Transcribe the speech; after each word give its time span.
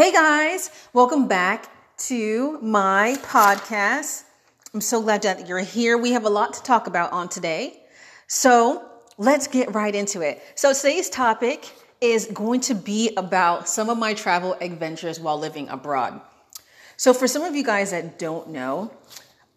Hey 0.00 0.12
guys, 0.12 0.70
welcome 0.94 1.28
back 1.28 1.68
to 2.08 2.58
my 2.62 3.18
podcast. 3.22 4.24
I'm 4.72 4.80
so 4.80 5.02
glad 5.02 5.20
that 5.24 5.46
you're 5.46 5.58
here. 5.58 5.98
We 5.98 6.12
have 6.12 6.24
a 6.24 6.30
lot 6.30 6.54
to 6.54 6.62
talk 6.62 6.86
about 6.86 7.12
on 7.12 7.28
today. 7.28 7.82
So 8.26 8.82
let's 9.18 9.46
get 9.46 9.74
right 9.74 9.94
into 9.94 10.22
it. 10.22 10.42
So 10.54 10.72
today's 10.72 11.10
topic 11.10 11.70
is 12.00 12.30
going 12.32 12.62
to 12.62 12.74
be 12.74 13.12
about 13.18 13.68
some 13.68 13.90
of 13.90 13.98
my 13.98 14.14
travel 14.14 14.56
adventures 14.62 15.20
while 15.20 15.38
living 15.38 15.68
abroad. 15.68 16.18
So 16.96 17.12
for 17.12 17.28
some 17.28 17.42
of 17.42 17.54
you 17.54 17.62
guys 17.62 17.90
that 17.90 18.18
don't 18.18 18.48
know, 18.48 18.90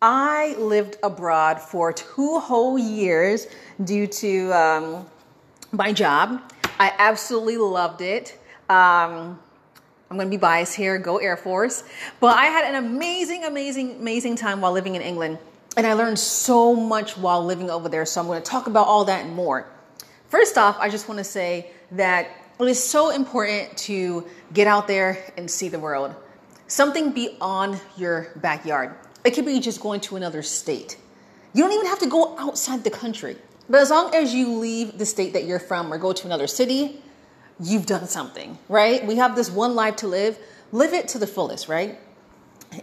I 0.02 0.58
lived 0.60 0.98
abroad 1.04 1.62
for 1.62 1.94
two 1.94 2.40
whole 2.40 2.78
years 2.78 3.48
due 3.82 4.08
to 4.08 4.52
um, 4.52 5.06
my 5.72 5.94
job. 5.94 6.52
I 6.82 6.92
absolutely 6.98 7.56
loved 7.56 8.02
it. 8.02 8.38
Um, 8.68 9.40
I'm 10.14 10.18
going 10.18 10.30
to 10.30 10.38
be 10.38 10.40
biased 10.40 10.76
here, 10.76 11.00
go 11.00 11.18
Air 11.18 11.36
Force. 11.36 11.84
But 12.20 12.38
I 12.38 12.46
had 12.46 12.72
an 12.72 12.86
amazing, 12.86 13.46
amazing, 13.46 13.96
amazing 13.96 14.36
time 14.36 14.62
while 14.62 14.72
living 14.72 14.94
in 14.94 15.02
England. 15.02 15.40
And 15.76 15.88
I 15.88 15.94
learned 15.94 16.20
so 16.20 16.76
much 16.76 17.18
while 17.18 17.44
living 17.44 17.72
over 17.72 17.90
there. 17.90 18.06
So 18.06 18.22
I'm 18.22 18.28
going 18.28 18.40
to 18.40 18.48
talk 18.48 18.68
about 18.68 18.86
all 18.86 19.06
that 19.06 19.26
and 19.26 19.34
more. 19.34 19.68
First 20.28 20.56
off, 20.56 20.78
I 20.80 20.88
just 20.88 21.10
want 21.10 21.18
to 21.18 21.24
say 21.24 21.72
that 21.94 22.28
it 22.60 22.68
is 22.68 22.82
so 22.82 23.10
important 23.10 23.76
to 23.90 24.28
get 24.54 24.68
out 24.68 24.88
there 24.88 25.18
and 25.36 25.50
see 25.50 25.68
the 25.68 25.80
world. 25.80 26.14
Something 26.68 27.12
beyond 27.12 27.82
your 27.98 28.28
backyard. 28.36 28.94
It 29.26 29.32
could 29.32 29.48
be 29.48 29.60
just 29.60 29.82
going 29.82 30.00
to 30.02 30.16
another 30.16 30.44
state. 30.44 30.96
You 31.54 31.64
don't 31.64 31.74
even 31.74 31.88
have 31.88 32.00
to 32.00 32.08
go 32.08 32.38
outside 32.38 32.84
the 32.84 32.92
country. 32.92 33.36
But 33.68 33.82
as 33.82 33.90
long 33.90 34.14
as 34.14 34.32
you 34.32 34.60
leave 34.60 35.00
the 35.00 35.08
state 35.08 35.34
that 35.34 35.46
you're 35.46 35.58
from 35.58 35.92
or 35.92 35.98
go 35.98 36.14
to 36.14 36.26
another 36.28 36.46
city, 36.46 37.02
you've 37.60 37.86
done 37.86 38.08
something, 38.08 38.58
right? 38.70 39.06
We 39.06 39.18
have 39.18 39.36
this 39.36 39.50
one 39.50 39.76
life 39.76 39.98
to 39.98 40.08
live. 40.08 40.38
Live 40.72 40.94
it 40.94 41.08
to 41.10 41.20
the 41.20 41.28
fullest, 41.28 41.68
right? 41.68 42.00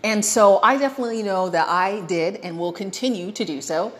And 0.04 0.24
so 0.24 0.60
I 0.62 0.76
definitely 0.78 1.22
know 1.22 1.48
that 1.48 1.68
I 1.68 2.00
did 2.02 2.36
and 2.36 2.58
will 2.58 2.72
continue 2.72 3.32
to 3.32 3.44
do 3.44 3.60
so. 3.60 3.92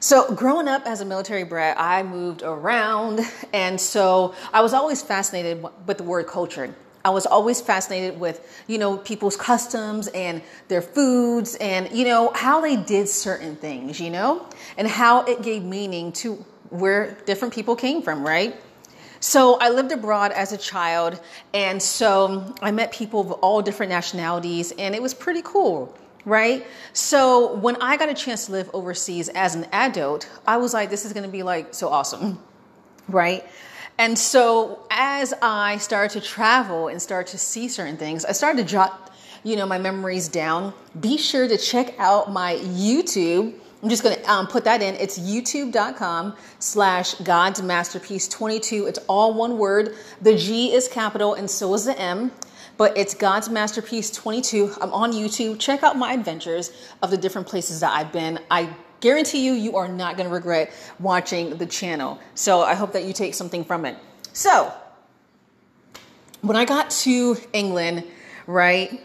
So, 0.00 0.32
growing 0.32 0.68
up 0.68 0.86
as 0.86 1.00
a 1.00 1.04
military 1.04 1.42
brat, 1.42 1.76
I 1.78 2.02
moved 2.04 2.42
around. 2.42 3.20
And 3.52 3.80
so 3.80 4.34
I 4.52 4.60
was 4.60 4.72
always 4.72 5.02
fascinated 5.02 5.64
with 5.86 5.98
the 5.98 6.04
word 6.04 6.26
culture. 6.26 6.74
I 7.04 7.10
was 7.10 7.26
always 7.26 7.60
fascinated 7.60 8.20
with, 8.20 8.46
you 8.66 8.78
know, 8.78 8.96
people's 8.98 9.36
customs 9.36 10.08
and 10.08 10.42
their 10.68 10.82
foods 10.82 11.56
and, 11.56 11.90
you 11.90 12.04
know, 12.04 12.32
how 12.34 12.60
they 12.60 12.76
did 12.76 13.08
certain 13.08 13.56
things, 13.56 13.98
you 13.98 14.10
know, 14.10 14.46
and 14.76 14.86
how 14.86 15.22
it 15.22 15.42
gave 15.42 15.64
meaning 15.64 16.12
to 16.12 16.34
where 16.70 17.16
different 17.24 17.54
people 17.54 17.74
came 17.74 18.02
from, 18.02 18.26
right? 18.26 18.54
So 19.20 19.58
I 19.58 19.70
lived 19.70 19.90
abroad 19.92 20.32
as 20.32 20.52
a 20.52 20.58
child, 20.58 21.20
and 21.52 21.82
so 21.82 22.54
I 22.62 22.70
met 22.70 22.92
people 22.92 23.20
of 23.20 23.32
all 23.32 23.62
different 23.62 23.90
nationalities, 23.90 24.72
and 24.78 24.94
it 24.94 25.02
was 25.02 25.12
pretty 25.12 25.42
cool, 25.42 25.96
right? 26.24 26.64
So 26.92 27.54
when 27.56 27.76
I 27.82 27.96
got 27.96 28.08
a 28.08 28.14
chance 28.14 28.46
to 28.46 28.52
live 28.52 28.70
overseas 28.72 29.28
as 29.30 29.54
an 29.54 29.66
adult, 29.72 30.28
I 30.46 30.58
was 30.58 30.72
like, 30.72 30.90
this 30.90 31.04
is 31.04 31.12
gonna 31.12 31.28
be 31.28 31.42
like 31.42 31.74
so 31.74 31.88
awesome, 31.88 32.38
right? 33.08 33.44
And 33.98 34.16
so 34.16 34.86
as 34.90 35.34
I 35.42 35.78
started 35.78 36.20
to 36.20 36.26
travel 36.26 36.86
and 36.86 37.02
start 37.02 37.26
to 37.28 37.38
see 37.38 37.68
certain 37.68 37.96
things, 37.96 38.24
I 38.24 38.30
started 38.30 38.58
to 38.62 38.68
jot, 38.68 39.12
you 39.42 39.56
know, 39.56 39.66
my 39.66 39.78
memories 39.78 40.28
down. 40.28 40.72
Be 41.00 41.18
sure 41.18 41.48
to 41.48 41.58
check 41.58 41.98
out 41.98 42.30
my 42.30 42.54
YouTube 42.56 43.54
I'm 43.82 43.88
just 43.88 44.02
going 44.02 44.16
to 44.16 44.30
um, 44.30 44.46
put 44.48 44.64
that 44.64 44.82
in. 44.82 44.96
It's 44.96 45.18
youtube.com 45.18 46.34
slash 46.58 47.14
God's 47.14 47.62
Masterpiece 47.62 48.26
22. 48.26 48.86
It's 48.86 48.98
all 49.06 49.34
one 49.34 49.56
word. 49.56 49.94
The 50.20 50.36
G 50.36 50.74
is 50.74 50.88
capital 50.88 51.34
and 51.34 51.48
so 51.48 51.72
is 51.74 51.84
the 51.84 51.96
M, 51.96 52.32
but 52.76 52.96
it's 52.98 53.14
God's 53.14 53.48
Masterpiece 53.48 54.10
22. 54.10 54.74
I'm 54.80 54.92
on 54.92 55.12
YouTube. 55.12 55.60
Check 55.60 55.84
out 55.84 55.96
my 55.96 56.12
adventures 56.12 56.72
of 57.02 57.12
the 57.12 57.16
different 57.16 57.46
places 57.46 57.78
that 57.80 57.92
I've 57.92 58.12
been. 58.12 58.40
I 58.50 58.68
guarantee 59.00 59.46
you, 59.46 59.52
you 59.52 59.76
are 59.76 59.86
not 59.86 60.16
going 60.16 60.28
to 60.28 60.34
regret 60.34 60.72
watching 60.98 61.56
the 61.56 61.66
channel. 61.66 62.18
So 62.34 62.62
I 62.62 62.74
hope 62.74 62.92
that 62.94 63.04
you 63.04 63.12
take 63.12 63.34
something 63.34 63.64
from 63.64 63.84
it. 63.84 63.96
So 64.32 64.72
when 66.40 66.56
I 66.56 66.64
got 66.64 66.90
to 66.90 67.36
England, 67.52 68.04
right, 68.48 69.00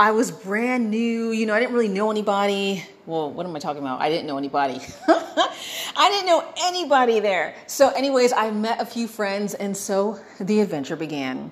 I 0.00 0.12
was 0.12 0.30
brand 0.30 0.90
new. 0.90 1.30
You 1.30 1.44
know, 1.44 1.52
I 1.52 1.60
didn't 1.60 1.74
really 1.74 1.86
know 1.86 2.10
anybody. 2.10 2.82
Well, 3.04 3.30
what 3.30 3.44
am 3.44 3.54
I 3.54 3.58
talking 3.58 3.82
about? 3.82 4.00
I 4.00 4.08
didn't 4.08 4.26
know 4.26 4.38
anybody. 4.38 4.80
I 5.06 6.08
didn't 6.10 6.24
know 6.24 6.42
anybody 6.62 7.20
there. 7.20 7.54
So, 7.66 7.90
anyways, 7.90 8.32
I 8.32 8.50
met 8.50 8.80
a 8.80 8.86
few 8.86 9.06
friends, 9.06 9.52
and 9.52 9.76
so 9.76 10.18
the 10.40 10.60
adventure 10.60 10.96
began. 10.96 11.50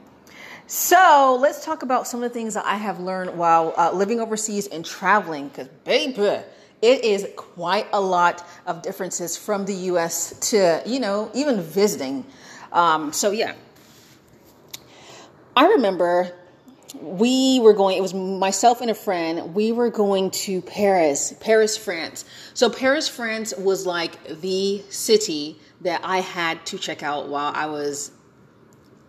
So, 0.67 1.37
let's 1.39 1.63
talk 1.63 1.83
about 1.83 2.07
some 2.07 2.23
of 2.23 2.31
the 2.31 2.33
things 2.33 2.55
that 2.55 2.65
I 2.65 2.77
have 2.77 3.01
learned 3.01 3.37
while 3.37 3.75
uh, 3.77 3.93
living 3.93 4.19
overseas 4.19 4.67
and 4.67 4.83
traveling, 4.83 5.49
because, 5.49 5.69
baby, 5.85 6.43
it 6.81 7.05
is 7.05 7.29
quite 7.37 7.87
a 7.93 8.01
lot 8.01 8.49
of 8.65 8.81
differences 8.81 9.37
from 9.37 9.67
the 9.67 9.75
US 9.93 10.33
to, 10.53 10.83
you 10.87 11.01
know, 11.01 11.31
even 11.35 11.61
visiting. 11.61 12.25
Um, 12.73 13.13
so, 13.13 13.31
yeah. 13.31 13.53
I 15.55 15.67
remember 15.67 16.33
we 16.95 17.61
were 17.61 17.73
going, 17.73 17.97
it 17.97 18.01
was 18.01 18.15
myself 18.15 18.81
and 18.81 18.91
a 18.91 18.95
friend, 18.95 19.55
we 19.55 19.73
were 19.73 19.91
going 19.91 20.31
to 20.31 20.63
Paris, 20.63 21.35
Paris, 21.41 21.77
France. 21.77 22.25
So, 22.55 22.71
Paris, 22.71 23.09
France 23.09 23.55
was 23.57 23.87
like 23.87 24.41
the 24.41 24.83
city 24.89 25.59
that 25.83 26.01
I 26.05 26.19
had 26.19 26.65
to 26.67 26.79
check 26.79 27.03
out 27.03 27.29
while 27.29 27.53
I 27.55 27.67
was 27.67 28.11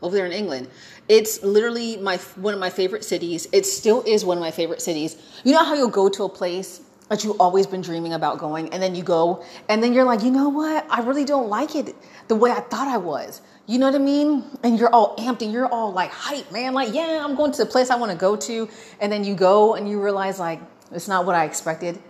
over 0.02 0.16
there 0.16 0.26
in 0.26 0.32
England. 0.32 0.70
It's 1.08 1.42
literally 1.42 1.98
my 1.98 2.18
one 2.36 2.54
of 2.54 2.60
my 2.60 2.70
favorite 2.70 3.04
cities. 3.04 3.48
It 3.52 3.66
still 3.66 4.04
is 4.04 4.24
one 4.24 4.38
of 4.38 4.42
my 4.42 4.52
favorite 4.52 4.82
cities. 4.82 5.18
You 5.44 5.54
know 5.54 5.64
how 5.64 5.74
you'll 5.74 5.90
go 5.90 6.10
to 6.10 6.24
a 6.24 6.30
place 6.30 6.82
that 7.10 7.24
you've 7.24 7.42
always 7.42 7.66
been 7.66 7.82
dreaming 7.82 8.14
about 8.14 8.38
going, 8.38 8.72
and 8.72 8.82
then 8.82 8.94
you 8.94 9.04
go, 9.04 9.44
and 9.68 9.82
then 9.82 9.94
you're 9.94 10.04
like, 10.04 10.22
you 10.22 10.30
know 10.30 10.50
what? 10.50 10.86
I 10.90 11.02
really 11.02 11.26
don't 11.26 11.50
like 11.50 11.76
it 11.76 11.96
the 12.28 12.36
way 12.36 12.52
I 12.52 12.60
thought 12.60 12.88
I 12.88 12.98
was. 12.98 13.42
You 13.70 13.78
know 13.78 13.86
what 13.86 13.94
I 13.94 14.00
mean? 14.00 14.46
And 14.64 14.80
you're 14.80 14.92
all 14.92 15.16
amped 15.18 15.44
and 15.44 15.54
you're 15.54 15.68
all 15.68 15.92
like 15.92 16.10
hype, 16.10 16.52
man. 16.52 16.74
Like, 16.74 16.92
yeah, 16.92 17.24
I'm 17.24 17.36
going 17.36 17.52
to 17.52 17.58
the 17.60 17.68
place 17.68 17.92
I 17.92 17.98
want 17.98 18.12
to 18.12 18.18
go 18.18 18.36
to. 18.36 18.68
And 19.00 19.12
then 19.12 19.24
you 19.24 19.36
go 19.36 19.76
and 19.76 19.88
you 19.88 20.02
realize, 20.02 20.40
like, 20.40 20.60
it's 20.92 21.08
not 21.08 21.28
what 21.28 21.36
I 21.36 21.46
expected. 21.46 22.02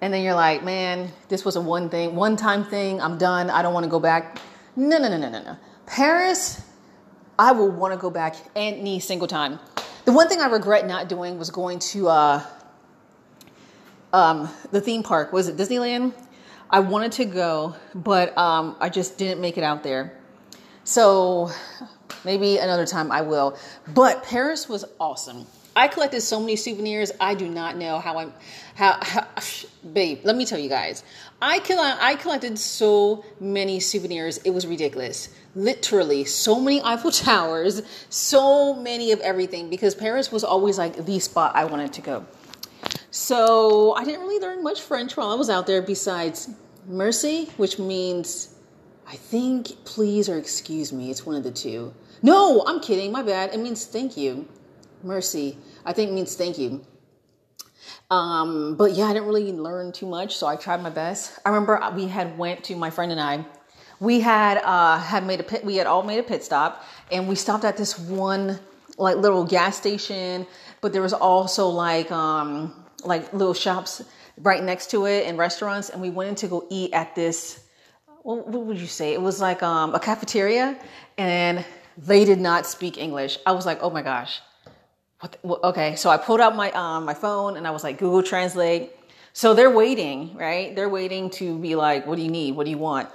And 0.00 0.12
then 0.12 0.24
you're 0.24 0.34
like, 0.34 0.64
man, 0.64 1.12
this 1.28 1.44
was 1.44 1.54
a 1.54 1.60
one 1.60 1.90
thing, 1.90 2.16
one 2.16 2.34
time 2.34 2.64
thing. 2.64 3.00
I'm 3.00 3.18
done. 3.18 3.50
I 3.50 3.62
don't 3.62 3.72
want 3.72 3.84
to 3.84 3.88
go 3.88 4.00
back. 4.00 4.40
No, 4.74 4.98
no, 4.98 5.08
no, 5.08 5.16
no, 5.16 5.30
no, 5.30 5.40
no. 5.44 5.56
Paris, 5.86 6.60
I 7.38 7.52
will 7.52 7.70
want 7.70 7.94
to 7.94 7.98
go 8.00 8.10
back 8.10 8.34
any 8.56 8.98
single 8.98 9.28
time. 9.28 9.60
The 10.06 10.12
one 10.12 10.28
thing 10.28 10.40
I 10.40 10.48
regret 10.48 10.88
not 10.88 11.08
doing 11.08 11.38
was 11.38 11.50
going 11.50 11.78
to 11.78 12.08
uh, 12.08 12.42
um, 14.12 14.48
the 14.72 14.80
theme 14.80 15.04
park. 15.04 15.32
Was 15.32 15.46
it 15.46 15.56
Disneyland? 15.56 16.14
I 16.68 16.80
wanted 16.80 17.12
to 17.12 17.26
go, 17.26 17.76
but 17.94 18.36
um, 18.36 18.74
I 18.80 18.88
just 18.88 19.18
didn't 19.18 19.40
make 19.40 19.56
it 19.56 19.62
out 19.62 19.84
there. 19.84 20.18
So 20.86 21.50
maybe 22.24 22.58
another 22.58 22.86
time 22.86 23.10
I 23.10 23.22
will. 23.22 23.58
But 23.92 24.22
Paris 24.22 24.68
was 24.68 24.84
awesome. 25.00 25.44
I 25.74 25.88
collected 25.88 26.20
so 26.20 26.38
many 26.38 26.54
souvenirs. 26.54 27.10
I 27.20 27.34
do 27.34 27.48
not 27.48 27.76
know 27.76 27.98
how 27.98 28.18
I'm, 28.18 28.32
how, 28.76 28.96
how 29.02 29.26
babe. 29.92 30.20
Let 30.22 30.36
me 30.36 30.46
tell 30.46 30.60
you 30.60 30.68
guys. 30.68 31.02
I 31.42 31.58
collect, 31.58 32.00
I 32.00 32.14
collected 32.14 32.56
so 32.56 33.24
many 33.40 33.80
souvenirs. 33.80 34.38
It 34.38 34.50
was 34.50 34.64
ridiculous. 34.64 35.28
Literally, 35.56 36.24
so 36.24 36.60
many 36.60 36.80
Eiffel 36.80 37.10
Towers, 37.10 37.82
so 38.08 38.72
many 38.74 39.10
of 39.10 39.18
everything. 39.20 39.68
Because 39.68 39.94
Paris 39.94 40.30
was 40.30 40.44
always 40.44 40.78
like 40.78 41.04
the 41.04 41.18
spot 41.18 41.56
I 41.56 41.64
wanted 41.64 41.92
to 41.94 42.00
go. 42.00 42.24
So 43.10 43.92
I 43.94 44.04
didn't 44.04 44.20
really 44.20 44.38
learn 44.38 44.62
much 44.62 44.80
French 44.80 45.16
while 45.16 45.30
I 45.30 45.34
was 45.34 45.50
out 45.50 45.66
there. 45.66 45.82
Besides 45.82 46.48
merci, 46.86 47.46
which 47.56 47.80
means 47.80 48.55
I 49.08 49.14
think 49.14 49.84
please 49.84 50.28
or 50.28 50.36
excuse 50.36 50.92
me. 50.92 51.10
It's 51.10 51.24
one 51.24 51.36
of 51.36 51.44
the 51.44 51.52
two. 51.52 51.94
No, 52.22 52.64
I'm 52.66 52.80
kidding. 52.80 53.12
My 53.12 53.22
bad. 53.22 53.54
It 53.54 53.60
means 53.60 53.86
thank 53.86 54.16
you. 54.16 54.48
Merci. 55.02 55.56
I 55.84 55.92
think 55.92 56.10
means 56.10 56.34
thank 56.34 56.58
you. 56.58 56.84
Um, 58.10 58.76
but 58.76 58.92
yeah, 58.92 59.04
I 59.04 59.12
didn't 59.12 59.28
really 59.28 59.52
learn 59.52 59.92
too 59.92 60.06
much, 60.06 60.36
so 60.36 60.46
I 60.46 60.56
tried 60.56 60.82
my 60.82 60.90
best. 60.90 61.38
I 61.44 61.50
remember 61.50 61.80
we 61.94 62.06
had 62.06 62.36
went 62.36 62.64
to 62.64 62.76
my 62.76 62.90
friend 62.90 63.12
and 63.12 63.20
I. 63.20 63.44
We 64.00 64.20
had 64.20 64.58
uh, 64.58 64.98
had 64.98 65.24
made 65.24 65.40
a 65.40 65.42
pit. 65.44 65.64
We 65.64 65.76
had 65.76 65.86
all 65.86 66.02
made 66.02 66.18
a 66.18 66.22
pit 66.22 66.42
stop, 66.44 66.84
and 67.10 67.28
we 67.28 67.34
stopped 67.34 67.64
at 67.64 67.76
this 67.76 67.98
one 67.98 68.58
like 68.98 69.16
little 69.16 69.44
gas 69.44 69.76
station. 69.76 70.46
But 70.80 70.92
there 70.92 71.02
was 71.02 71.12
also 71.12 71.68
like 71.68 72.10
um, 72.10 72.84
like 73.04 73.32
little 73.32 73.54
shops 73.54 74.02
right 74.38 74.62
next 74.62 74.90
to 74.90 75.06
it 75.06 75.26
and 75.26 75.38
restaurants, 75.38 75.90
and 75.90 76.02
we 76.02 76.10
went 76.10 76.30
in 76.30 76.34
to 76.36 76.48
go 76.48 76.66
eat 76.70 76.92
at 76.92 77.14
this 77.14 77.65
what 78.26 78.66
would 78.66 78.80
you 78.80 78.88
say? 78.88 79.12
It 79.12 79.22
was 79.22 79.40
like 79.40 79.62
um, 79.62 79.94
a 79.94 80.00
cafeteria, 80.00 80.76
and 81.16 81.64
they 81.96 82.24
did 82.24 82.40
not 82.40 82.66
speak 82.66 82.98
English. 82.98 83.38
I 83.46 83.52
was 83.52 83.64
like, 83.64 83.78
oh 83.82 83.90
my 83.90 84.02
gosh. 84.02 84.40
The, 85.22 85.38
okay, 85.44 85.94
so 85.96 86.10
I 86.10 86.16
pulled 86.16 86.40
out 86.40 86.56
my 86.56 86.70
um, 86.72 87.04
my 87.04 87.14
phone 87.14 87.56
and 87.56 87.66
I 87.66 87.70
was 87.70 87.82
like, 87.84 87.98
Google 87.98 88.22
Translate. 88.22 88.90
So 89.32 89.54
they're 89.54 89.70
waiting, 89.70 90.36
right? 90.36 90.74
They're 90.74 90.88
waiting 90.88 91.30
to 91.38 91.58
be 91.58 91.74
like, 91.74 92.06
what 92.06 92.16
do 92.16 92.22
you 92.22 92.30
need? 92.30 92.56
What 92.56 92.64
do 92.64 92.70
you 92.70 92.78
want? 92.78 93.08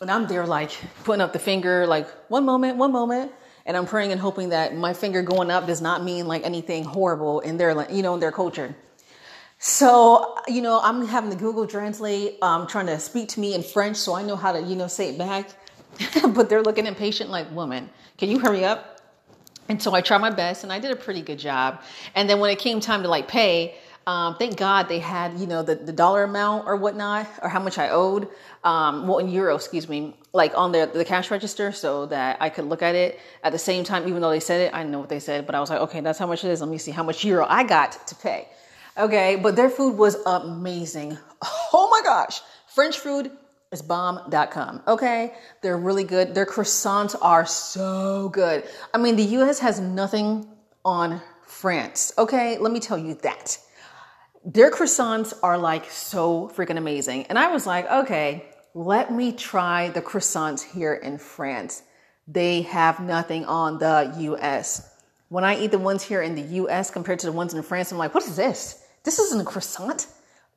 And 0.00 0.10
I'm 0.10 0.26
there 0.26 0.46
like 0.46 0.70
putting 1.04 1.20
up 1.20 1.32
the 1.32 1.38
finger, 1.38 1.86
like 1.86 2.08
one 2.28 2.44
moment, 2.44 2.76
one 2.76 2.92
moment. 2.92 3.32
And 3.66 3.76
I'm 3.76 3.86
praying 3.86 4.12
and 4.12 4.20
hoping 4.20 4.48
that 4.48 4.74
my 4.74 4.92
finger 4.92 5.22
going 5.22 5.50
up 5.50 5.66
does 5.66 5.80
not 5.80 6.02
mean 6.02 6.26
like 6.26 6.42
anything 6.44 6.84
horrible 6.84 7.40
in 7.40 7.56
their, 7.56 7.70
you 7.92 8.02
know, 8.02 8.14
in 8.14 8.20
their 8.20 8.32
culture. 8.32 8.74
So, 9.64 10.34
you 10.48 10.60
know, 10.60 10.80
I'm 10.82 11.06
having 11.06 11.30
the 11.30 11.36
Google 11.36 11.68
Translate 11.68 12.36
um, 12.42 12.66
trying 12.66 12.86
to 12.86 12.98
speak 12.98 13.28
to 13.28 13.40
me 13.40 13.54
in 13.54 13.62
French 13.62 13.96
so 13.96 14.12
I 14.12 14.24
know 14.24 14.34
how 14.34 14.50
to, 14.50 14.60
you 14.60 14.74
know, 14.74 14.88
say 14.88 15.10
it 15.10 15.18
back. 15.18 15.50
but 16.34 16.48
they're 16.48 16.64
looking 16.64 16.84
impatient 16.84 17.30
like, 17.30 17.48
woman, 17.52 17.88
can 18.18 18.28
you 18.28 18.40
hurry 18.40 18.64
up? 18.64 19.00
And 19.68 19.80
so 19.80 19.94
I 19.94 20.00
tried 20.00 20.18
my 20.18 20.30
best 20.30 20.64
and 20.64 20.72
I 20.72 20.80
did 20.80 20.90
a 20.90 20.96
pretty 20.96 21.22
good 21.22 21.38
job. 21.38 21.80
And 22.16 22.28
then 22.28 22.40
when 22.40 22.50
it 22.50 22.58
came 22.58 22.80
time 22.80 23.02
to 23.02 23.08
like 23.08 23.28
pay, 23.28 23.76
um, 24.04 24.34
thank 24.34 24.56
God 24.56 24.88
they 24.88 24.98
had, 24.98 25.38
you 25.38 25.46
know, 25.46 25.62
the, 25.62 25.76
the 25.76 25.92
dollar 25.92 26.24
amount 26.24 26.66
or 26.66 26.74
whatnot, 26.74 27.28
or 27.40 27.48
how 27.48 27.60
much 27.60 27.78
I 27.78 27.90
owed. 27.90 28.26
Um, 28.64 29.06
well, 29.06 29.18
in 29.18 29.28
euro, 29.28 29.54
excuse 29.54 29.88
me, 29.88 30.16
like 30.32 30.58
on 30.58 30.72
the, 30.72 30.90
the 30.92 31.04
cash 31.04 31.30
register 31.30 31.70
so 31.70 32.06
that 32.06 32.36
I 32.40 32.48
could 32.48 32.64
look 32.64 32.82
at 32.82 32.96
it 32.96 33.20
at 33.44 33.52
the 33.52 33.60
same 33.60 33.84
time, 33.84 34.08
even 34.08 34.22
though 34.22 34.30
they 34.30 34.40
said 34.40 34.60
it, 34.60 34.74
I 34.74 34.82
know 34.82 34.98
what 34.98 35.08
they 35.08 35.20
said, 35.20 35.46
but 35.46 35.54
I 35.54 35.60
was 35.60 35.70
like, 35.70 35.82
okay, 35.82 36.00
that's 36.00 36.18
how 36.18 36.26
much 36.26 36.42
it 36.42 36.50
is. 36.50 36.60
Let 36.60 36.68
me 36.68 36.78
see 36.78 36.90
how 36.90 37.04
much 37.04 37.24
euro 37.24 37.46
I 37.48 37.62
got 37.62 38.08
to 38.08 38.16
pay. 38.16 38.48
Okay. 38.96 39.36
But 39.36 39.56
their 39.56 39.70
food 39.70 39.96
was 39.96 40.16
amazing. 40.26 41.18
Oh 41.72 41.88
my 41.90 42.00
gosh. 42.04 42.40
French 42.68 42.98
food 42.98 43.30
is 43.70 43.82
bomb.com. 43.82 44.82
Okay. 44.86 45.34
They're 45.62 45.78
really 45.78 46.04
good. 46.04 46.34
Their 46.34 46.46
croissants 46.46 47.16
are 47.20 47.46
so 47.46 48.28
good. 48.28 48.64
I 48.94 48.98
mean, 48.98 49.16
the 49.16 49.24
US 49.40 49.58
has 49.60 49.80
nothing 49.80 50.46
on 50.84 51.20
France. 51.46 52.12
Okay. 52.18 52.58
Let 52.58 52.72
me 52.72 52.80
tell 52.80 52.98
you 52.98 53.14
that 53.22 53.58
their 54.44 54.70
croissants 54.70 55.32
are 55.42 55.56
like 55.56 55.90
so 55.90 56.50
freaking 56.54 56.76
amazing. 56.76 57.26
And 57.26 57.38
I 57.38 57.52
was 57.52 57.66
like, 57.66 57.88
okay, 57.90 58.44
let 58.74 59.12
me 59.12 59.32
try 59.32 59.90
the 59.90 60.02
croissants 60.02 60.62
here 60.62 60.94
in 60.94 61.18
France. 61.18 61.82
They 62.26 62.62
have 62.62 63.00
nothing 63.00 63.44
on 63.44 63.78
the 63.78 64.12
US. 64.18 64.88
When 65.28 65.44
I 65.44 65.58
eat 65.58 65.70
the 65.70 65.78
ones 65.78 66.02
here 66.02 66.22
in 66.22 66.34
the 66.34 66.42
US 66.42 66.90
compared 66.90 67.20
to 67.20 67.26
the 67.26 67.32
ones 67.32 67.54
in 67.54 67.62
France, 67.62 67.92
I'm 67.92 67.98
like, 67.98 68.14
what 68.14 68.24
is 68.24 68.36
this? 68.36 68.81
This 69.04 69.18
isn't 69.18 69.40
a 69.40 69.44
croissant. 69.44 70.06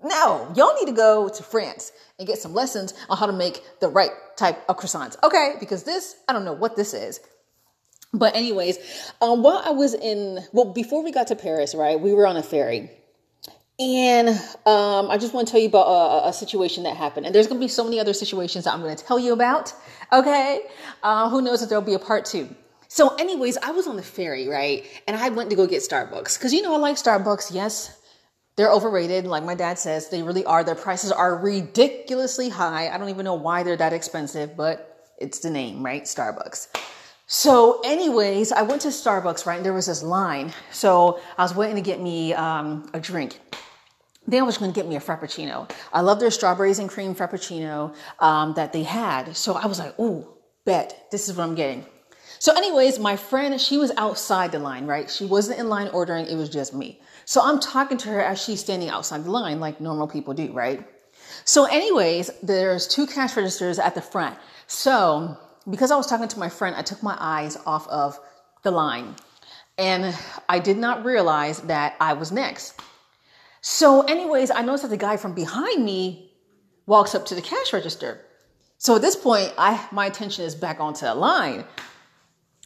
No, 0.04 0.52
y'all 0.56 0.76
need 0.76 0.88
to 0.88 0.96
go 0.96 1.30
to 1.30 1.44
France 1.44 1.92
and 2.20 2.28
get 2.28 2.38
some 2.38 2.54
lessons 2.54 2.94
on 3.10 3.18
how 3.18 3.26
to 3.26 3.34
make 3.34 3.64
the 3.80 3.88
right 3.88 4.12
type 4.36 4.64
of 4.70 4.78
croissants. 4.78 5.16
Okay, 5.24 5.56
because 5.60 5.84
this, 5.84 6.16
I 6.28 6.34
don't 6.34 6.46
know 6.46 6.54
what 6.54 6.76
this 6.76 6.94
is. 6.94 7.20
But, 8.14 8.36
anyways, 8.36 8.78
um, 9.22 9.44
while 9.44 9.62
I 9.66 9.72
was 9.72 9.94
in, 9.94 10.40
well, 10.54 10.72
before 10.72 11.04
we 11.04 11.12
got 11.12 11.28
to 11.28 11.36
Paris, 11.36 11.76
right, 11.76 12.00
we 12.00 12.14
were 12.14 12.28
on 12.28 12.38
a 12.38 12.44
ferry 12.44 12.90
and 13.78 14.30
um, 14.66 15.12
I 15.12 15.18
just 15.20 15.34
want 15.34 15.48
to 15.48 15.52
tell 15.52 15.60
you 15.60 15.68
about 15.68 15.88
a, 15.88 16.30
a, 16.30 16.34
situation 16.34 16.84
that 16.84 16.96
happened. 16.96 17.26
And 17.26 17.36
there's 17.36 17.48
going 17.48 17.60
to 17.60 17.64
be 17.64 17.68
so 17.68 17.84
many 17.84 18.00
other 18.00 18.14
situations 18.14 18.64
that 18.64 18.74
I'm 18.74 18.82
going 18.82 18.96
to 18.96 19.04
tell 19.04 19.20
you 19.20 19.34
about. 19.34 19.74
Okay. 20.14 20.62
Uh, 21.04 21.30
who 21.30 21.42
knows 21.42 21.62
if 21.62 21.68
there'll 21.68 21.84
be 21.84 21.94
a 21.94 22.00
part 22.00 22.24
two. 22.24 22.56
So, 22.88 23.14
anyways, 23.16 23.58
I 23.58 23.72
was 23.72 23.88
on 23.88 23.98
the 23.98 24.04
ferry, 24.04 24.48
right? 24.48 24.86
And 25.08 25.18
I 25.18 25.28
went 25.28 25.50
to 25.50 25.58
go 25.58 25.68
get 25.68 25.82
Starbucks 25.82 26.38
because, 26.38 26.54
you 26.54 26.62
know, 26.62 26.74
I 26.74 26.78
like 26.78 26.96
Starbucks. 26.96 27.54
Yes, 27.54 27.95
they're 28.56 28.72
overrated. 28.72 29.26
Like 29.26 29.44
my 29.44 29.56
dad 29.56 29.78
says, 29.78 30.10
they 30.10 30.24
really 30.24 30.46
are. 30.46 30.64
Their 30.64 30.76
prices 30.76 31.12
are 31.12 31.38
ridiculously 31.38 32.50
high. 32.50 32.90
I 32.90 32.98
don't 32.98 33.10
even 33.10 33.26
know 33.26 33.36
why 33.36 33.64
they're 33.64 33.78
that 33.78 33.94
expensive, 33.94 34.56
but 34.56 35.14
it's 35.20 35.40
the 35.40 35.50
name, 35.50 35.84
right? 35.84 36.04
Starbucks. 36.04 36.68
So, 37.28 37.82
anyways, 37.84 38.52
I 38.52 38.62
went 38.62 38.84
to 38.84 38.90
Starbucks, 38.90 39.46
right? 39.46 39.58
And 39.58 39.66
there 39.66 39.74
was 39.74 39.88
this 39.88 40.04
line. 40.04 40.54
So 40.72 41.20
I 41.38 41.44
was 41.44 41.56
waiting 41.56 41.76
to 41.76 41.82
get 41.82 42.00
me 42.00 42.34
um, 42.34 42.90
a 42.94 43.00
drink. 43.00 43.40
Then 44.28 44.42
I 44.42 44.46
was 44.46 44.58
going 44.58 44.72
to 44.72 44.76
get 44.76 44.88
me 44.88 44.96
a 44.96 45.00
frappuccino. 45.00 45.70
I 45.92 46.02
love 46.02 46.20
their 46.20 46.32
strawberries 46.32 46.80
and 46.80 46.90
cream 46.90 47.16
frappuccino 47.16 47.96
um, 48.20 48.54
that 48.56 48.74
they 48.74 48.84
had. 48.84 49.36
So 49.36 49.54
I 49.54 49.66
was 49.68 49.80
like, 49.80 50.00
"Ooh, 50.00 50.28
bet 50.66 51.08
this 51.12 51.30
is 51.30 51.38
what 51.38 51.44
I'm 51.44 51.56
getting." 51.56 51.86
So, 52.40 52.56
anyways, 52.56 53.00
my 53.00 53.16
friend, 53.16 53.60
she 53.60 53.78
was 53.78 53.92
outside 53.98 54.52
the 54.52 54.60
line, 54.60 54.86
right? 54.86 55.10
She 55.10 55.26
wasn't 55.26 55.60
in 55.60 55.70
line 55.70 55.90
ordering. 55.90 56.28
It 56.28 56.36
was 56.36 56.50
just 56.50 56.74
me. 56.74 57.00
So 57.26 57.42
I'm 57.42 57.60
talking 57.60 57.98
to 58.00 58.10
her 58.10 58.22
as 58.22 58.42
she's 58.42 58.60
standing 58.60 58.90
outside 58.90 59.24
the 59.24 59.32
line, 59.32 59.60
like 59.60 59.82
normal 59.82 60.08
people 60.08 60.34
do, 60.34 60.52
right? 60.54 60.88
So, 61.44 61.66
anyways, 61.66 62.30
there's 62.44 62.88
two 62.88 63.08
cash 63.08 63.36
registers 63.36 63.80
at 63.80 63.96
the 63.96 64.02
front. 64.02 64.38
So 64.68 65.38
because 65.70 65.92
I 65.92 65.96
was 65.96 66.08
talking 66.08 66.28
to 66.28 66.40
my 66.40 66.50
friend, 66.50 66.76
I 66.76 66.82
took 66.82 67.02
my 67.02 67.18
eyes 67.20 67.58
off 67.66 67.88
of 67.88 68.20
the 68.64 68.72
line, 68.72 69.16
and 69.78 70.16
I 70.48 70.60
did 70.60 70.78
not 70.78 71.06
realize 71.06 71.62
that 71.62 71.96
I 72.00 72.14
was 72.14 72.32
next. 72.32 72.80
So, 73.62 74.02
anyways, 74.02 74.52
I 74.52 74.62
noticed 74.62 74.84
that 74.84 74.90
the 74.90 74.98
guy 74.98 75.18
from 75.18 75.34
behind 75.34 75.84
me 75.84 76.32
walks 76.86 77.16
up 77.16 77.26
to 77.28 77.36
the 77.36 77.42
cash 77.42 77.74
register. 77.74 78.22
So 78.78 78.96
at 78.96 79.02
this 79.02 79.16
point, 79.16 79.54
I 79.58 79.88
my 79.92 80.06
attention 80.06 80.46
is 80.46 80.54
back 80.54 80.80
onto 80.80 81.06
the 81.06 81.16
line. 81.16 81.66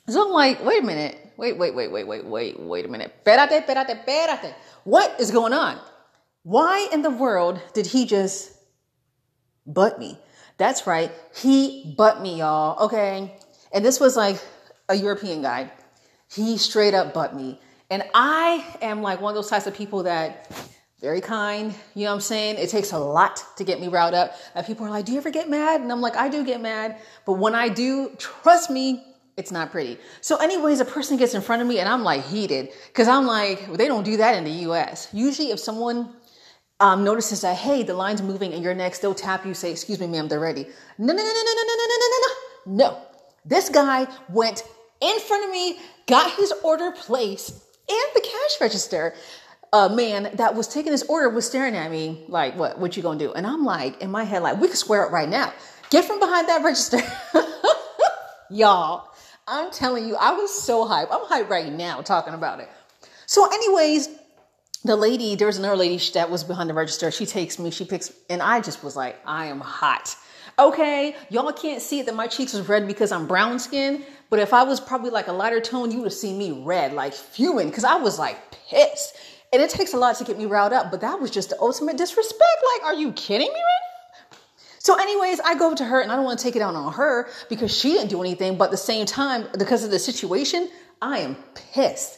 So 0.09 0.25
I'm 0.25 0.31
like, 0.31 0.65
wait 0.65 0.81
a 0.81 0.85
minute, 0.85 1.17
wait, 1.37 1.57
wait, 1.57 1.75
wait, 1.75 1.91
wait, 1.91 2.07
wait, 2.07 2.25
wait, 2.25 2.59
wait 2.59 2.85
a 2.85 2.87
minute. 2.87 3.13
Espérate, 3.23 3.63
espérate, 3.63 4.05
espérate. 4.05 4.53
What 4.83 5.19
is 5.19 5.29
going 5.29 5.53
on? 5.53 5.79
Why 6.43 6.87
in 6.91 7.03
the 7.03 7.11
world 7.11 7.61
did 7.73 7.85
he 7.85 8.05
just 8.05 8.51
butt 9.67 9.99
me? 9.99 10.17
That's 10.57 10.87
right, 10.87 11.11
he 11.35 11.93
butt 11.95 12.21
me, 12.21 12.39
y'all. 12.39 12.85
Okay, 12.85 13.37
and 13.71 13.85
this 13.85 13.99
was 13.99 14.17
like 14.17 14.41
a 14.89 14.95
European 14.95 15.41
guy. 15.41 15.71
He 16.33 16.57
straight 16.57 16.93
up 16.93 17.13
butt 17.13 17.35
me, 17.35 17.59
and 17.91 18.03
I 18.13 18.65
am 18.81 19.01
like 19.01 19.21
one 19.21 19.31
of 19.31 19.35
those 19.35 19.49
types 19.49 19.67
of 19.67 19.75
people 19.75 20.03
that 20.03 20.51
very 20.99 21.21
kind. 21.21 21.73
You 21.95 22.03
know 22.03 22.09
what 22.09 22.15
I'm 22.15 22.21
saying? 22.21 22.57
It 22.57 22.69
takes 22.69 22.91
a 22.91 22.99
lot 22.99 23.43
to 23.57 23.63
get 23.63 23.79
me 23.79 23.87
riled 23.87 24.13
up. 24.13 24.35
And 24.53 24.65
people 24.65 24.85
are 24.85 24.89
like, 24.89 25.05
Do 25.05 25.13
you 25.13 25.17
ever 25.17 25.31
get 25.31 25.49
mad? 25.49 25.81
And 25.81 25.91
I'm 25.91 26.01
like, 26.01 26.17
I 26.17 26.27
do 26.27 26.43
get 26.43 26.61
mad. 26.61 26.97
But 27.25 27.33
when 27.33 27.55
I 27.55 27.69
do, 27.69 28.11
trust 28.17 28.69
me, 28.69 29.03
it's 29.39 29.51
not 29.51 29.71
pretty. 29.71 29.97
So, 30.21 30.37
anyways, 30.37 30.79
a 30.79 30.85
person 30.85 31.17
gets 31.17 31.33
in 31.33 31.41
front 31.41 31.61
of 31.61 31.67
me 31.67 31.79
and 31.79 31.89
I'm 31.89 32.03
like 32.03 32.25
heated 32.25 32.69
because 32.87 33.07
I'm 33.07 33.25
like, 33.25 33.67
well, 33.67 33.77
they 33.77 33.87
don't 33.87 34.03
do 34.03 34.17
that 34.17 34.35
in 34.35 34.43
the 34.43 34.69
US. 34.69 35.07
Usually, 35.13 35.49
if 35.51 35.59
someone 35.59 36.13
um, 36.79 37.03
notices 37.03 37.41
that, 37.41 37.57
hey, 37.57 37.83
the 37.83 37.93
line's 37.93 38.21
moving 38.21 38.53
and 38.53 38.63
you're 38.63 38.75
next, 38.75 38.99
they'll 38.99 39.15
tap 39.15 39.45
you, 39.45 39.53
say, 39.53 39.71
Excuse 39.71 39.99
me, 39.99 40.07
ma'am, 40.07 40.27
they're 40.27 40.39
ready. 40.39 40.67
No, 40.97 41.13
no, 41.13 41.13
no, 41.13 41.23
no, 41.23 41.23
no, 41.23 41.63
no, 41.63 41.75
no, 41.75 41.85
no, 41.85 41.95
no, 41.97 42.07
no, 42.07 42.27
no. 42.27 42.91
No. 42.91 43.01
This 43.45 43.69
guy 43.69 44.07
went 44.29 44.63
in 45.01 45.19
front 45.21 45.45
of 45.45 45.51
me, 45.51 45.79
got 46.05 46.31
his 46.33 46.53
order 46.63 46.91
placed 46.91 47.51
and 47.89 48.09
the 48.13 48.21
cash 48.21 48.61
register 48.61 49.15
a 49.71 49.89
man 49.89 50.31
that 50.35 50.55
was 50.55 50.67
taking 50.67 50.91
his 50.91 51.03
order 51.03 51.29
was 51.29 51.45
staring 51.45 51.75
at 51.75 51.91
me 51.91 52.25
like, 52.27 52.57
what, 52.57 52.79
what 52.79 52.97
you 52.97 53.03
gonna 53.03 53.19
do? 53.19 53.33
And 53.33 53.45
I'm 53.45 53.63
like, 53.63 54.01
in 54.01 54.09
my 54.09 54.23
head, 54.23 54.41
like, 54.41 54.59
we 54.59 54.67
could 54.67 54.77
square 54.77 55.05
up 55.05 55.11
right 55.11 55.29
now. 55.29 55.53
Get 55.89 56.05
from 56.05 56.19
behind 56.19 56.47
that 56.49 56.63
register. 56.63 56.99
Y'all, 58.49 59.07
I'm 59.49 59.71
telling 59.71 60.07
you, 60.07 60.15
I 60.15 60.31
was 60.33 60.53
so 60.53 60.85
hyped. 60.87 61.07
I'm 61.11 61.25
hyped 61.25 61.49
right 61.49 61.73
now 61.73 62.01
talking 62.01 62.35
about 62.35 62.59
it. 62.59 62.69
So, 63.25 63.51
anyways, 63.51 64.09
the 64.83 64.95
lady, 64.95 65.35
there 65.35 65.47
was 65.47 65.57
another 65.57 65.75
lady 65.75 65.97
that 66.13 66.29
was 66.29 66.43
behind 66.43 66.69
the 66.69 66.75
register. 66.75 67.09
She 67.09 67.25
takes 67.25 67.57
me, 67.57 67.71
she 67.71 67.83
picks, 67.83 68.13
and 68.29 68.43
I 68.43 68.61
just 68.61 68.83
was 68.83 68.95
like, 68.95 69.17
I 69.25 69.47
am 69.47 69.59
hot. 69.59 70.15
Okay, 70.59 71.15
y'all 71.29 71.51
can't 71.51 71.81
see 71.81 71.99
it 71.99 72.05
that 72.05 72.15
my 72.15 72.27
cheeks 72.27 72.53
was 72.53 72.69
red 72.69 72.85
because 72.85 73.11
I'm 73.11 73.25
brown 73.25 73.57
skin, 73.57 74.03
but 74.29 74.39
if 74.39 74.53
I 74.53 74.63
was 74.63 74.79
probably 74.79 75.09
like 75.09 75.27
a 75.27 75.33
lighter 75.33 75.61
tone, 75.61 75.89
you 75.89 75.97
would 75.99 76.05
have 76.05 76.13
seen 76.13 76.37
me 76.37 76.51
red, 76.51 76.93
like 76.93 77.13
fuming, 77.13 77.69
because 77.69 77.83
I 77.83 77.95
was 77.95 78.19
like 78.19 78.37
pissed. 78.51 79.15
And 79.51 79.63
it 79.63 79.71
takes 79.71 79.93
a 79.93 79.97
lot 79.97 80.15
to 80.17 80.23
get 80.23 80.37
me 80.37 80.45
riled 80.45 80.73
up, 80.73 80.91
but 80.91 81.01
that 81.01 81.19
was 81.19 81.31
just 81.31 81.49
the 81.49 81.59
ultimate 81.59 81.97
disrespect. 81.97 82.63
Like, 82.75 82.85
are 82.85 82.93
you 82.93 83.11
kidding 83.13 83.47
me 83.47 83.53
right? 83.55 83.88
So, 84.79 84.95
anyways, 84.95 85.39
I 85.41 85.55
go 85.55 85.75
to 85.75 85.85
her 85.85 86.01
and 86.01 86.11
I 86.11 86.15
don't 86.15 86.25
want 86.25 86.39
to 86.39 86.43
take 86.43 86.55
it 86.55 86.61
out 86.61 86.73
on 86.73 86.93
her 86.93 87.29
because 87.49 87.75
she 87.75 87.91
didn't 87.91 88.09
do 88.09 88.21
anything, 88.21 88.57
but 88.57 88.65
at 88.65 88.71
the 88.71 88.77
same 88.77 89.05
time, 89.05 89.47
because 89.57 89.83
of 89.83 89.91
the 89.91 89.99
situation, 89.99 90.69
I 91.01 91.19
am 91.19 91.35
pissed. 91.73 92.17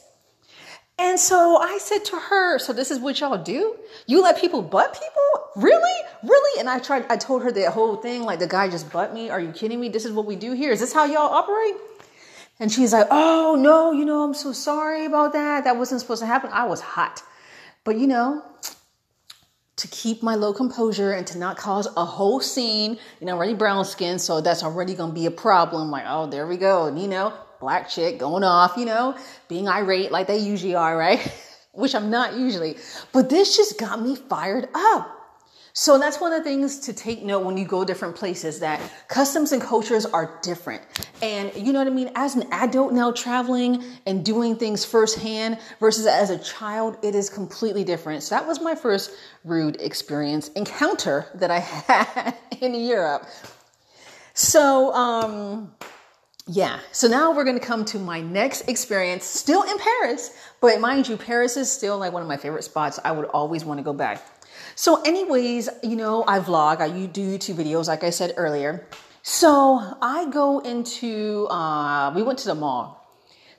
And 1.00 1.20
so 1.20 1.58
I 1.58 1.80
said 1.80 2.06
to 2.06 2.16
her, 2.16 2.60
So 2.60 2.74
this 2.74 2.92
is 2.92 3.00
what 3.00 3.20
y'all 3.20 3.42
do? 3.42 3.76
You 4.06 4.22
let 4.22 4.40
people 4.40 4.62
butt 4.62 4.94
people? 4.94 5.68
Really? 5.68 6.00
Really? 6.24 6.60
And 6.60 6.70
I 6.70 6.78
tried, 6.78 7.06
I 7.10 7.18
told 7.18 7.42
her 7.42 7.52
that 7.52 7.74
whole 7.74 7.96
thing, 7.96 8.24
like 8.24 8.38
the 8.38 8.48
guy 8.48 8.70
just 8.70 8.92
butt 8.92 9.12
me. 9.12 9.32
Are 9.32 9.40
you 9.40 9.52
kidding 9.52 9.82
me? 9.82 9.90
This 9.90 10.06
is 10.06 10.12
what 10.12 10.28
we 10.28 10.36
do 10.36 10.54
here. 10.54 10.72
Is 10.72 10.80
this 10.80 10.94
how 10.94 11.06
y'all 11.06 11.34
operate? 11.34 11.76
And 12.60 12.72
she's 12.72 12.94
like, 12.94 13.08
oh, 13.10 13.58
no, 13.60 13.92
you 13.92 14.06
know, 14.06 14.22
I'm 14.22 14.36
so 14.36 14.54
sorry 14.54 15.06
about 15.06 15.34
that. 15.34 15.64
That 15.64 15.78
wasn't 15.78 16.02
supposed 16.02 16.22
to 16.22 16.28
happen. 16.28 16.52
I 16.54 16.66
was 16.66 16.80
hot. 16.80 17.24
But, 17.84 17.98
you 17.98 18.06
know, 18.06 18.46
to 19.78 19.88
keep 19.88 20.22
my 20.22 20.36
low 20.36 20.54
composure 20.54 21.12
and 21.14 21.26
to 21.28 21.38
not 21.38 21.58
cause 21.58 21.88
a 21.98 22.06
whole 22.06 22.40
scene, 22.40 22.98
you 23.20 23.26
know, 23.26 23.36
already 23.36 23.54
brown 23.54 23.84
skin, 23.86 24.20
so 24.20 24.42
that's 24.42 24.64
already 24.64 24.96
to 24.96 25.08
be 25.08 25.26
a 25.26 25.32
problem. 25.32 25.90
Like, 25.90 26.04
oh, 26.08 26.28
there 26.28 26.46
we 26.48 26.58
go. 26.58 26.86
And, 26.86 27.02
you 27.02 27.08
know, 27.08 27.34
black 27.60 27.90
chick 27.90 28.20
going 28.20 28.44
off, 28.44 28.76
you 28.78 28.86
know, 28.86 29.16
being 29.48 29.68
irate 29.68 30.12
like 30.12 30.28
they 30.28 30.40
usually 30.40 30.76
are, 30.76 30.98
right? 30.98 31.20
Which 31.74 31.96
I'm 31.96 32.10
not 32.10 32.36
usually. 32.36 32.76
But 33.14 33.30
this 33.30 33.56
just 33.56 33.80
got 33.80 34.02
me 34.02 34.16
fired 34.16 34.68
up. 34.74 35.21
So 35.74 35.98
that's 35.98 36.20
one 36.20 36.34
of 36.34 36.40
the 36.40 36.50
things 36.50 36.80
to 36.82 36.94
take 36.94 37.24
note 37.24 37.46
when 37.46 37.58
you 37.58 37.66
go 37.66 37.86
different 37.86 38.16
places 38.16 38.60
that 38.60 38.82
customs 39.08 39.52
and 39.52 39.62
cultures 39.62 40.06
are 40.06 40.40
different. 40.42 40.82
And 41.22 41.52
you 41.56 41.72
know 41.72 41.80
what 41.80 41.88
I 41.88 41.92
mean? 41.92 42.12
As 42.16 42.36
an 42.36 42.48
adult 42.52 42.92
now 42.92 43.12
traveling 43.12 43.84
and 44.06 44.26
doing 44.26 44.56
things 44.56 44.84
firsthand 44.84 45.60
versus 45.80 46.06
as 46.06 46.30
a 46.30 46.38
child, 46.40 46.98
it 47.04 47.16
is 47.16 47.30
completely 47.30 47.84
different. 47.84 48.24
So 48.24 48.36
that 48.36 48.46
was 48.46 48.60
my 48.60 48.76
first 48.76 49.12
rude 49.46 49.82
experience 49.82 50.50
encounter 50.50 51.28
that 51.36 51.52
I 51.52 51.60
had 51.60 52.36
in 52.60 52.76
Europe. 52.76 53.26
So, 54.34 54.94
um, 54.94 55.72
yeah, 56.48 56.80
so 56.92 57.08
now 57.08 57.32
we're 57.32 57.44
gonna 57.44 57.60
come 57.60 57.86
to 57.86 58.00
my 58.00 58.20
next 58.22 58.68
experience, 58.68 59.26
still 59.26 59.64
in 59.64 59.78
Paris, 59.78 60.36
but 60.60 60.82
mind 60.82 61.08
you, 61.08 61.16
Paris 61.16 61.56
is 61.56 61.72
still 61.72 61.98
like 61.98 62.12
one 62.12 62.22
of 62.22 62.28
my 62.28 62.38
favorite 62.38 62.64
spots. 62.64 63.00
I 63.06 63.12
would 63.12 63.26
always 63.26 63.64
want 63.64 63.78
to 63.78 63.84
go 63.84 63.94
back. 63.94 64.22
So, 64.76 65.02
anyways, 65.02 65.70
you 65.84 65.96
know, 65.96 66.24
I 66.28 66.40
vlog, 66.40 66.82
I 66.82 66.90
do 67.08 67.38
YouTube 67.38 67.56
videos, 67.56 67.88
like 67.88 68.04
I 68.04 68.10
said 68.10 68.34
earlier. 68.38 68.88
So 69.24 69.98
I 70.02 70.30
go 70.30 70.60
into, 70.60 71.48
uh, 71.50 72.12
we 72.16 72.24
went 72.24 72.40
to 72.40 72.48
the 72.48 72.56
mall. 72.56 72.98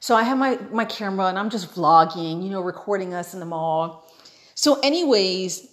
So 0.01 0.17
I 0.17 0.25
have 0.25 0.37
my, 0.37 0.59
my 0.73 0.85
camera 0.85 1.27
and 1.27 1.39
I'm 1.39 1.49
just 1.49 1.75
vlogging, 1.75 2.43
you 2.43 2.51
know, 2.51 2.61
recording 2.61 3.15
us 3.15 3.35
in 3.35 3.41
the 3.41 3.47
mall. 3.47 4.11
So, 4.55 4.81
anyways, 4.81 5.69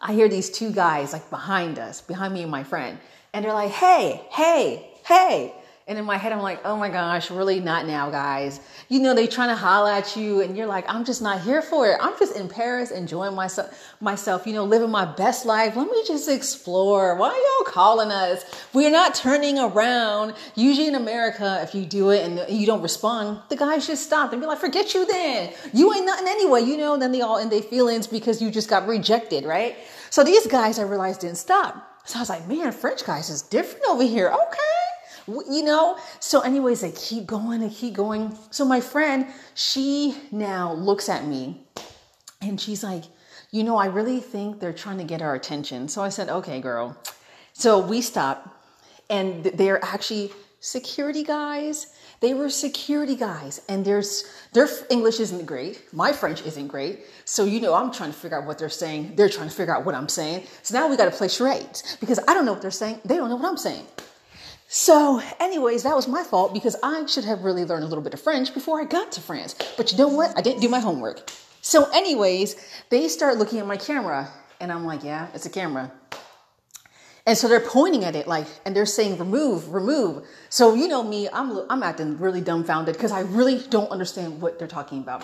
I 0.00 0.14
hear 0.14 0.28
these 0.28 0.50
two 0.50 0.72
guys 0.72 1.12
like 1.12 1.28
behind 1.30 1.78
us, 1.78 2.00
behind 2.00 2.32
me 2.34 2.42
and 2.42 2.50
my 2.50 2.64
friend, 2.64 2.98
and 3.32 3.44
they're 3.44 3.52
like, 3.52 3.70
hey, 3.70 4.22
hey, 4.30 4.90
hey. 5.06 5.54
And 5.92 5.98
in 5.98 6.06
my 6.06 6.16
head, 6.16 6.32
I'm 6.32 6.40
like, 6.40 6.62
oh 6.64 6.74
my 6.74 6.88
gosh, 6.88 7.30
really 7.30 7.60
not 7.60 7.86
now, 7.86 8.08
guys. 8.08 8.60
You 8.88 8.98
know, 8.98 9.12
they 9.12 9.26
trying 9.26 9.50
to 9.50 9.54
holla 9.54 9.98
at 9.98 10.16
you, 10.16 10.40
and 10.40 10.56
you're 10.56 10.66
like, 10.66 10.86
I'm 10.88 11.04
just 11.04 11.20
not 11.20 11.42
here 11.42 11.60
for 11.60 11.86
it. 11.86 11.98
I'm 12.00 12.18
just 12.18 12.34
in 12.34 12.48
Paris 12.48 12.90
enjoying 12.90 13.34
myself, 13.34 13.94
myself, 14.00 14.46
you 14.46 14.54
know, 14.54 14.64
living 14.64 14.88
my 14.88 15.04
best 15.04 15.44
life. 15.44 15.76
Let 15.76 15.90
me 15.90 16.02
just 16.06 16.30
explore. 16.30 17.14
Why 17.16 17.28
are 17.28 17.36
y'all 17.36 17.70
calling 17.70 18.10
us? 18.10 18.42
We're 18.72 18.90
not 18.90 19.14
turning 19.14 19.58
around. 19.58 20.32
Usually 20.54 20.88
in 20.88 20.94
America, 20.94 21.60
if 21.62 21.74
you 21.74 21.84
do 21.84 22.08
it 22.08 22.24
and 22.26 22.48
you 22.48 22.64
don't 22.64 22.80
respond, 22.80 23.42
the 23.50 23.56
guys 23.56 23.86
just 23.86 24.06
stop. 24.06 24.30
They'd 24.30 24.40
be 24.40 24.46
like, 24.46 24.60
forget 24.60 24.94
you 24.94 25.04
then. 25.04 25.52
You 25.74 25.92
ain't 25.92 26.06
nothing 26.06 26.26
anyway, 26.26 26.62
you 26.62 26.78
know, 26.78 26.96
then 26.96 27.12
they 27.12 27.20
all 27.20 27.36
in 27.36 27.50
their 27.50 27.60
feelings 27.60 28.06
because 28.06 28.40
you 28.40 28.50
just 28.50 28.70
got 28.70 28.86
rejected, 28.86 29.44
right? 29.44 29.76
So 30.08 30.24
these 30.24 30.46
guys, 30.46 30.78
I 30.78 30.84
realized, 30.84 31.20
didn't 31.20 31.36
stop. 31.36 32.00
So 32.06 32.16
I 32.16 32.22
was 32.22 32.30
like, 32.30 32.48
man, 32.48 32.72
French 32.72 33.04
guys 33.04 33.28
is 33.28 33.42
different 33.42 33.84
over 33.90 34.04
here. 34.04 34.30
Okay 34.30 34.81
you 35.26 35.62
know? 35.62 35.98
So 36.20 36.40
anyways 36.40 36.82
I 36.84 36.90
keep 36.92 37.26
going 37.26 37.62
I 37.62 37.68
keep 37.68 37.94
going. 37.94 38.36
So 38.50 38.64
my 38.64 38.80
friend 38.80 39.26
she 39.54 40.16
now 40.30 40.72
looks 40.74 41.08
at 41.08 41.26
me 41.26 41.66
and 42.40 42.60
she's 42.60 42.82
like 42.82 43.04
you 43.50 43.62
know 43.62 43.76
i 43.76 43.86
really 43.86 44.18
think 44.18 44.58
they're 44.60 44.72
trying 44.72 44.98
to 44.98 45.04
get 45.04 45.22
our 45.22 45.34
attention. 45.34 45.88
So 45.88 46.02
i 46.02 46.08
said 46.08 46.28
okay 46.28 46.60
girl. 46.60 46.96
So 47.52 47.78
we 47.78 48.00
stopped 48.00 48.48
and 49.10 49.44
they're 49.44 49.84
actually 49.84 50.32
security 50.60 51.24
guys. 51.24 51.92
They 52.20 52.34
were 52.34 52.48
security 52.48 53.16
guys 53.16 53.60
and 53.68 53.84
there's 53.84 54.24
their 54.52 54.68
english 54.90 55.20
isn't 55.20 55.44
great. 55.44 55.82
My 55.92 56.12
french 56.12 56.42
isn't 56.46 56.68
great. 56.68 57.00
So 57.24 57.44
you 57.44 57.60
know 57.60 57.74
i'm 57.74 57.92
trying 57.92 58.12
to 58.12 58.18
figure 58.18 58.38
out 58.38 58.46
what 58.46 58.58
they're 58.58 58.68
saying. 58.68 59.16
They're 59.16 59.28
trying 59.28 59.48
to 59.48 59.54
figure 59.54 59.74
out 59.74 59.84
what 59.84 59.94
i'm 59.94 60.08
saying. 60.08 60.46
So 60.62 60.78
now 60.78 60.88
we 60.88 60.96
got 60.96 61.06
to 61.06 61.16
play 61.16 61.28
charades 61.28 61.96
because 62.00 62.18
i 62.26 62.34
don't 62.34 62.44
know 62.44 62.52
what 62.52 62.62
they're 62.62 62.70
saying. 62.70 63.00
They 63.04 63.16
don't 63.16 63.28
know 63.28 63.36
what 63.36 63.48
i'm 63.48 63.56
saying 63.56 63.86
so, 64.74 65.20
anyways, 65.38 65.82
that 65.82 65.94
was 65.94 66.08
my 66.08 66.24
fault 66.24 66.54
because 66.54 66.76
I 66.82 67.04
should 67.04 67.26
have 67.26 67.44
really 67.44 67.66
learned 67.66 67.84
a 67.84 67.86
little 67.86 68.02
bit 68.02 68.14
of 68.14 68.22
French 68.22 68.54
before 68.54 68.80
I 68.80 68.84
got 68.86 69.12
to 69.12 69.20
France. 69.20 69.54
But 69.76 69.92
you 69.92 69.98
know 69.98 70.08
what? 70.08 70.32
I 70.34 70.40
didn't 70.40 70.62
do 70.62 70.68
my 70.70 70.80
homework. 70.80 71.30
So, 71.60 71.90
anyways, 71.90 72.56
they 72.88 73.06
start 73.08 73.36
looking 73.36 73.58
at 73.58 73.66
my 73.66 73.76
camera, 73.76 74.30
and 74.62 74.72
I'm 74.72 74.86
like, 74.86 75.04
yeah, 75.04 75.28
it's 75.34 75.44
a 75.44 75.50
camera. 75.50 75.92
And 77.26 77.36
so 77.36 77.48
they're 77.48 77.60
pointing 77.60 78.02
at 78.02 78.16
it 78.16 78.26
like, 78.26 78.46
and 78.64 78.74
they're 78.74 78.86
saying, 78.86 79.18
remove, 79.18 79.74
remove. 79.74 80.24
So, 80.48 80.72
you 80.72 80.88
know 80.88 81.02
me, 81.02 81.28
I'm, 81.30 81.66
I'm 81.68 81.82
acting 81.82 82.16
really 82.16 82.40
dumbfounded 82.40 82.94
because 82.94 83.12
I 83.12 83.20
really 83.20 83.58
don't 83.68 83.90
understand 83.90 84.40
what 84.40 84.58
they're 84.58 84.66
talking 84.68 85.00
about. 85.00 85.22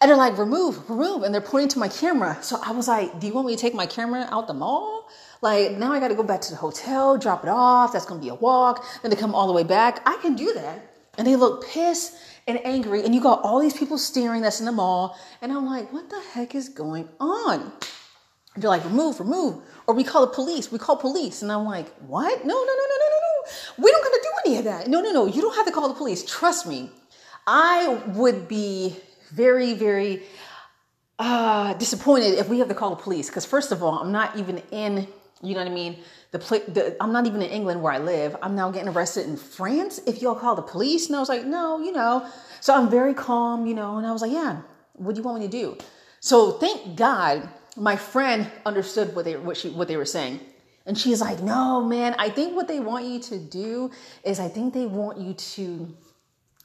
And 0.00 0.08
they're 0.10 0.18
like, 0.18 0.36
remove, 0.36 0.90
remove. 0.90 1.22
And 1.22 1.32
they're 1.32 1.40
pointing 1.40 1.68
to 1.68 1.78
my 1.78 1.86
camera. 1.86 2.38
So 2.42 2.58
I 2.60 2.72
was 2.72 2.88
like, 2.88 3.20
do 3.20 3.28
you 3.28 3.32
want 3.32 3.46
me 3.46 3.54
to 3.54 3.60
take 3.60 3.72
my 3.72 3.86
camera 3.86 4.26
out 4.32 4.48
the 4.48 4.54
mall? 4.54 5.08
Like 5.44 5.72
now 5.76 5.92
I 5.92 6.00
got 6.00 6.08
to 6.08 6.14
go 6.14 6.22
back 6.22 6.40
to 6.40 6.50
the 6.50 6.56
hotel, 6.56 7.18
drop 7.18 7.44
it 7.44 7.50
off. 7.50 7.92
That's 7.92 8.06
going 8.06 8.18
to 8.18 8.24
be 8.24 8.30
a 8.30 8.34
walk. 8.34 8.82
Then 9.02 9.10
to 9.10 9.16
come 9.16 9.34
all 9.34 9.46
the 9.46 9.52
way 9.52 9.62
back. 9.62 10.00
I 10.06 10.16
can 10.22 10.34
do 10.34 10.54
that. 10.54 10.90
And 11.18 11.26
they 11.26 11.36
look 11.36 11.68
pissed 11.68 12.16
and 12.48 12.58
angry. 12.64 13.04
And 13.04 13.14
you 13.14 13.20
got 13.20 13.42
all 13.42 13.60
these 13.60 13.74
people 13.74 13.98
staring 13.98 14.40
that's 14.40 14.60
in 14.60 14.64
the 14.64 14.72
mall. 14.72 15.18
And 15.42 15.52
I'm 15.52 15.66
like, 15.66 15.92
what 15.92 16.08
the 16.08 16.18
heck 16.32 16.54
is 16.54 16.70
going 16.70 17.10
on? 17.20 17.60
And 18.54 18.62
they're 18.62 18.70
like, 18.70 18.84
remove, 18.84 19.20
remove. 19.20 19.62
Or 19.86 19.94
we 19.94 20.02
call 20.02 20.22
the 20.24 20.32
police. 20.32 20.72
We 20.72 20.78
call 20.78 20.96
police. 20.96 21.42
And 21.42 21.52
I'm 21.52 21.66
like, 21.66 21.94
what? 22.06 22.44
No, 22.46 22.54
no, 22.54 22.64
no, 22.64 22.84
no, 22.90 22.96
no, 23.02 23.08
no, 23.10 23.18
no. 23.20 23.84
We 23.84 23.90
don't 23.90 24.02
got 24.02 24.12
to 24.14 24.20
do 24.22 24.30
any 24.46 24.58
of 24.60 24.64
that. 24.64 24.88
No, 24.88 25.02
no, 25.02 25.12
no. 25.12 25.26
You 25.26 25.42
don't 25.42 25.54
have 25.56 25.66
to 25.66 25.72
call 25.72 25.88
the 25.88 25.94
police. 25.94 26.24
Trust 26.24 26.66
me. 26.66 26.90
I 27.46 28.00
would 28.14 28.48
be 28.48 28.96
very, 29.30 29.74
very 29.74 30.22
uh, 31.18 31.74
disappointed 31.74 32.38
if 32.38 32.48
we 32.48 32.60
have 32.60 32.68
to 32.68 32.74
call 32.74 32.96
the 32.96 33.02
police. 33.02 33.28
Because 33.28 33.44
first 33.44 33.72
of 33.72 33.82
all, 33.82 33.98
I'm 33.98 34.10
not 34.10 34.38
even 34.38 34.62
in 34.70 35.06
you 35.42 35.54
know 35.54 35.60
what 35.60 35.70
I 35.70 35.74
mean? 35.74 35.98
The, 36.30 36.38
pl- 36.38 36.64
the 36.68 36.96
I'm 37.00 37.12
not 37.12 37.26
even 37.26 37.42
in 37.42 37.50
England 37.50 37.82
where 37.82 37.92
I 37.92 37.98
live. 37.98 38.36
I'm 38.42 38.54
now 38.54 38.70
getting 38.70 38.88
arrested 38.88 39.26
in 39.26 39.36
France. 39.36 40.00
If 40.06 40.22
y'all 40.22 40.34
call 40.34 40.54
the 40.54 40.62
police, 40.62 41.08
and 41.08 41.16
I 41.16 41.20
was 41.20 41.28
like, 41.28 41.44
no, 41.44 41.80
you 41.80 41.92
know. 41.92 42.28
So 42.60 42.74
I'm 42.74 42.90
very 42.90 43.14
calm, 43.14 43.66
you 43.66 43.74
know. 43.74 43.98
And 43.98 44.06
I 44.06 44.12
was 44.12 44.22
like, 44.22 44.32
yeah, 44.32 44.62
what 44.94 45.14
do 45.14 45.20
you 45.20 45.24
want 45.24 45.40
me 45.40 45.46
to 45.46 45.50
do? 45.50 45.76
So 46.20 46.52
thank 46.52 46.96
God, 46.96 47.48
my 47.76 47.96
friend 47.96 48.50
understood 48.64 49.14
what 49.14 49.24
they 49.24 49.36
what 49.36 49.56
she 49.56 49.70
what 49.70 49.88
they 49.88 49.96
were 49.96 50.04
saying. 50.04 50.40
And 50.86 50.98
she's 50.98 51.20
like, 51.20 51.42
no, 51.42 51.82
man, 51.82 52.14
I 52.18 52.28
think 52.28 52.54
what 52.54 52.68
they 52.68 52.80
want 52.80 53.06
you 53.06 53.18
to 53.20 53.38
do 53.38 53.90
is 54.22 54.38
I 54.38 54.48
think 54.48 54.74
they 54.74 54.86
want 54.86 55.18
you 55.18 55.32
to 55.32 55.96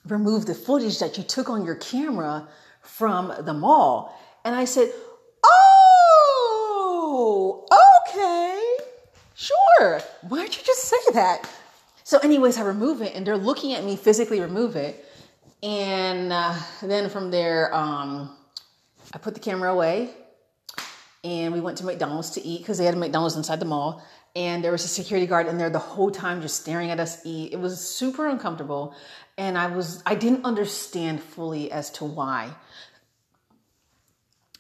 remove 0.06 0.46
the 0.46 0.56
footage 0.56 1.00
that 1.00 1.18
you 1.18 1.24
took 1.24 1.50
on 1.50 1.66
your 1.66 1.76
camera 1.76 2.48
from 2.82 3.34
the 3.42 3.54
mall. 3.54 4.18
And 4.44 4.56
I 4.56 4.66
said, 4.66 4.92
oh, 5.44 7.66
okay. 8.10 8.59
Sure. 9.40 10.02
Why'd 10.28 10.54
you 10.54 10.62
just 10.66 10.84
say 10.84 10.98
that? 11.14 11.50
So, 12.04 12.18
anyways, 12.18 12.58
I 12.58 12.64
remove 12.64 13.02
it 13.02 13.16
and 13.16 13.26
they're 13.26 13.38
looking 13.38 13.72
at 13.74 13.86
me 13.86 13.96
physically 13.96 14.42
remove 14.42 14.76
it. 14.76 15.06
And 15.64 16.34
uh, 16.34 16.56
then 16.82 17.10
from 17.10 17.32
there, 17.32 17.74
um, 17.74 18.36
I 19.14 19.18
put 19.18 19.36
the 19.36 19.40
camera 19.40 19.72
away 19.72 20.10
and 21.24 21.54
we 21.54 21.62
went 21.62 21.78
to 21.78 21.86
McDonald's 21.86 22.32
to 22.32 22.42
eat 22.42 22.58
because 22.60 22.78
they 22.78 22.84
had 22.84 22.96
a 22.96 22.98
McDonald's 22.98 23.38
inside 23.38 23.62
the 23.62 23.66
mall. 23.66 24.04
And 24.36 24.62
there 24.62 24.74
was 24.74 24.84
a 24.84 24.90
security 24.90 25.26
guard 25.26 25.48
in 25.48 25.58
there 25.58 25.70
the 25.70 25.80
whole 25.80 26.12
time 26.12 26.42
just 26.42 26.60
staring 26.60 26.92
at 26.92 27.00
us 27.00 27.26
eat. 27.26 27.54
It 27.54 27.60
was 27.62 27.80
super 27.80 28.28
uncomfortable. 28.28 28.94
And 29.38 29.58
I 29.58 29.68
was, 29.68 30.04
I 30.06 30.16
didn't 30.16 30.44
understand 30.44 31.24
fully 31.24 31.72
as 31.72 31.92
to 31.92 32.04
why. 32.04 32.52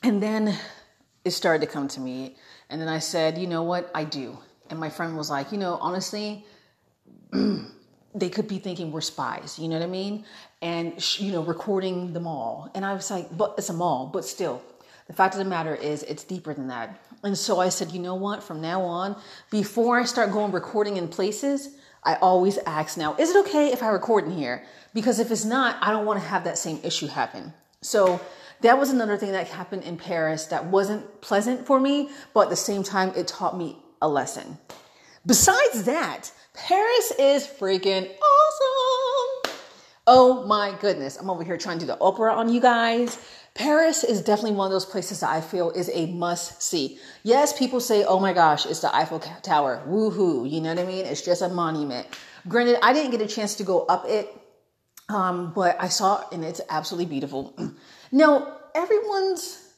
And 0.04 0.24
then 0.24 0.58
it 1.26 1.32
started 1.32 1.68
to 1.68 1.72
come 1.72 1.90
to 1.90 2.00
me. 2.00 2.38
And 2.70 2.80
then 2.80 2.88
I 2.88 3.00
said, 3.00 3.38
you 3.38 3.46
know 3.46 3.64
what? 3.64 3.92
I 3.94 4.06
do. 4.06 4.38
And 4.70 4.80
my 4.80 4.90
friend 4.90 5.18
was 5.18 5.30
like, 5.30 5.52
you 5.52 5.58
know, 5.58 5.78
honestly, 5.82 6.46
they 8.16 8.30
could 8.30 8.48
be 8.48 8.60
thinking 8.60 8.92
we're 8.92 9.02
spies, 9.02 9.60
you 9.60 9.68
know 9.68 9.78
what 9.78 9.84
I 9.84 9.90
mean? 9.90 10.26
And, 10.62 11.20
you 11.20 11.32
know, 11.32 11.42
recording 11.42 12.14
the 12.14 12.20
mall. 12.20 12.70
And 12.74 12.86
I 12.86 12.94
was 12.94 13.10
like, 13.12 13.36
but 13.36 13.56
it's 13.58 13.70
a 13.70 13.74
mall, 13.74 14.10
but 14.12 14.26
still, 14.26 14.62
the 15.08 15.14
fact 15.14 15.34
of 15.34 15.40
the 15.40 15.46
matter 15.46 15.76
is 15.76 16.04
it's 16.04 16.24
deeper 16.24 16.54
than 16.54 16.68
that. 16.68 17.00
And 17.24 17.38
so 17.38 17.60
I 17.60 17.70
said, 17.70 17.92
you 17.92 18.00
know 18.00 18.16
what? 18.16 18.44
From 18.44 18.62
now 18.62 18.82
on, 18.82 19.16
before 19.50 20.00
I 20.00 20.06
start 20.06 20.32
going 20.32 20.52
recording 20.52 20.98
in 20.98 21.08
places, 21.08 21.70
I 22.04 22.16
always 22.16 22.58
ask 22.60 22.98
now, 22.98 23.16
is 23.16 23.32
it 23.32 23.38
okay 23.46 23.72
if 23.72 23.84
I 23.84 23.90
record 23.90 24.26
in 24.26 24.32
here? 24.32 24.64
Because 24.94 25.20
if 25.20 25.32
it's 25.32 25.46
not, 25.46 25.78
I 25.82 25.92
don't 25.92 26.06
want 26.06 26.22
to 26.22 26.28
have 26.28 26.46
that 26.46 26.58
same 26.58 26.80
issue 26.84 27.08
happen. 27.08 27.54
So 27.82 28.22
that 28.62 28.78
was 28.78 28.90
another 28.90 29.18
thing 29.18 29.32
that 29.32 29.48
happened 29.48 29.84
in 29.84 29.98
Paris 29.98 30.46
that 30.46 30.66
wasn't 30.66 31.22
pleasant 31.22 31.66
for 31.66 31.80
me, 31.80 32.10
but 32.34 32.42
at 32.42 32.50
the 32.50 32.56
same 32.56 32.84
time, 32.84 33.12
it 33.16 33.28
taught 33.28 33.58
me 33.58 33.78
a 34.01 34.08
lesson. 34.08 34.58
Besides 35.25 35.84
that, 35.84 36.32
Paris 36.53 37.12
is 37.20 37.48
freaking 37.48 38.10
awesome. 38.10 39.53
Oh 40.08 40.44
my 40.48 40.75
goodness. 40.82 41.18
I'm 41.18 41.29
over 41.29 41.44
here 41.44 41.58
trying 41.58 41.79
to 41.79 41.86
do 41.86 41.88
the 41.88 42.00
opera 42.00 42.34
on 42.34 42.50
you 42.50 42.60
guys. 42.60 43.24
Paris 43.53 44.03
is 44.03 44.22
definitely 44.22 44.53
one 44.53 44.68
of 44.68 44.72
those 44.72 44.86
places 44.86 45.20
that 45.20 45.29
I 45.29 45.41
feel 45.41 45.72
is 45.72 45.89
a 45.94 46.08
must 46.08 46.63
see. 46.63 47.00
Yes, 47.24 47.58
people 47.58 47.79
say, 47.79 48.03
oh 48.06 48.20
my 48.20 48.34
gosh, 48.34 48.65
it's 48.65 48.79
the 48.79 48.96
Eiffel 48.96 49.20
Tower. 49.20 49.84
Woohoo. 49.88 50.50
You 50.50 50.62
know 50.62 50.70
what 50.70 50.79
I 50.79 50.86
mean? 50.86 51.06
It's 51.06 51.22
just 51.22 51.41
a 51.41 51.50
monument. 51.50 52.08
Granted, 52.48 52.79
I 52.82 52.94
didn't 52.94 53.12
get 53.12 53.22
a 53.22 53.27
chance 53.27 53.56
to 53.56 53.63
go 53.63 53.86
up 53.86 54.06
it, 54.08 54.29
um, 55.10 55.51
but 55.53 55.75
I 55.79 55.89
saw 55.89 56.22
it 56.22 56.27
and 56.32 56.46
it's 56.46 56.62
absolutely 56.70 57.08
beautiful. 57.08 57.53
now, 58.12 58.58
everyone's 58.74 59.70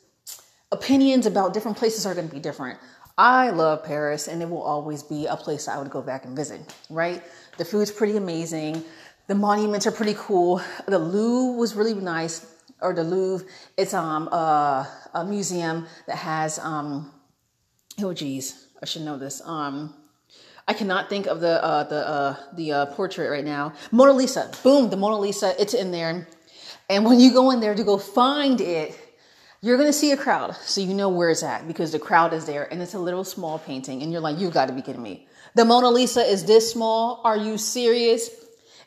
opinions 0.72 1.26
about 1.26 1.54
different 1.54 1.78
places 1.78 2.06
are 2.06 2.14
going 2.14 2.30
to 2.30 2.34
be 2.34 2.40
different. 2.40 2.80
I 3.22 3.52
love 3.52 3.84
Paris 3.84 4.28
and 4.28 4.42
it 4.42 4.50
will 4.50 4.64
always 4.64 5.04
be 5.04 5.28
a 5.28 5.36
place 5.36 5.68
I 5.68 5.78
would 5.78 5.92
go 5.92 6.02
back 6.02 6.26
and 6.26 6.36
visit, 6.36 6.60
right? 6.90 7.22
The 7.60 7.64
food's 7.64 7.92
pretty 7.92 8.18
amazing. 8.18 8.84
The 9.28 9.36
monuments 9.36 9.86
are 9.86 9.92
pretty 9.92 10.16
cool. 10.18 10.60
The 10.88 10.98
Louvre 10.98 11.56
was 11.56 11.76
really 11.76 11.94
nice, 11.94 12.48
or 12.82 12.96
the 12.96 13.04
Louvre. 13.04 13.46
It's 13.78 13.94
um 13.94 14.28
uh, 14.32 14.88
a 15.14 15.24
museum 15.24 15.86
that 16.08 16.18
has 16.18 16.58
um 16.58 17.12
oh 18.02 18.12
geez, 18.12 18.66
I 18.82 18.88
should 18.88 19.04
know 19.04 19.20
this. 19.20 19.40
Um 19.46 19.94
I 20.68 20.74
cannot 20.74 21.08
think 21.08 21.28
of 21.28 21.42
the 21.42 21.64
uh, 21.64 21.84
the 21.84 22.08
uh, 22.08 22.36
the 22.54 22.72
uh, 22.72 22.86
portrait 22.88 23.30
right 23.30 23.46
now. 23.46 23.74
Mona 23.92 24.14
Lisa. 24.14 24.50
Boom, 24.64 24.90
the 24.90 24.98
Mona 24.98 25.20
Lisa. 25.20 25.54
It's 25.62 25.76
in 25.76 25.92
there. 25.92 26.28
And 26.90 27.06
when 27.06 27.20
you 27.20 27.32
go 27.32 27.52
in 27.52 27.60
there 27.60 27.76
to 27.76 27.84
go 27.84 28.00
find 28.00 28.60
it, 28.60 28.98
you're 29.62 29.78
going 29.78 29.90
to 29.90 29.94
see 29.94 30.12
a 30.12 30.18
crowd. 30.18 30.56
So 30.56 30.82
you 30.82 30.94
know 30.94 31.10
where 31.10 31.30
it's 31.30 31.44
at 31.44 31.68
because 31.68 31.92
the 31.92 32.00
crowd 32.00 32.34
is 32.34 32.46
there 32.46 32.72
and 32.72 32.82
it's 32.82 32.96
a 32.96 33.00
little 33.00 33.24
small 33.24 33.60
painting. 33.60 34.02
And 34.02 34.12
you're 34.12 34.22
like, 34.22 34.40
you've 34.40 34.54
got 34.54 34.68
to 34.68 34.74
be 34.74 34.82
kidding 34.82 35.04
me. 35.04 35.28
The 35.54 35.66
Mona 35.66 35.90
Lisa 35.90 36.22
is 36.22 36.46
this 36.46 36.72
small. 36.72 37.22
Are 37.24 37.38
you 37.38 37.58
serious? 37.58 38.30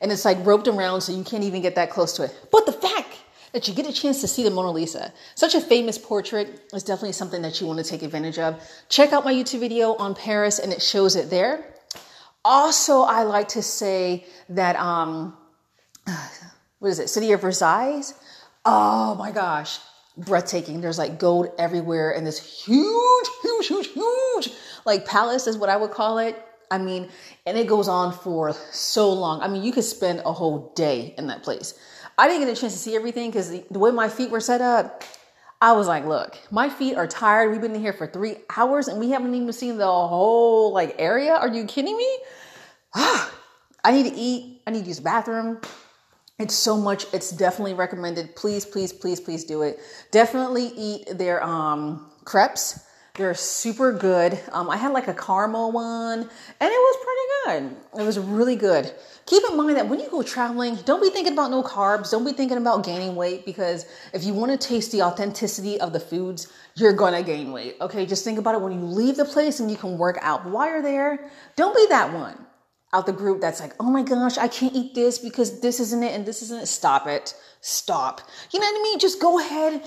And 0.00 0.10
it's 0.10 0.24
like 0.24 0.44
roped 0.44 0.66
around 0.66 1.02
so 1.02 1.12
you 1.12 1.22
can't 1.22 1.44
even 1.44 1.62
get 1.62 1.76
that 1.76 1.90
close 1.90 2.14
to 2.14 2.24
it. 2.24 2.48
But 2.50 2.66
the 2.66 2.72
fact 2.72 3.08
that 3.52 3.68
you 3.68 3.74
get 3.74 3.86
a 3.86 3.92
chance 3.92 4.20
to 4.20 4.28
see 4.28 4.42
the 4.42 4.50
Mona 4.50 4.72
Lisa, 4.72 5.12
such 5.36 5.54
a 5.54 5.60
famous 5.60 5.96
portrait, 5.96 6.60
is 6.72 6.82
definitely 6.82 7.12
something 7.12 7.42
that 7.42 7.60
you 7.60 7.68
want 7.68 7.78
to 7.78 7.84
take 7.84 8.02
advantage 8.02 8.38
of. 8.38 8.60
Check 8.88 9.12
out 9.12 9.24
my 9.24 9.32
YouTube 9.32 9.60
video 9.60 9.94
on 9.94 10.16
Paris 10.16 10.58
and 10.58 10.72
it 10.72 10.82
shows 10.82 11.14
it 11.14 11.30
there. 11.30 11.64
Also, 12.44 13.02
I 13.02 13.22
like 13.22 13.48
to 13.48 13.62
say 13.62 14.26
that, 14.48 14.74
um, 14.76 15.36
what 16.80 16.88
is 16.88 16.98
it, 16.98 17.08
City 17.08 17.30
of 17.30 17.40
Versailles? 17.40 18.12
Oh 18.64 19.14
my 19.14 19.30
gosh, 19.30 19.78
breathtaking. 20.16 20.80
There's 20.80 20.99
like 20.99 21.18
gold 21.18 21.49
everywhere 21.59 22.12
and 22.12 22.26
this 22.26 22.64
huge, 22.64 23.26
huge, 23.42 23.66
huge, 23.66 23.88
huge, 23.88 24.50
like 24.85 25.06
palace 25.06 25.47
is 25.47 25.56
what 25.56 25.68
I 25.68 25.76
would 25.76 25.90
call 25.90 26.18
it. 26.18 26.42
I 26.71 26.78
mean, 26.78 27.09
and 27.47 27.59
it 27.59 27.66
goes 27.66 27.88
on 27.88 28.12
for 28.12 28.52
so 28.73 29.12
long. 29.12 29.40
I 29.42 29.49
mean, 29.49 29.62
you 29.62 29.73
could 29.73 29.85
spend 29.85 30.23
a 30.25 30.33
whole 30.33 30.73
day 30.75 31.14
in 31.18 31.26
that 31.28 31.42
place. 31.42 31.78
I 32.16 32.28
didn't 32.28 32.47
get 32.47 32.56
a 32.56 32.61
chance 32.61 32.73
to 32.73 32.78
see 32.78 32.97
everything 32.97 33.30
because 33.30 33.50
the, 33.50 33.78
way 33.78 33.90
my 33.90 34.09
feet 34.09 34.30
were 34.30 34.40
set 34.40 34.61
up, 34.61 35.04
I 35.61 35.73
was 35.73 35.87
like, 35.87 36.04
look, 36.04 36.38
my 36.50 36.68
feet 36.68 36.97
are 36.97 37.06
tired. 37.06 37.50
We've 37.50 37.61
been 37.61 37.75
in 37.75 37.80
here 37.80 37.92
for 37.92 38.06
three 38.06 38.37
hours 38.56 38.88
and 38.88 39.00
we 39.00 39.11
haven't 39.11 39.35
even 39.35 39.52
seen 39.52 39.78
the 39.78 39.87
whole 39.87 40.73
like 40.73 40.94
area. 40.99 41.35
Are 41.35 41.49
you 41.49 41.64
kidding 41.64 41.97
me? 41.97 42.18
I 42.94 43.90
need 43.90 44.11
to 44.11 44.14
eat. 44.14 44.62
I 44.66 44.71
need 44.71 44.83
to 44.83 44.88
use 44.88 44.99
the 44.99 45.02
bathroom. 45.02 45.61
It's 46.36 46.54
so 46.54 46.76
much. 46.76 47.06
It's 47.14 47.30
definitely 47.30 47.74
recommended. 47.74 48.34
Please, 48.34 48.66
please, 48.66 48.92
please, 48.92 49.20
please 49.20 49.44
do 49.44 49.62
it. 49.62 49.78
Definitely 50.10 50.72
eat 50.76 51.16
their 51.16 51.40
um, 51.44 52.10
crepes. 52.24 52.80
They're 53.14 53.34
super 53.34 53.92
good. 53.92 54.40
Um, 54.50 54.68
I 54.68 54.76
had 54.76 54.92
like 54.92 55.06
a 55.06 55.14
caramel 55.14 55.70
one, 55.70 56.18
and 56.18 56.28
it 56.28 56.28
was 56.60 56.96
pretty 57.04 57.70
good. 57.70 58.00
It 58.00 58.04
was 58.04 58.18
really 58.18 58.56
good. 58.56 58.92
Keep 59.26 59.44
in 59.48 59.56
mind 59.56 59.76
that 59.76 59.88
when 59.88 60.00
you 60.00 60.10
go 60.10 60.24
traveling, 60.24 60.74
don't 60.84 61.00
be 61.00 61.08
thinking 61.10 61.34
about 61.34 61.52
no 61.52 61.62
carbs. 61.62 62.10
Don't 62.10 62.24
be 62.24 62.32
thinking 62.32 62.58
about 62.58 62.84
gaining 62.84 63.14
weight 63.14 63.46
because 63.46 63.86
if 64.12 64.24
you 64.24 64.34
want 64.34 64.50
to 64.50 64.68
taste 64.68 64.90
the 64.90 65.02
authenticity 65.02 65.80
of 65.80 65.92
the 65.92 66.00
foods, 66.00 66.52
you're 66.74 66.92
gonna 66.92 67.22
gain 67.22 67.52
weight. 67.52 67.76
Okay, 67.80 68.04
just 68.04 68.24
think 68.24 68.40
about 68.40 68.56
it 68.56 68.60
when 68.60 68.72
you 68.72 68.80
leave 68.80 69.14
the 69.14 69.24
place 69.24 69.60
and 69.60 69.70
you 69.70 69.76
can 69.76 69.96
work 69.96 70.18
out. 70.20 70.44
while 70.44 70.68
you're 70.68 70.82
there, 70.82 71.30
don't 71.54 71.76
be 71.76 71.86
that 71.90 72.12
one 72.12 72.43
out 72.94 73.06
the 73.06 73.12
group 73.12 73.40
that's 73.40 73.60
like, 73.60 73.72
oh 73.80 73.90
my 73.90 74.02
gosh, 74.02 74.38
I 74.38 74.48
can't 74.48 74.74
eat 74.74 74.94
this 74.94 75.18
because 75.18 75.60
this 75.60 75.80
isn't 75.80 76.02
it 76.02 76.14
and 76.14 76.24
this 76.24 76.40
isn't 76.42 76.62
it. 76.62 76.66
Stop 76.66 77.06
it. 77.06 77.34
Stop. 77.60 78.20
You 78.52 78.60
know 78.60 78.66
what 78.66 78.80
I 78.80 78.82
mean? 78.82 78.98
Just 79.00 79.20
go 79.20 79.40
ahead, 79.40 79.82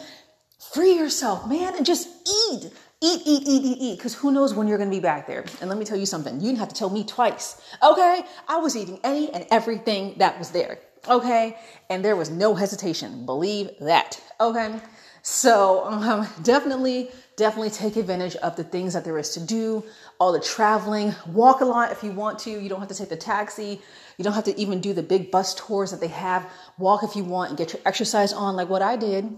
free 0.73 0.93
yourself, 0.93 1.47
man, 1.47 1.75
and 1.75 1.85
just 1.85 2.09
eat. 2.49 2.71
Eat, 2.99 3.21
eat, 3.25 3.43
eat, 3.45 3.63
eat, 3.63 3.77
eat, 3.79 3.97
because 3.97 4.15
who 4.15 4.31
knows 4.31 4.55
when 4.55 4.67
you're 4.67 4.79
going 4.79 4.89
to 4.89 4.95
be 4.95 4.99
back 4.99 5.27
there. 5.27 5.45
And 5.61 5.69
let 5.69 5.77
me 5.77 5.85
tell 5.85 5.97
you 5.97 6.07
something, 6.07 6.35
you 6.39 6.47
didn't 6.47 6.57
have 6.57 6.69
to 6.69 6.75
tell 6.75 6.89
me 6.89 7.03
twice. 7.03 7.61
Okay? 7.83 8.21
I 8.47 8.57
was 8.57 8.75
eating 8.75 8.99
any 9.03 9.31
and 9.31 9.45
everything 9.51 10.15
that 10.17 10.37
was 10.39 10.49
there. 10.49 10.79
Okay? 11.07 11.57
And 11.91 12.03
there 12.03 12.15
was 12.15 12.31
no 12.31 12.55
hesitation. 12.55 13.25
Believe 13.27 13.69
that. 13.81 14.19
Okay? 14.41 14.79
So 15.21 15.85
um, 15.85 16.27
definitely, 16.43 17.11
definitely 17.37 17.69
take 17.69 17.95
advantage 17.95 18.35
of 18.37 18.57
the 18.57 18.63
things 18.63 18.93
that 18.93 19.05
there 19.05 19.17
is 19.17 19.29
to 19.31 19.39
do, 19.39 19.83
all 20.19 20.33
the 20.33 20.39
traveling, 20.39 21.15
walk 21.27 21.61
a 21.61 21.65
lot 21.65 21.91
if 21.91 22.03
you 22.03 22.11
want 22.11 22.39
to. 22.39 22.49
You 22.49 22.67
don't 22.67 22.79
have 22.79 22.89
to 22.89 22.95
take 22.95 23.09
the 23.09 23.15
taxi. 23.15 23.81
You 24.17 24.23
don't 24.23 24.33
have 24.33 24.43
to 24.45 24.59
even 24.59 24.81
do 24.81 24.93
the 24.93 25.03
big 25.03 25.31
bus 25.31 25.55
tours 25.55 25.91
that 25.91 26.01
they 26.01 26.07
have. 26.07 26.45
Walk 26.77 27.03
if 27.03 27.15
you 27.15 27.23
want 27.23 27.49
and 27.49 27.57
get 27.57 27.71
your 27.71 27.81
exercise 27.85 28.33
on, 28.33 28.55
like 28.55 28.67
what 28.67 28.81
I 28.81 28.97
did. 28.97 29.29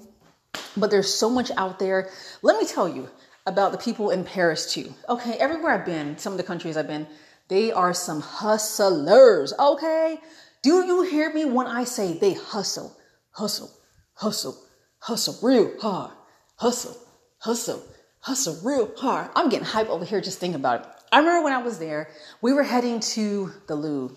But 0.75 0.89
there's 0.89 1.13
so 1.13 1.29
much 1.29 1.51
out 1.57 1.77
there. 1.77 2.09
Let 2.41 2.57
me 2.57 2.65
tell 2.65 2.89
you, 2.89 3.09
about 3.49 3.71
the 3.71 3.77
people 3.77 4.11
in 4.11 4.23
Paris 4.23 4.73
too. 4.73 4.93
Okay, 5.09 5.33
everywhere 5.33 5.73
I've 5.73 5.85
been, 5.85 6.17
some 6.17 6.33
of 6.33 6.37
the 6.37 6.43
countries 6.43 6.77
I've 6.77 6.87
been, 6.87 7.07
they 7.47 7.71
are 7.71 7.93
some 7.93 8.21
hustlers. 8.21 9.53
Okay, 9.59 10.19
do 10.61 10.85
you 10.85 11.01
hear 11.01 11.33
me 11.33 11.45
when 11.45 11.67
I 11.67 11.83
say 11.83 12.17
they 12.17 12.33
hustle, 12.33 12.95
hustle, 13.31 13.71
hustle, 14.13 14.55
hustle 14.99 15.35
real 15.41 15.73
hard, 15.79 16.12
hustle, 16.57 16.95
hustle, 17.39 17.84
hustle 18.19 18.58
real 18.63 18.91
hard? 18.97 19.30
I'm 19.36 19.49
getting 19.49 19.65
hype 19.65 19.89
over 19.89 20.06
here 20.06 20.21
just 20.21 20.39
thinking 20.39 20.60
about 20.60 20.82
it. 20.82 20.88
I 21.12 21.19
remember 21.19 21.43
when 21.43 21.54
I 21.54 21.62
was 21.62 21.80
there, 21.80 22.10
we 22.41 22.54
were 22.54 22.63
heading 22.63 22.99
to 22.99 23.52
the 23.67 23.75
Louvre, 23.75 24.15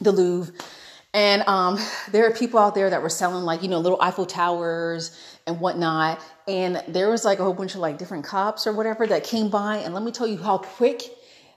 the 0.00 0.12
Louvre, 0.12 0.54
and 1.12 1.42
um, 1.48 1.78
there 2.12 2.26
are 2.26 2.32
people 2.32 2.60
out 2.60 2.74
there 2.74 2.88
that 2.88 3.02
were 3.02 3.08
selling 3.08 3.44
like 3.44 3.62
you 3.62 3.68
know 3.68 3.80
little 3.80 4.00
Eiffel 4.00 4.26
towers 4.26 5.18
and 5.46 5.60
whatnot. 5.60 6.20
And 6.46 6.82
there 6.88 7.10
was 7.10 7.24
like 7.24 7.38
a 7.38 7.44
whole 7.44 7.54
bunch 7.54 7.74
of 7.74 7.80
like 7.80 7.98
different 7.98 8.24
cops 8.24 8.66
or 8.66 8.72
whatever 8.72 9.06
that 9.06 9.24
came 9.24 9.50
by. 9.50 9.78
And 9.78 9.94
let 9.94 10.02
me 10.02 10.12
tell 10.12 10.26
you 10.26 10.38
how 10.38 10.58
quick 10.58 11.02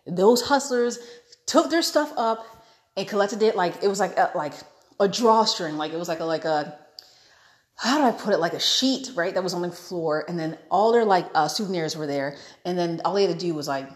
those 0.07 0.41
hustlers 0.41 0.99
took 1.45 1.69
their 1.69 1.81
stuff 1.81 2.11
up 2.17 2.45
and 2.97 3.07
collected 3.07 3.43
it. 3.43 3.55
Like 3.55 3.83
it 3.83 3.87
was 3.87 3.99
like 3.99 4.17
a, 4.17 4.31
like 4.33 4.53
a 4.99 5.07
drawstring. 5.07 5.77
Like 5.77 5.93
it 5.93 5.97
was 5.97 6.07
like 6.07 6.19
a 6.19 6.25
like 6.25 6.45
a 6.45 6.79
how 7.75 7.97
do 7.97 8.03
I 8.03 8.11
put 8.11 8.33
it? 8.33 8.37
Like 8.37 8.53
a 8.53 8.59
sheet, 8.59 9.11
right? 9.15 9.33
That 9.33 9.43
was 9.43 9.53
on 9.53 9.61
the 9.61 9.71
floor, 9.71 10.25
and 10.27 10.37
then 10.37 10.57
all 10.69 10.91
their 10.91 11.05
like 11.05 11.27
uh, 11.33 11.47
souvenirs 11.47 11.97
were 11.97 12.07
there. 12.07 12.37
And 12.65 12.77
then 12.77 13.01
all 13.03 13.13
they 13.13 13.25
had 13.25 13.37
to 13.37 13.45
do 13.45 13.53
was 13.53 13.67
like 13.67 13.89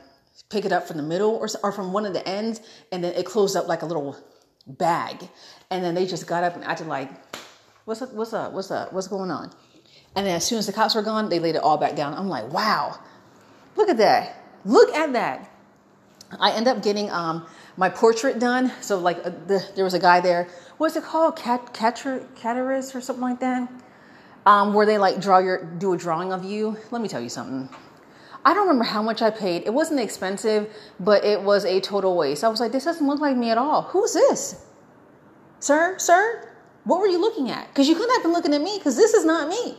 pick 0.49 0.65
it 0.65 0.71
up 0.71 0.87
from 0.87 0.97
the 0.97 1.03
middle 1.03 1.35
or, 1.35 1.47
or 1.63 1.71
from 1.71 1.93
one 1.93 2.05
of 2.05 2.13
the 2.13 2.27
ends, 2.27 2.61
and 2.91 3.03
then 3.03 3.13
it 3.13 3.25
closed 3.25 3.55
up 3.55 3.67
like 3.67 3.81
a 3.81 3.85
little 3.85 4.17
bag. 4.65 5.29
And 5.69 5.83
then 5.83 5.95
they 5.95 6.05
just 6.05 6.27
got 6.27 6.43
up 6.43 6.55
and 6.55 6.63
acted 6.63 6.87
like, 6.87 7.11
"What's 7.85 8.01
up? 8.01 8.13
What's 8.13 8.33
up? 8.33 8.53
What's 8.53 8.71
up? 8.71 8.93
What's 8.93 9.07
going 9.07 9.31
on?" 9.31 9.51
And 10.17 10.25
then 10.25 10.35
as 10.35 10.45
soon 10.45 10.57
as 10.57 10.65
the 10.65 10.73
cops 10.73 10.95
were 10.95 11.03
gone, 11.03 11.29
they 11.29 11.37
laid 11.37 11.53
it 11.55 11.61
all 11.61 11.77
back 11.77 11.95
down. 11.95 12.15
I'm 12.15 12.27
like, 12.27 12.51
wow, 12.51 12.97
look 13.75 13.87
at 13.87 13.97
that. 13.97 14.35
Look 14.65 14.89
at 14.95 15.13
that. 15.13 15.47
I 16.39 16.53
end 16.53 16.67
up 16.67 16.81
getting 16.81 17.11
um, 17.11 17.45
my 17.77 17.89
portrait 17.89 18.39
done. 18.39 18.71
So 18.81 18.99
like 18.99 19.19
uh, 19.25 19.31
the, 19.47 19.65
there 19.75 19.85
was 19.85 19.93
a 19.93 19.99
guy 19.99 20.19
there. 20.19 20.49
What's 20.77 20.95
it 20.95 21.03
called? 21.03 21.37
Cat, 21.37 21.73
cataris 21.73 22.93
or 22.93 23.01
something 23.01 23.21
like 23.21 23.39
that. 23.39 23.71
Um, 24.45 24.73
where 24.73 24.85
they 24.85 24.97
like 24.97 25.21
draw 25.21 25.39
your 25.39 25.63
do 25.63 25.93
a 25.93 25.97
drawing 25.97 26.33
of 26.33 26.43
you. 26.43 26.77
Let 26.91 27.01
me 27.01 27.07
tell 27.07 27.21
you 27.21 27.29
something. 27.29 27.69
I 28.45 28.53
don't 28.53 28.67
remember 28.67 28.85
how 28.85 29.01
much 29.01 29.21
I 29.21 29.29
paid. 29.29 29.63
It 29.65 29.73
wasn't 29.73 29.99
expensive, 29.99 30.69
but 30.99 31.23
it 31.25 31.41
was 31.41 31.65
a 31.65 31.81
total 31.81 32.15
waste. 32.15 32.43
I 32.43 32.49
was 32.49 32.59
like, 32.59 32.71
this 32.71 32.85
doesn't 32.85 33.05
look 33.05 33.19
like 33.19 33.35
me 33.35 33.49
at 33.49 33.57
all. 33.57 33.83
Who's 33.83 34.13
this? 34.13 34.65
Sir, 35.59 35.97
sir, 35.97 36.49
what 36.85 37.01
were 37.01 37.07
you 37.07 37.19
looking 37.19 37.49
at? 37.49 37.67
Because 37.67 37.89
you 37.89 37.95
couldn't 37.95 38.13
have 38.13 38.23
been 38.23 38.31
looking 38.31 38.53
at 38.53 38.61
me 38.61 38.77
because 38.77 38.95
this 38.95 39.13
is 39.13 39.25
not 39.25 39.49
me 39.49 39.77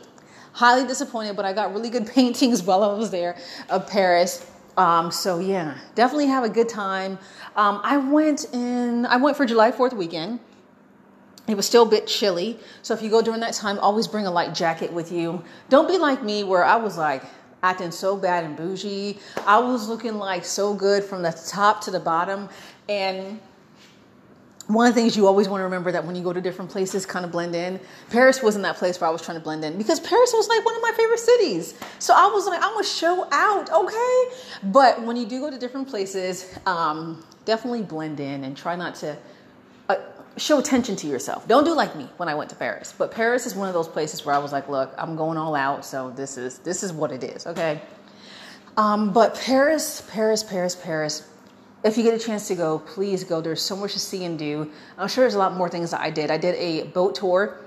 highly 0.53 0.85
disappointed, 0.85 1.35
but 1.35 1.45
I 1.45 1.53
got 1.53 1.73
really 1.73 1.89
good 1.89 2.07
paintings 2.15 2.61
while 2.63 2.83
I 2.83 2.93
was 2.93 3.11
there 3.11 3.37
of 3.69 3.87
Paris. 3.87 4.49
Um, 4.77 5.11
so 5.11 5.39
yeah, 5.39 5.77
definitely 5.95 6.27
have 6.27 6.43
a 6.43 6.49
good 6.49 6.69
time. 6.69 7.19
Um, 7.55 7.81
I 7.83 7.97
went 7.97 8.45
in, 8.53 9.05
I 9.05 9.17
went 9.17 9.35
for 9.35 9.45
July 9.45 9.71
4th 9.71 9.93
weekend. 9.93 10.39
It 11.47 11.57
was 11.57 11.65
still 11.65 11.83
a 11.83 11.89
bit 11.89 12.05
chilly. 12.05 12.59
So 12.83 12.93
if 12.93 13.01
you 13.01 13.09
go 13.09 13.21
during 13.21 13.39
that 13.41 13.53
time, 13.53 13.79
always 13.79 14.07
bring 14.07 14.27
a 14.27 14.31
light 14.31 14.53
jacket 14.53 14.93
with 14.93 15.11
you. 15.11 15.43
Don't 15.69 15.87
be 15.87 15.97
like 15.97 16.23
me 16.23 16.43
where 16.43 16.63
I 16.63 16.75
was 16.75 16.97
like 16.97 17.23
acting 17.63 17.91
so 17.91 18.15
bad 18.15 18.43
and 18.43 18.55
bougie. 18.55 19.17
I 19.45 19.59
was 19.59 19.89
looking 19.89 20.17
like 20.17 20.45
so 20.45 20.73
good 20.73 21.03
from 21.03 21.23
the 21.23 21.31
top 21.47 21.81
to 21.81 21.91
the 21.91 21.99
bottom. 21.99 22.49
And 22.87 23.39
one 24.69 24.85
of 24.85 24.93
the 24.93 25.01
things 25.01 25.17
you 25.17 25.25
always 25.25 25.49
want 25.49 25.61
to 25.61 25.63
remember 25.63 25.91
that 25.91 26.05
when 26.05 26.15
you 26.15 26.23
go 26.23 26.31
to 26.31 26.39
different 26.39 26.69
places, 26.69 27.03
kind 27.03 27.25
of 27.25 27.31
blend 27.31 27.55
in. 27.55 27.79
Paris 28.11 28.43
wasn't 28.43 28.63
that 28.63 28.75
place 28.77 29.01
where 29.01 29.09
I 29.09 29.11
was 29.11 29.19
trying 29.19 29.37
to 29.37 29.43
blend 29.43 29.65
in 29.65 29.79
because 29.79 29.99
Paris 29.99 30.31
was 30.31 30.47
like 30.47 30.63
one 30.63 30.75
of 30.75 30.81
my 30.83 30.91
favorite 30.95 31.19
cities. 31.19 31.73
So 31.97 32.13
I 32.15 32.27
was 32.27 32.45
like, 32.45 32.61
I'm 32.61 32.73
gonna 32.73 32.83
show 32.83 33.27
out, 33.31 33.71
okay? 33.71 34.23
But 34.65 35.01
when 35.01 35.17
you 35.17 35.25
do 35.25 35.39
go 35.39 35.49
to 35.49 35.57
different 35.57 35.87
places, 35.87 36.55
um, 36.67 37.25
definitely 37.45 37.81
blend 37.81 38.19
in 38.19 38.43
and 38.43 38.55
try 38.55 38.75
not 38.75 38.93
to 38.95 39.17
uh, 39.89 39.95
show 40.37 40.59
attention 40.59 40.95
to 40.97 41.07
yourself. 41.07 41.47
Don't 41.47 41.63
do 41.63 41.73
like 41.73 41.95
me 41.95 42.07
when 42.17 42.29
I 42.29 42.35
went 42.35 42.51
to 42.51 42.55
Paris. 42.55 42.93
But 42.95 43.11
Paris 43.11 43.47
is 43.47 43.55
one 43.55 43.67
of 43.67 43.73
those 43.73 43.87
places 43.87 44.23
where 44.23 44.35
I 44.35 44.37
was 44.37 44.51
like, 44.51 44.69
look, 44.69 44.93
I'm 44.99 45.15
going 45.15 45.39
all 45.39 45.55
out, 45.55 45.83
so 45.83 46.11
this 46.11 46.37
is 46.37 46.59
this 46.59 46.83
is 46.83 46.93
what 46.93 47.11
it 47.11 47.23
is, 47.23 47.47
okay? 47.47 47.81
Um, 48.77 49.11
but 49.13 49.33
Paris, 49.33 50.07
Paris, 50.11 50.43
Paris, 50.43 50.75
Paris 50.75 51.27
if 51.83 51.97
you 51.97 52.03
get 52.03 52.13
a 52.13 52.19
chance 52.19 52.47
to 52.49 52.55
go, 52.55 52.79
please 52.79 53.23
go. 53.23 53.41
There's 53.41 53.61
so 53.61 53.75
much 53.75 53.93
to 53.93 53.99
see 53.99 54.25
and 54.25 54.37
do. 54.37 54.69
I'm 54.97 55.07
sure 55.07 55.23
there's 55.23 55.35
a 55.35 55.39
lot 55.39 55.55
more 55.55 55.69
things 55.69 55.91
that 55.91 56.01
I 56.01 56.09
did. 56.09 56.29
I 56.29 56.37
did 56.37 56.55
a 56.55 56.87
boat 56.87 57.15
tour, 57.15 57.61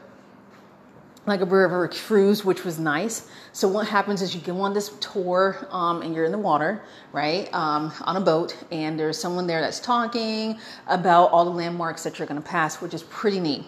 like 1.25 1.40
a 1.40 1.46
river 1.46 1.88
cruise, 1.88 2.44
which 2.44 2.64
was 2.64 2.79
nice. 2.79 3.29
So 3.53 3.68
what 3.68 3.87
happens 3.87 4.20
is 4.20 4.35
you 4.35 4.40
go 4.40 4.61
on 4.61 4.75
this 4.75 4.90
tour 5.01 5.66
um, 5.70 6.03
and 6.03 6.14
you're 6.14 6.25
in 6.25 6.33
the 6.33 6.38
water, 6.38 6.85
right, 7.12 7.53
um, 7.55 7.92
on 8.03 8.16
a 8.16 8.20
boat, 8.20 8.57
and 8.70 8.98
there's 8.98 9.18
someone 9.18 9.46
there 9.46 9.61
that's 9.61 9.81
talking 9.81 10.59
about 10.88 11.31
all 11.31 11.44
the 11.44 11.51
landmarks 11.51 12.03
that 12.03 12.18
you're 12.18 12.29
going 12.29 12.40
to 12.40 12.46
pass, 12.46 12.83
which 12.83 12.92
is 12.92 13.05
pretty 13.05 13.40
neat. 13.40 13.64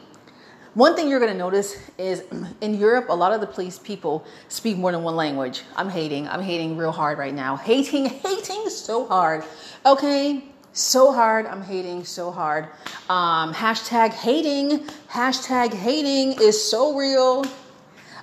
One 0.74 0.96
thing 0.96 1.08
you're 1.08 1.20
going 1.20 1.30
to 1.30 1.38
notice 1.38 1.76
is 1.98 2.24
in 2.60 2.74
Europe, 2.74 3.06
a 3.08 3.14
lot 3.14 3.32
of 3.32 3.40
the 3.40 3.46
police 3.46 3.78
people 3.78 4.26
speak 4.48 4.76
more 4.76 4.90
than 4.90 5.04
one 5.04 5.14
language. 5.14 5.62
I'm 5.76 5.88
hating. 5.88 6.28
I'm 6.28 6.42
hating 6.42 6.76
real 6.76 6.90
hard 6.90 7.16
right 7.16 7.34
now. 7.34 7.56
Hating, 7.56 8.06
hating 8.26 8.68
so 8.70 9.06
hard. 9.06 9.44
Okay, 9.86 10.42
so 10.72 11.12
hard. 11.12 11.46
I'm 11.46 11.62
hating 11.62 12.04
so 12.04 12.32
hard. 12.32 12.64
Um, 13.08 13.54
hashtag 13.54 14.10
hating. 14.10 14.80
Hashtag 15.08 15.72
hating 15.72 16.40
is 16.42 16.60
so 16.60 16.96
real 16.96 17.44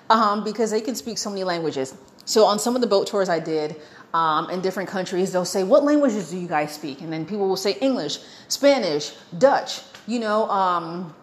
um, 0.09 0.43
because 0.43 0.71
they 0.71 0.81
can 0.81 0.95
speak 0.95 1.17
so 1.17 1.29
many 1.29 1.45
languages. 1.45 1.95
So 2.25 2.43
on 2.43 2.59
some 2.59 2.75
of 2.75 2.81
the 2.81 2.87
boat 2.87 3.07
tours 3.07 3.29
I 3.29 3.39
did, 3.39 3.77
um, 4.13 4.49
in 4.49 4.59
different 4.59 4.89
countries, 4.89 5.31
they'll 5.31 5.45
say, 5.45 5.63
What 5.63 5.85
languages 5.85 6.31
do 6.31 6.37
you 6.37 6.49
guys 6.49 6.73
speak? 6.73 6.99
And 6.99 7.13
then 7.13 7.25
people 7.25 7.47
will 7.47 7.55
say 7.55 7.77
English, 7.79 8.19
Spanish, 8.49 9.13
Dutch, 9.37 9.79
you 10.05 10.19
know, 10.19 10.49
um, 10.49 11.13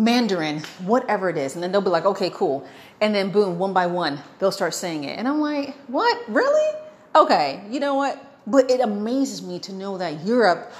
Mandarin, 0.00 0.60
whatever 0.84 1.28
it 1.28 1.36
is. 1.36 1.54
And 1.54 1.62
then 1.62 1.72
they'll 1.72 1.80
be 1.80 1.90
like, 1.90 2.06
okay, 2.06 2.30
cool. 2.30 2.66
And 3.00 3.14
then 3.14 3.30
boom, 3.30 3.58
one 3.58 3.72
by 3.72 3.86
one, 3.86 4.18
they'll 4.38 4.52
start 4.52 4.74
saying 4.74 5.04
it. 5.04 5.18
And 5.18 5.28
I'm 5.28 5.40
like, 5.40 5.76
what? 5.88 6.18
Really? 6.28 6.78
Okay, 7.14 7.62
you 7.70 7.80
know 7.80 7.94
what? 7.94 8.24
But 8.46 8.70
it 8.70 8.80
amazes 8.80 9.42
me 9.42 9.58
to 9.60 9.72
know 9.72 9.98
that 9.98 10.24
Europe, 10.24 10.72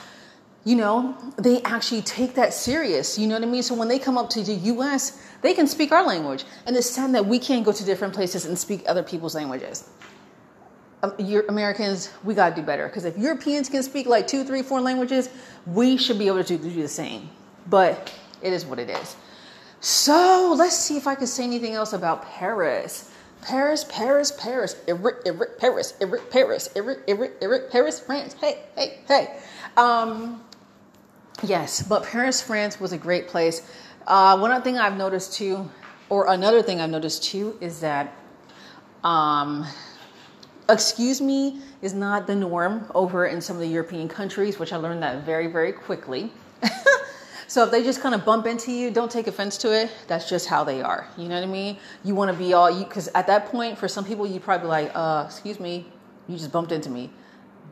you 0.64 0.76
know, 0.76 1.16
they 1.36 1.62
actually 1.62 2.02
take 2.02 2.34
that 2.34 2.54
serious. 2.54 3.18
You 3.18 3.26
know 3.26 3.34
what 3.34 3.42
I 3.42 3.46
mean? 3.46 3.62
So 3.62 3.74
when 3.74 3.88
they 3.88 3.98
come 3.98 4.16
up 4.16 4.30
to 4.30 4.42
the 4.42 4.54
US, 4.54 5.22
they 5.42 5.54
can 5.54 5.66
speak 5.66 5.92
our 5.92 6.04
language. 6.04 6.44
And 6.66 6.76
it's 6.76 6.90
sad 6.90 7.14
that 7.14 7.26
we 7.26 7.38
can't 7.38 7.64
go 7.64 7.72
to 7.72 7.84
different 7.84 8.14
places 8.14 8.46
and 8.46 8.58
speak 8.58 8.82
other 8.86 9.02
people's 9.02 9.34
languages. 9.34 9.88
Um, 11.02 11.14
Americans, 11.48 12.10
we 12.24 12.34
got 12.34 12.50
to 12.50 12.60
do 12.60 12.66
better. 12.66 12.86
Because 12.86 13.04
if 13.04 13.16
Europeans 13.16 13.68
can 13.68 13.82
speak 13.82 14.06
like 14.06 14.26
two, 14.26 14.44
three, 14.44 14.62
four 14.62 14.80
languages, 14.80 15.30
we 15.66 15.96
should 15.96 16.18
be 16.18 16.26
able 16.26 16.44
to 16.44 16.58
do 16.58 16.82
the 16.82 16.88
same. 16.88 17.30
But 17.66 18.12
it 18.42 18.52
is 18.52 18.64
what 18.64 18.78
it 18.78 18.90
is. 18.90 19.16
So 19.80 20.54
let's 20.56 20.76
see 20.76 20.96
if 20.96 21.06
I 21.06 21.14
can 21.14 21.26
say 21.26 21.44
anything 21.44 21.74
else 21.74 21.92
about 21.92 22.26
Paris. 22.26 23.10
Paris, 23.42 23.84
Paris, 23.88 24.30
Paris, 24.30 24.76
Eric, 24.86 25.16
Eric, 25.24 25.58
Paris, 25.58 25.94
Eric, 26.00 26.30
Paris, 26.30 26.68
Eric, 26.76 26.98
Eric, 27.08 27.70
Paris, 27.70 27.98
France. 27.98 28.34
Hey, 28.34 28.58
hey, 28.76 28.98
hey. 29.08 29.38
Um, 29.76 30.44
yes, 31.42 31.82
but 31.82 32.04
Paris, 32.04 32.42
France 32.42 32.78
was 32.78 32.92
a 32.92 32.98
great 32.98 33.28
place. 33.28 33.62
Uh, 34.06 34.36
one 34.38 34.50
other 34.50 34.62
thing 34.62 34.78
I've 34.78 34.96
noticed 34.96 35.32
too, 35.32 35.70
or 36.10 36.30
another 36.32 36.62
thing 36.62 36.80
I've 36.80 36.90
noticed 36.90 37.24
too, 37.24 37.56
is 37.62 37.80
that, 37.80 38.14
um, 39.02 39.66
excuse 40.68 41.22
me, 41.22 41.62
is 41.80 41.94
not 41.94 42.26
the 42.26 42.36
norm 42.36 42.90
over 42.94 43.26
in 43.26 43.40
some 43.40 43.56
of 43.56 43.60
the 43.60 43.68
European 43.68 44.08
countries, 44.08 44.58
which 44.58 44.72
I 44.74 44.76
learned 44.76 45.02
that 45.02 45.24
very, 45.24 45.46
very 45.46 45.72
quickly. 45.72 46.30
So 47.50 47.64
if 47.64 47.72
they 47.72 47.82
just 47.82 48.00
kind 48.00 48.14
of 48.14 48.24
bump 48.24 48.46
into 48.46 48.70
you, 48.70 48.92
don't 48.92 49.10
take 49.10 49.26
offense 49.26 49.58
to 49.58 49.76
it. 49.76 49.90
That's 50.06 50.28
just 50.28 50.46
how 50.46 50.62
they 50.62 50.82
are. 50.82 51.08
You 51.18 51.28
know 51.28 51.34
what 51.34 51.42
I 51.42 51.50
mean? 51.50 51.78
You 52.04 52.14
want 52.14 52.30
to 52.30 52.36
be 52.38 52.52
all 52.52 52.70
you 52.70 52.84
because 52.84 53.08
at 53.08 53.26
that 53.26 53.46
point, 53.46 53.76
for 53.76 53.88
some 53.88 54.04
people, 54.04 54.24
you 54.24 54.38
probably 54.38 54.68
like, 54.68 54.92
uh, 54.94 55.24
excuse 55.26 55.58
me, 55.58 55.84
you 56.28 56.36
just 56.36 56.52
bumped 56.52 56.70
into 56.70 56.90
me. 56.90 57.10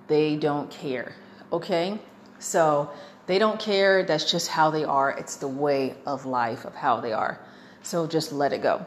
They 0.08 0.34
don't 0.34 0.68
care. 0.68 1.14
Okay, 1.52 1.96
so 2.40 2.90
they 3.28 3.38
don't 3.38 3.60
care. 3.60 4.02
That's 4.02 4.28
just 4.28 4.48
how 4.48 4.68
they 4.68 4.82
are. 4.82 5.12
It's 5.12 5.36
the 5.36 5.46
way 5.46 5.94
of 6.06 6.26
life 6.26 6.64
of 6.64 6.74
how 6.74 7.00
they 7.00 7.12
are. 7.12 7.38
So 7.84 8.08
just 8.08 8.32
let 8.32 8.52
it 8.52 8.64
go. 8.64 8.84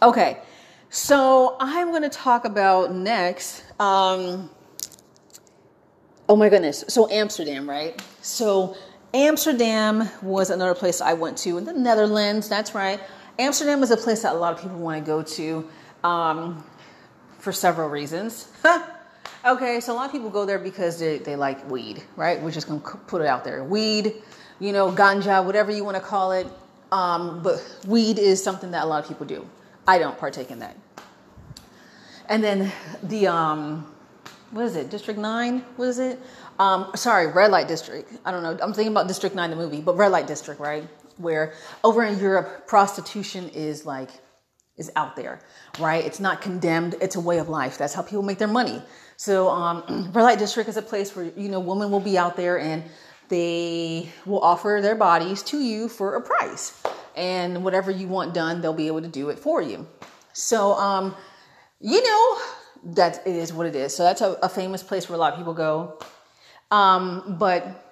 Okay, 0.00 0.38
so 0.88 1.58
I'm 1.60 1.90
going 1.90 2.04
to 2.04 2.08
talk 2.08 2.46
about 2.46 2.94
next. 2.94 3.64
Um, 3.78 4.48
oh 6.26 6.36
my 6.36 6.48
goodness. 6.48 6.86
So 6.88 7.10
Amsterdam, 7.10 7.68
right? 7.68 8.02
So 8.22 8.74
Amsterdam 9.14 10.08
was 10.20 10.50
another 10.50 10.74
place 10.74 11.00
I 11.00 11.14
went 11.14 11.38
to 11.38 11.56
in 11.56 11.64
the 11.64 11.72
Netherlands. 11.72 12.48
That's 12.48 12.74
right. 12.74 13.00
Amsterdam 13.38 13.82
is 13.82 13.90
a 13.90 13.96
place 13.96 14.22
that 14.22 14.34
a 14.34 14.38
lot 14.38 14.52
of 14.52 14.60
people 14.60 14.78
want 14.78 15.02
to 15.02 15.06
go 15.06 15.22
to 15.22 15.68
um, 16.04 16.64
for 17.38 17.52
several 17.52 17.88
reasons. 17.88 18.48
okay, 19.46 19.80
so 19.80 19.92
a 19.92 19.94
lot 19.94 20.06
of 20.06 20.12
people 20.12 20.28
go 20.28 20.44
there 20.44 20.58
because 20.58 20.98
they, 20.98 21.18
they 21.18 21.36
like 21.36 21.70
weed, 21.70 22.02
right? 22.16 22.40
We're 22.42 22.50
just 22.50 22.68
going 22.68 22.80
to 22.82 22.96
put 23.06 23.22
it 23.22 23.26
out 23.26 23.44
there. 23.44 23.64
Weed, 23.64 24.14
you 24.60 24.72
know, 24.72 24.90
ganja, 24.92 25.44
whatever 25.44 25.70
you 25.70 25.84
want 25.84 25.96
to 25.96 26.02
call 26.02 26.32
it. 26.32 26.46
Um, 26.92 27.42
but 27.42 27.64
weed 27.86 28.18
is 28.18 28.42
something 28.42 28.72
that 28.72 28.84
a 28.84 28.86
lot 28.86 29.02
of 29.02 29.08
people 29.08 29.26
do. 29.26 29.48
I 29.86 29.98
don't 29.98 30.18
partake 30.18 30.50
in 30.50 30.58
that. 30.58 30.76
And 32.28 32.44
then 32.44 32.72
the, 33.02 33.28
um, 33.28 33.86
what 34.50 34.64
is 34.64 34.76
it, 34.76 34.90
District 34.90 35.18
9? 35.18 35.60
What 35.76 35.88
is 35.88 35.98
it? 35.98 36.20
Um, 36.58 36.90
sorry, 36.96 37.28
red 37.28 37.50
light 37.50 37.68
district. 37.68 38.12
I 38.24 38.30
don't 38.30 38.42
know. 38.42 38.58
I'm 38.60 38.72
thinking 38.72 38.92
about 38.92 39.06
District 39.06 39.34
9, 39.34 39.50
the 39.50 39.56
movie, 39.56 39.80
but 39.80 39.96
red 39.96 40.10
light 40.10 40.26
district, 40.26 40.60
right? 40.60 40.84
Where 41.16 41.54
over 41.84 42.02
in 42.02 42.18
Europe, 42.18 42.66
prostitution 42.66 43.48
is 43.50 43.86
like, 43.86 44.10
is 44.76 44.90
out 44.96 45.16
there, 45.16 45.40
right? 45.78 46.04
It's 46.04 46.20
not 46.20 46.40
condemned. 46.40 46.96
It's 47.00 47.16
a 47.16 47.20
way 47.20 47.38
of 47.38 47.48
life. 47.48 47.78
That's 47.78 47.94
how 47.94 48.02
people 48.02 48.22
make 48.22 48.38
their 48.38 48.48
money. 48.48 48.82
So, 49.16 49.48
um, 49.48 50.10
red 50.14 50.22
light 50.22 50.38
district 50.38 50.68
is 50.68 50.76
a 50.76 50.82
place 50.82 51.14
where, 51.14 51.26
you 51.36 51.48
know, 51.48 51.60
women 51.60 51.90
will 51.90 52.00
be 52.00 52.18
out 52.18 52.36
there 52.36 52.58
and 52.58 52.82
they 53.28 54.08
will 54.26 54.40
offer 54.40 54.80
their 54.82 54.94
bodies 54.94 55.42
to 55.44 55.58
you 55.58 55.88
for 55.88 56.16
a 56.16 56.20
price. 56.20 56.80
And 57.16 57.64
whatever 57.64 57.90
you 57.90 58.08
want 58.08 58.34
done, 58.34 58.60
they'll 58.60 58.72
be 58.72 58.86
able 58.86 59.02
to 59.02 59.08
do 59.08 59.28
it 59.28 59.38
for 59.38 59.60
you. 59.60 59.86
So, 60.32 60.72
um, 60.74 61.14
you 61.80 62.02
know, 62.02 62.38
that 62.94 63.26
it 63.26 63.34
is 63.34 63.52
what 63.52 63.66
it 63.66 63.74
is. 63.74 63.94
So 63.94 64.04
that's 64.04 64.20
a, 64.20 64.32
a 64.42 64.48
famous 64.48 64.82
place 64.82 65.08
where 65.08 65.16
a 65.16 65.18
lot 65.18 65.32
of 65.32 65.38
people 65.38 65.54
go. 65.54 65.98
Um, 66.70 67.36
but 67.38 67.84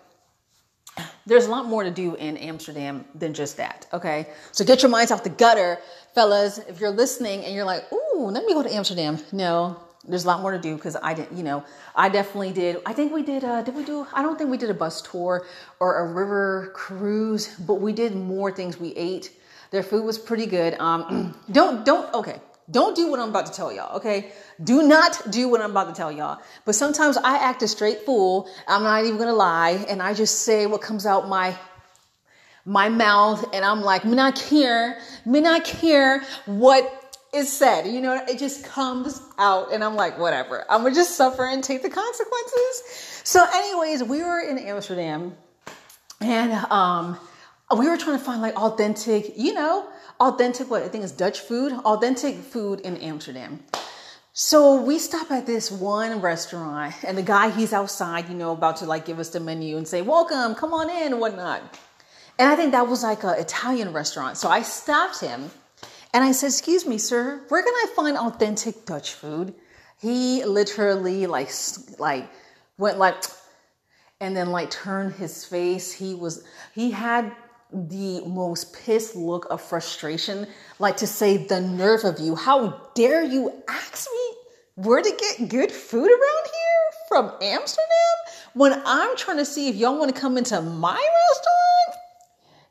there's 1.27 1.47
a 1.47 1.51
lot 1.51 1.67
more 1.67 1.83
to 1.83 1.91
do 1.91 2.15
in 2.15 2.37
Amsterdam 2.37 3.05
than 3.15 3.35
just 3.35 3.57
that. 3.57 3.87
Okay. 3.93 4.29
So 4.53 4.65
get 4.65 4.83
your 4.83 4.91
minds 4.91 5.11
off 5.11 5.25
the 5.25 5.31
gutter, 5.31 5.79
fellas. 6.15 6.59
If 6.59 6.81
you're 6.81 6.91
listening 6.91 7.45
and 7.45 7.55
you're 7.55 7.65
like, 7.65 7.85
ooh, 7.93 8.29
let 8.31 8.45
me 8.45 8.55
go 8.55 8.63
to 8.63 8.73
Amsterdam. 8.73 9.19
No, 9.33 9.81
there's 10.07 10.25
a 10.25 10.29
lot 10.29 10.41
more 10.41 10.53
to 10.53 10.59
do 10.59 10.77
because 10.77 10.97
I 11.03 11.15
didn't, 11.15 11.37
you 11.37 11.43
know, 11.43 11.65
I 11.95 12.09
definitely 12.09 12.53
did. 12.53 12.81
I 12.87 12.93
think 12.93 13.13
we 13.13 13.23
did, 13.23 13.45
uh, 13.45 13.63
did 13.63 13.75
we 13.75 13.85
do, 13.85 14.07
I 14.13 14.23
don't 14.23 14.39
think 14.39 14.51
we 14.51 14.57
did 14.57 14.71
a 14.71 14.75
bus 14.75 15.03
tour 15.03 15.47
or 15.81 15.99
a 15.99 16.13
river 16.13 16.71
cruise, 16.75 17.55
but 17.59 17.75
we 17.75 17.93
did 17.93 18.15
more 18.15 18.53
things. 18.53 18.79
We 18.79 18.95
ate. 18.95 19.33
Their 19.73 19.83
food 19.83 20.05
was 20.05 20.19
pretty 20.19 20.47
good. 20.47 20.79
Um, 20.79 21.35
don't, 21.51 21.85
don't, 21.85 22.13
okay. 22.15 22.41
Don't 22.71 22.97
do 22.97 23.09
what 23.11 23.21
I'm 23.21 23.29
about 23.29 23.47
to 23.47 23.53
tell 23.53 23.73
y'all, 23.73 23.97
okay? 23.97 24.33
Do 24.63 24.83
not 24.83 25.31
do 25.31 25.49
what 25.49 25.61
I'm 25.61 25.71
about 25.71 25.89
to 25.89 25.95
tell 25.95 26.11
y'all. 26.11 26.41
But 26.65 26.75
sometimes 26.75 27.17
I 27.17 27.37
act 27.37 27.63
a 27.63 27.69
straight 27.69 28.01
fool. 28.01 28.49
I'm 28.67 28.83
not 28.83 29.05
even 29.05 29.19
gonna 29.19 29.33
lie, 29.33 29.85
and 29.89 30.03
I 30.03 30.15
just 30.15 30.43
say 30.43 30.67
what 30.67 30.81
comes 30.81 31.07
out 31.07 31.29
my 31.29 31.57
my 32.65 32.89
mouth, 32.89 33.55
and 33.55 33.65
I'm 33.65 33.83
like, 33.83 34.05
me 34.05 34.17
not 34.17 34.35
care, 34.35 34.99
me 35.25 35.41
not 35.41 35.65
care 35.65 36.25
what 36.47 37.15
is 37.33 37.53
said. 37.53 37.87
You 37.87 38.01
know, 38.01 38.21
it 38.29 38.41
just 38.41 38.65
comes 38.65 39.23
out, 39.39 39.73
and 39.73 39.85
I'm 39.85 39.95
like, 39.95 40.19
whatever. 40.19 40.65
I'm 40.69 40.83
gonna 40.83 40.95
just 40.95 41.15
suffer 41.15 41.47
and 41.47 41.63
take 41.63 41.83
the 41.83 41.91
consequences. 41.91 42.83
So, 43.23 43.47
anyways, 43.55 44.03
we 44.03 44.25
were 44.25 44.41
in 44.41 44.59
Amsterdam, 44.59 45.37
and 46.21 46.53
um, 46.53 47.17
we 47.79 47.89
were 47.89 47.97
trying 47.97 48.19
to 48.19 48.25
find 48.25 48.43
like 48.43 48.57
authentic, 48.57 49.35
you 49.37 49.55
know 49.55 49.89
authentic, 50.21 50.71
what 50.71 50.83
I 50.83 50.89
think 50.89 51.05
is 51.05 51.13
Dutch 51.13 51.41
food, 51.41 51.73
authentic 51.73 52.37
food 52.37 52.81
in 52.81 52.97
Amsterdam. 52.99 53.61
So 54.39 54.81
we 54.83 54.99
stop 54.99 55.31
at 55.31 55.47
this 55.47 55.71
one 55.71 56.21
restaurant, 56.21 56.95
and 57.05 57.17
the 57.17 57.23
guy 57.23 57.49
he's 57.49 57.73
outside, 57.73 58.29
you 58.29 58.35
know, 58.35 58.53
about 58.53 58.77
to 58.77 58.85
like 58.85 59.07
give 59.07 59.19
us 59.19 59.31
the 59.31 59.41
menu 59.41 59.79
and 59.79 59.89
say, 59.89 60.03
"Welcome, 60.03 60.55
come 60.55 60.75
on 60.75 60.91
in," 60.91 61.13
and 61.13 61.21
whatnot. 61.21 61.63
And 62.39 62.51
I 62.51 62.55
think 62.55 62.73
that 62.73 62.87
was 62.87 63.03
like 63.03 63.25
an 63.25 63.39
Italian 63.39 63.95
restaurant. 63.95 64.37
So 64.37 64.51
I 64.51 64.61
stopped 64.61 65.21
him, 65.21 65.51
and 66.13 66.23
I 66.23 66.33
said, 66.33 66.49
"Excuse 66.49 66.87
me, 66.87 66.99
sir, 66.99 67.41
where 67.49 67.63
can 67.63 67.73
I 67.73 67.87
find 67.97 68.19
authentic 68.19 68.85
Dutch 68.85 69.15
food?" 69.15 69.55
He 69.99 70.45
literally 70.45 71.27
like 71.27 71.51
like 71.99 72.29
went 72.77 72.99
like, 72.99 73.25
and 74.21 74.37
then 74.37 74.51
like 74.51 74.71
turned 74.71 75.15
his 75.15 75.47
face. 75.47 75.93
He 75.93 76.15
was 76.15 76.45
he 76.75 76.91
had 76.91 77.35
the 77.73 78.23
most 78.27 78.75
pissed 78.75 79.17
look 79.17 79.47
of 79.51 79.61
frustration, 79.61 80.47
like 80.79 80.97
to 80.99 81.07
say, 81.07 81.37
the 81.37 81.61
nerve 81.61 82.05
of 82.05 82.21
you. 82.21 82.37
How 82.37 82.91
dare 82.95 83.25
you 83.25 83.63
ask 83.69 84.09
me 84.13 84.37
where 84.77 85.03
to 85.03 85.11
get 85.11 85.49
good 85.49 85.73
food 85.73 86.09
around 86.09 86.45
here 86.45 86.93
from 87.09 87.33
Amsterdam 87.43 87.87
when 88.55 88.81
I'm 88.85 89.17
trying 89.17 89.39
to 89.39 89.45
see 89.45 89.69
if 89.69 89.77
y'all 89.77 89.99
want 89.99 90.15
to 90.15 90.21
come 90.21 90.39
into 90.39 90.61
my 90.61 90.95
restaurant? 90.95 92.03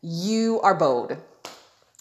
You 0.01 0.61
are 0.61 0.75
bold. 0.75 1.17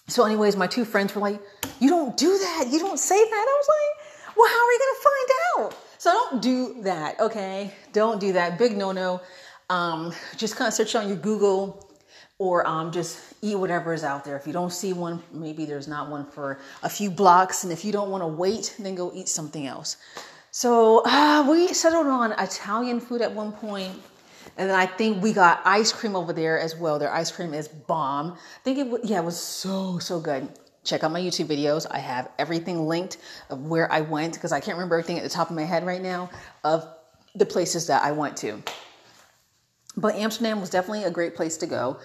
So, 0.09 0.25
anyways, 0.25 0.57
my 0.57 0.67
two 0.67 0.85
friends 0.85 1.15
were 1.15 1.23
like, 1.23 1.41
You 1.81 1.89
don't 1.89 2.17
do 2.17 2.39
that. 2.39 2.67
You 2.71 2.79
don't 2.79 2.99
say 2.99 3.17
that. 3.17 3.47
I 3.49 3.61
was 3.61 3.69
like, 3.69 4.37
Well, 4.37 4.49
how 4.49 4.55
are 4.55 4.73
you 4.73 4.79
going 4.79 4.95
to 4.95 5.03
find 5.03 5.67
out? 5.73 5.79
So, 5.99 6.13
don't 6.13 6.43
do 6.43 6.83
that, 6.83 7.19
okay? 7.21 7.73
Don't 7.93 8.21
do 8.21 8.35
that. 8.35 8.59
Big 8.59 8.77
no 8.77 8.93
no. 8.93 9.23
Um, 9.71 10.13
just 10.37 10.57
kind 10.57 10.69
of 10.69 10.75
search 10.75 10.95
on 10.95 11.09
your 11.09 11.17
Google 11.17 11.94
or 12.45 12.67
um, 12.67 12.93
just 12.93 13.19
eat 13.41 13.57
whatever 13.57 13.95
is 13.95 14.05
out 14.05 14.23
there. 14.23 14.37
If 14.37 14.47
you 14.47 14.53
don't 14.53 14.71
see 14.71 14.93
one, 14.93 15.23
maybe 15.33 15.65
there's 15.65 15.89
not 15.89 16.11
one 16.11 16.27
for 16.27 16.61
a 16.83 16.91
few 16.91 17.11
blocks. 17.11 17.65
And 17.65 17.73
if 17.73 17.87
you 17.87 17.91
don't 17.91 18.11
want 18.11 18.23
to 18.23 18.27
wait, 18.27 18.77
then 18.79 18.95
go 18.95 19.11
eat 19.15 19.29
something 19.29 19.67
else. 19.67 19.97
So 20.51 21.03
uh, 21.07 21.47
we 21.49 21.69
settled 21.69 22.07
on 22.07 22.33
Italian 22.33 23.01
food 23.01 23.23
at 23.23 23.33
one 23.33 23.53
point, 23.53 23.95
and 24.59 24.69
then 24.69 24.79
I 24.79 24.85
think 24.85 25.23
we 25.23 25.33
got 25.33 25.63
ice 25.65 25.91
cream 25.91 26.15
over 26.15 26.35
there 26.35 26.61
as 26.61 26.77
well. 26.77 26.99
Their 26.99 27.13
ice 27.13 27.33
cream 27.33 27.55
is 27.55 27.67
bomb. 27.67 28.33
I 28.33 28.63
think 28.63 28.79
it, 28.79 29.01
yeah, 29.05 29.21
it 29.21 29.25
was 29.25 29.41
so 29.41 29.99
so 29.99 30.21
good. 30.21 30.47
Check 30.85 31.03
out 31.03 31.13
my 31.13 31.21
YouTube 31.21 31.47
videos. 31.47 31.87
I 31.91 31.99
have 31.99 32.31
everything 32.39 32.87
linked 32.87 33.17
of 33.49 33.67
where 33.67 33.91
I 33.91 34.03
went 34.03 34.35
because 34.35 34.53
I 34.53 34.61
can't 34.61 34.77
remember 34.77 34.97
everything 34.97 35.17
at 35.17 35.25
the 35.25 35.31
top 35.31 35.49
of 35.49 35.57
my 35.57 35.65
head 35.65 35.87
right 35.87 36.03
now 36.03 36.29
of 36.63 36.87
the 37.35 37.47
places 37.47 37.87
that 37.87 38.05
I 38.05 38.13
went 38.13 38.37
to. 38.39 38.63
But 39.97 40.17
Amsterdam 40.17 40.61
was 40.61 40.71
definitely 40.71 41.05
a 41.05 41.11
great 41.11 41.35
place 41.35 41.57
to 41.59 41.67
go. 41.67 41.99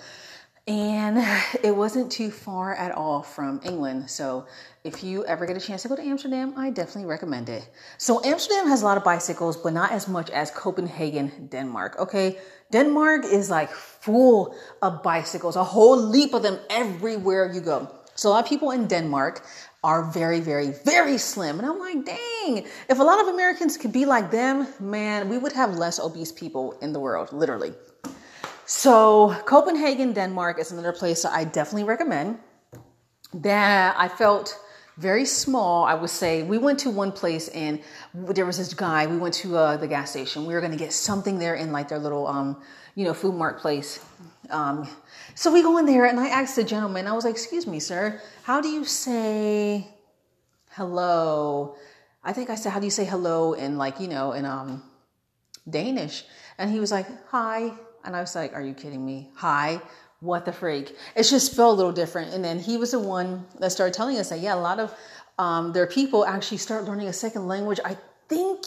And 0.69 1.17
it 1.63 1.75
wasn't 1.75 2.11
too 2.11 2.29
far 2.29 2.75
at 2.75 2.91
all 2.93 3.23
from 3.23 3.59
England. 3.63 4.09
So 4.09 4.45
if 4.83 5.03
you 5.03 5.25
ever 5.25 5.45
get 5.45 5.57
a 5.57 5.59
chance 5.59 5.81
to 5.81 5.89
go 5.89 5.95
to 5.95 6.01
Amsterdam, 6.01 6.53
I 6.55 6.69
definitely 6.69 7.09
recommend 7.09 7.49
it. 7.49 7.67
So 7.97 8.23
Amsterdam 8.23 8.67
has 8.67 8.83
a 8.83 8.85
lot 8.85 8.95
of 8.95 9.03
bicycles, 9.03 9.57
but 9.57 9.73
not 9.73 9.91
as 9.91 10.07
much 10.07 10.29
as 10.29 10.51
Copenhagen, 10.51 11.49
Denmark. 11.51 11.97
Okay. 11.99 12.37
Denmark 12.71 13.25
is 13.25 13.49
like 13.49 13.71
full 13.71 14.55
of 14.83 15.01
bicycles, 15.01 15.55
a 15.55 15.63
whole 15.63 15.97
leap 15.97 16.33
of 16.35 16.43
them 16.43 16.59
everywhere 16.69 17.51
you 17.51 17.61
go. 17.61 17.91
So 18.13 18.29
a 18.29 18.31
lot 18.31 18.43
of 18.43 18.49
people 18.49 18.71
in 18.71 18.87
Denmark 18.87 19.43
are 19.83 20.03
very, 20.11 20.39
very, 20.39 20.73
very 20.85 21.17
slim. 21.17 21.57
And 21.57 21.67
I'm 21.67 21.79
like, 21.79 22.05
dang, 22.05 22.67
if 22.89 22.99
a 22.99 23.03
lot 23.03 23.19
of 23.21 23.29
Americans 23.29 23.77
could 23.77 23.93
be 23.93 24.05
like 24.05 24.29
them, 24.29 24.67
man, 24.79 25.29
we 25.29 25.37
would 25.37 25.53
have 25.53 25.77
less 25.77 25.99
obese 25.99 26.31
people 26.31 26.77
in 26.81 26.93
the 26.93 26.99
world, 26.99 27.31
literally. 27.33 27.73
So, 28.69 29.35
Copenhagen, 29.45 30.13
Denmark 30.13 30.59
is 30.59 30.71
another 30.71 30.91
place 30.91 31.23
that 31.23 31.33
I 31.33 31.43
definitely 31.43 31.85
recommend. 31.85 32.37
That 33.33 33.95
I 33.97 34.07
felt 34.07 34.59
very 34.95 35.25
small, 35.25 35.85
I 35.85 35.95
would 35.95 36.11
say. 36.11 36.43
We 36.43 36.59
went 36.59 36.77
to 36.81 36.91
one 36.91 37.11
place 37.11 37.47
and 37.47 37.81
there 38.13 38.45
was 38.45 38.59
this 38.59 38.75
guy. 38.75 39.07
We 39.07 39.17
went 39.17 39.33
to 39.41 39.57
uh, 39.57 39.77
the 39.77 39.87
gas 39.87 40.11
station. 40.11 40.45
We 40.45 40.53
were 40.53 40.59
going 40.59 40.71
to 40.71 40.77
get 40.77 40.93
something 40.93 41.39
there 41.39 41.55
in 41.55 41.71
like 41.71 41.89
their 41.89 41.97
little, 41.97 42.27
um, 42.27 42.61
you 42.93 43.05
know, 43.05 43.15
food 43.15 43.33
mart 43.33 43.57
place. 43.57 44.05
Um, 44.51 44.87
so 45.33 45.51
we 45.51 45.63
go 45.63 45.79
in 45.79 45.87
there 45.87 46.05
and 46.05 46.19
I 46.19 46.27
asked 46.27 46.55
the 46.55 46.63
gentleman, 46.63 47.07
I 47.07 47.13
was 47.13 47.25
like, 47.25 47.33
excuse 47.33 47.65
me, 47.65 47.79
sir, 47.79 48.21
how 48.43 48.61
do 48.61 48.69
you 48.69 48.85
say 48.85 49.87
hello? 50.73 51.75
I 52.23 52.33
think 52.33 52.51
I 52.51 52.55
said, 52.55 52.71
how 52.71 52.79
do 52.79 52.85
you 52.85 52.91
say 52.91 53.05
hello 53.05 53.53
in 53.53 53.79
like, 53.79 53.99
you 53.99 54.07
know, 54.07 54.33
in 54.33 54.45
um, 54.45 54.83
Danish? 55.67 56.23
And 56.59 56.69
he 56.69 56.79
was 56.79 56.91
like, 56.91 57.07
hi. 57.29 57.71
And 58.03 58.15
I 58.15 58.21
was 58.21 58.35
like, 58.35 58.53
are 58.53 58.61
you 58.61 58.73
kidding 58.73 59.05
me? 59.05 59.29
Hi. 59.35 59.81
What 60.21 60.45
the 60.45 60.51
freak? 60.51 60.95
It 61.15 61.23
just 61.23 61.55
felt 61.55 61.73
a 61.73 61.77
little 61.77 61.93
different. 61.93 62.33
And 62.33 62.43
then 62.43 62.59
he 62.59 62.75
was 62.75 62.91
the 62.91 62.99
one 62.99 63.45
that 63.59 63.71
started 63.71 63.93
telling 63.93 64.17
us 64.17 64.29
that, 64.29 64.39
yeah, 64.39 64.53
a 64.53 64.59
lot 64.59 64.79
of 64.79 64.93
um, 65.37 65.71
their 65.71 65.87
people 65.87 66.25
actually 66.25 66.57
start 66.57 66.83
learning 66.83 67.07
a 67.07 67.13
second 67.13 67.47
language. 67.47 67.79
I 67.85 67.97
think, 68.27 68.65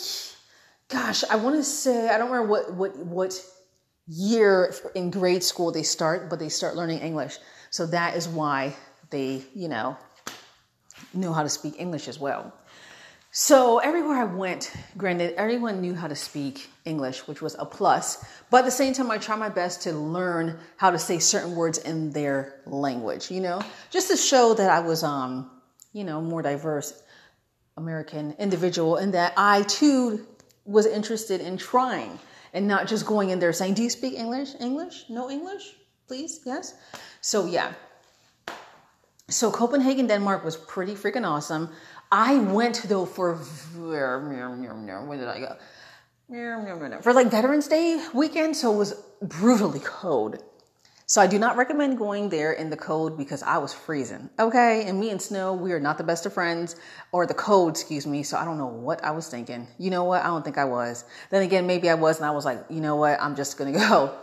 gosh, 0.88 1.24
I 1.24 1.36
want 1.36 1.56
to 1.56 1.62
say, 1.62 2.08
I 2.08 2.16
don't 2.16 2.30
remember 2.30 2.48
what, 2.48 2.72
what, 2.74 2.96
what 2.96 3.44
year 4.08 4.74
in 4.94 5.10
grade 5.10 5.42
school 5.42 5.72
they 5.72 5.82
start, 5.82 6.30
but 6.30 6.38
they 6.38 6.48
start 6.48 6.74
learning 6.74 7.00
English. 7.00 7.38
So 7.70 7.86
that 7.86 8.16
is 8.16 8.26
why 8.28 8.74
they, 9.10 9.42
you 9.54 9.68
know, 9.68 9.96
know 11.12 11.34
how 11.34 11.42
to 11.42 11.48
speak 11.48 11.74
English 11.78 12.08
as 12.08 12.18
well. 12.18 12.54
So 13.34 13.78
everywhere 13.78 14.18
I 14.18 14.24
went, 14.24 14.70
granted, 14.98 15.32
everyone 15.38 15.80
knew 15.80 15.94
how 15.94 16.06
to 16.06 16.14
speak 16.14 16.68
English, 16.84 17.26
which 17.26 17.40
was 17.40 17.56
a 17.58 17.64
plus. 17.64 18.22
But 18.50 18.58
at 18.58 18.64
the 18.66 18.70
same 18.70 18.92
time, 18.92 19.10
I 19.10 19.16
try 19.16 19.36
my 19.36 19.48
best 19.48 19.80
to 19.84 19.92
learn 19.92 20.58
how 20.76 20.90
to 20.90 20.98
say 20.98 21.18
certain 21.18 21.56
words 21.56 21.78
in 21.78 22.10
their 22.10 22.60
language, 22.66 23.30
you 23.30 23.40
know, 23.40 23.62
just 23.88 24.08
to 24.10 24.18
show 24.18 24.52
that 24.52 24.68
I 24.68 24.80
was, 24.80 25.02
um, 25.02 25.50
you 25.94 26.04
know, 26.04 26.20
more 26.20 26.42
diverse 26.42 27.02
American 27.78 28.34
individual 28.38 28.96
and 28.96 29.14
that 29.14 29.32
I 29.38 29.62
too 29.62 30.26
was 30.66 30.84
interested 30.84 31.40
in 31.40 31.56
trying 31.56 32.18
and 32.52 32.68
not 32.68 32.86
just 32.86 33.06
going 33.06 33.30
in 33.30 33.38
there 33.38 33.54
saying, 33.54 33.72
Do 33.72 33.82
you 33.82 33.88
speak 33.88 34.12
English? 34.12 34.50
English? 34.60 35.06
No 35.08 35.30
English? 35.30 35.72
Please? 36.06 36.40
Yes? 36.44 36.74
So, 37.22 37.46
yeah. 37.46 37.72
So, 39.28 39.50
Copenhagen, 39.50 40.06
Denmark 40.06 40.44
was 40.44 40.58
pretty 40.58 40.94
freaking 40.94 41.26
awesome. 41.26 41.70
I 42.12 42.38
went 42.38 42.82
though 42.88 43.06
for, 43.06 43.36
when 43.36 45.18
did 45.18 45.28
I 45.28 45.40
go? 45.40 45.56
For 47.02 47.12
like 47.14 47.30
Veterans 47.30 47.68
Day 47.68 48.06
weekend, 48.12 48.54
so 48.54 48.74
it 48.74 48.76
was 48.76 49.02
brutally 49.22 49.80
cold. 49.80 50.36
So 51.06 51.20
I 51.20 51.26
do 51.26 51.38
not 51.38 51.56
recommend 51.56 51.98
going 51.98 52.28
there 52.28 52.52
in 52.52 52.70
the 52.70 52.76
cold 52.76 53.18
because 53.18 53.42
I 53.42 53.58
was 53.58 53.72
freezing. 53.74 54.30
Okay. 54.38 54.84
And 54.86 55.00
me 55.00 55.10
and 55.10 55.20
snow, 55.20 55.52
we 55.52 55.72
are 55.72 55.80
not 55.80 55.98
the 55.98 56.04
best 56.04 56.24
of 56.26 56.32
friends 56.32 56.76
or 57.12 57.26
the 57.26 57.34
cold, 57.34 57.72
excuse 57.72 58.06
me. 58.06 58.22
So 58.22 58.36
I 58.36 58.44
don't 58.44 58.56
know 58.56 58.66
what 58.66 59.02
I 59.04 59.10
was 59.10 59.28
thinking. 59.28 59.66
You 59.78 59.90
know 59.90 60.04
what? 60.04 60.22
I 60.22 60.28
don't 60.28 60.44
think 60.44 60.58
I 60.58 60.64
was. 60.64 61.04
Then 61.30 61.42
again, 61.42 61.66
maybe 61.66 61.90
I 61.90 61.94
was 61.94 62.18
and 62.18 62.26
I 62.26 62.30
was 62.30 62.44
like, 62.44 62.64
you 62.70 62.80
know 62.80 62.96
what? 62.96 63.20
I'm 63.20 63.36
just 63.36 63.58
to 63.58 63.72
go. 63.72 64.14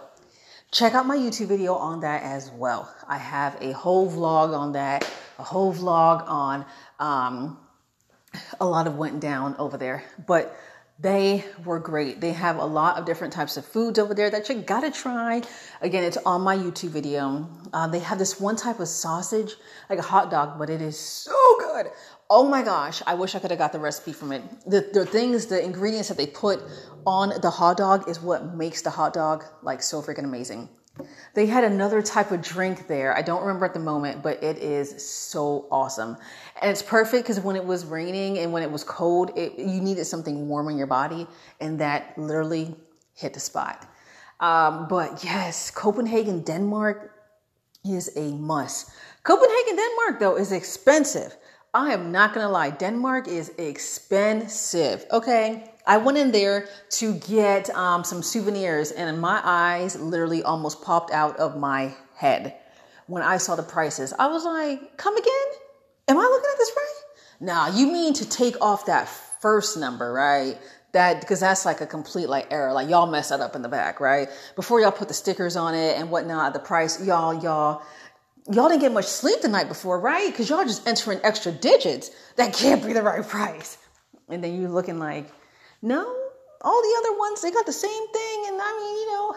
Check 0.71 0.93
out 0.93 1.05
my 1.05 1.17
YouTube 1.17 1.47
video 1.47 1.73
on 1.73 2.01
that 2.01 2.23
as 2.23 2.51
well. 2.51 2.91
I 3.07 3.17
have 3.17 3.57
a 3.61 3.71
whole 3.71 4.09
vlog 4.09 4.57
on 4.57 4.73
that, 4.73 5.11
a 5.37 5.43
whole 5.43 5.73
vlog 5.73 6.27
on, 6.27 6.65
um, 6.99 7.57
a 8.59 8.65
lot 8.65 8.87
of 8.87 8.97
went 8.97 9.19
down 9.19 9.55
over 9.57 9.77
there, 9.77 10.03
but 10.27 10.55
they 11.01 11.45
were 11.63 11.79
great. 11.79 12.19
They 12.19 12.33
have 12.33 12.57
a 12.57 12.65
lot 12.65 12.97
of 12.97 13.05
different 13.05 13.31
types 13.31 13.55
of 13.55 13.65
foods 13.65 13.97
over 13.97 14.13
there 14.13 14.29
that 14.29 14.49
you 14.49 14.55
gotta 14.55 14.91
try. 14.91 15.41
Again, 15.81 16.03
it's 16.03 16.17
on 16.17 16.41
my 16.41 16.57
YouTube 16.57 16.89
video. 16.89 17.47
Uh, 17.71 17.87
they 17.87 17.99
have 17.99 18.19
this 18.19 18.39
one 18.39 18.57
type 18.57 18.81
of 18.81 18.87
sausage, 18.89 19.55
like 19.89 19.99
a 19.99 20.03
hot 20.03 20.29
dog, 20.29 20.59
but 20.59 20.69
it 20.69 20.81
is 20.81 20.99
so 20.99 21.35
good. 21.59 21.87
Oh 22.29 22.49
my 22.49 22.61
gosh, 22.61 23.01
I 23.07 23.13
wish 23.13 23.33
I 23.33 23.39
could 23.39 23.51
have 23.51 23.59
got 23.59 23.71
the 23.71 23.79
recipe 23.79 24.11
from 24.11 24.33
it. 24.33 24.43
The, 24.65 24.89
the 24.91 25.05
things, 25.05 25.45
the 25.45 25.63
ingredients 25.63 26.09
that 26.09 26.17
they 26.17 26.27
put 26.27 26.61
on 27.07 27.33
the 27.41 27.49
hot 27.49 27.77
dog 27.77 28.09
is 28.09 28.19
what 28.19 28.53
makes 28.55 28.81
the 28.81 28.89
hot 28.89 29.13
dog 29.13 29.45
like 29.63 29.81
so 29.81 30.01
freaking 30.01 30.25
amazing. 30.25 30.67
They 31.33 31.45
had 31.45 31.63
another 31.63 32.01
type 32.01 32.31
of 32.31 32.41
drink 32.41 32.87
there. 32.87 33.15
I 33.15 33.21
don't 33.21 33.41
remember 33.41 33.65
at 33.65 33.73
the 33.73 33.79
moment, 33.79 34.23
but 34.23 34.43
it 34.43 34.57
is 34.57 35.05
so 35.05 35.67
awesome. 35.71 36.17
And 36.61 36.71
it's 36.71 36.81
perfect 36.81 37.23
because 37.23 37.39
when 37.39 37.55
it 37.55 37.65
was 37.65 37.85
raining 37.85 38.39
and 38.39 38.51
when 38.51 38.63
it 38.63 38.71
was 38.71 38.83
cold, 38.83 39.31
it, 39.37 39.57
you 39.57 39.81
needed 39.81 40.05
something 40.05 40.47
warm 40.47 40.69
in 40.69 40.77
your 40.77 40.87
body, 40.87 41.27
and 41.59 41.79
that 41.79 42.17
literally 42.17 42.75
hit 43.13 43.33
the 43.33 43.39
spot. 43.39 43.87
Um, 44.39 44.87
but 44.87 45.23
yes, 45.23 45.71
Copenhagen, 45.71 46.43
Denmark 46.43 47.13
is 47.85 48.11
a 48.15 48.31
must. 48.33 48.91
Copenhagen, 49.23 49.75
Denmark, 49.75 50.19
though, 50.19 50.37
is 50.37 50.51
expensive. 50.51 51.35
I 51.73 51.93
am 51.93 52.11
not 52.11 52.33
gonna 52.33 52.49
lie, 52.49 52.71
Denmark 52.71 53.27
is 53.27 53.49
expensive. 53.57 55.05
Okay, 55.11 55.71
I 55.85 55.97
went 55.97 56.17
in 56.17 56.31
there 56.31 56.67
to 56.91 57.13
get 57.15 57.69
um, 57.71 58.03
some 58.03 58.21
souvenirs, 58.21 58.91
and 58.91 59.19
my 59.19 59.41
eyes 59.43 59.99
literally 59.99 60.43
almost 60.43 60.81
popped 60.81 61.11
out 61.11 61.37
of 61.37 61.57
my 61.57 61.93
head 62.15 62.55
when 63.07 63.23
I 63.23 63.37
saw 63.37 63.55
the 63.55 63.63
prices. 63.63 64.13
I 64.19 64.27
was 64.27 64.45
like, 64.45 64.97
"Come 64.97 65.17
again? 65.17 65.47
Am 66.07 66.17
I 66.17 66.23
looking 66.23 66.49
at 66.51 66.57
this 66.57 66.71
right?" 66.75 66.95
Nah, 67.41 67.67
you 67.69 67.87
mean 67.91 68.13
to 68.15 68.29
take 68.29 68.59
off 68.61 68.85
that 68.85 69.07
first 69.07 69.77
number, 69.77 70.11
right? 70.11 70.57
That 70.91 71.21
because 71.21 71.39
that's 71.39 71.65
like 71.65 71.81
a 71.81 71.87
complete 71.87 72.29
like 72.29 72.47
error. 72.51 72.73
Like 72.73 72.89
y'all 72.89 73.07
messed 73.07 73.29
that 73.29 73.41
up 73.41 73.55
in 73.55 73.61
the 73.61 73.69
back, 73.69 73.99
right? 73.99 74.27
Before 74.55 74.81
y'all 74.81 74.91
put 74.91 75.07
the 75.07 75.13
stickers 75.13 75.55
on 75.55 75.73
it 75.73 75.97
and 75.97 76.11
whatnot, 76.11 76.53
the 76.53 76.59
price, 76.59 77.03
y'all, 77.05 77.41
y'all 77.41 77.83
y'all 78.51 78.67
didn't 78.69 78.81
get 78.81 78.91
much 78.91 79.05
sleep 79.05 79.41
the 79.41 79.47
night 79.47 79.67
before, 79.67 79.99
right? 79.99 80.29
Because 80.31 80.49
y'all 80.49 80.63
just 80.63 80.87
entering 80.87 81.19
extra 81.23 81.51
digits. 81.51 82.11
That 82.35 82.53
can't 82.53 82.85
be 82.85 82.93
the 82.93 83.01
right 83.03 83.25
price. 83.25 83.77
And 84.27 84.43
then 84.43 84.59
you 84.59 84.67
looking 84.67 84.99
like, 84.99 85.27
no, 85.81 86.01
all 86.61 86.81
the 86.81 86.95
other 86.99 87.17
ones, 87.17 87.41
they 87.41 87.51
got 87.51 87.65
the 87.65 87.73
same 87.73 88.07
thing. 88.11 88.45
And 88.47 88.61
I 88.61 88.77
mean, 88.79 88.95
you 88.97 89.07
know, 89.11 89.35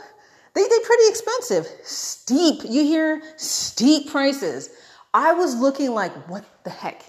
they, 0.54 0.62
they 0.62 0.84
pretty 0.84 1.08
expensive. 1.08 1.66
Steep. 1.84 2.62
You 2.64 2.82
hear 2.82 3.22
steep 3.36 4.10
prices. 4.10 4.70
I 5.14 5.32
was 5.32 5.54
looking 5.54 5.92
like, 5.92 6.12
what 6.28 6.44
the 6.64 6.70
heck? 6.70 7.04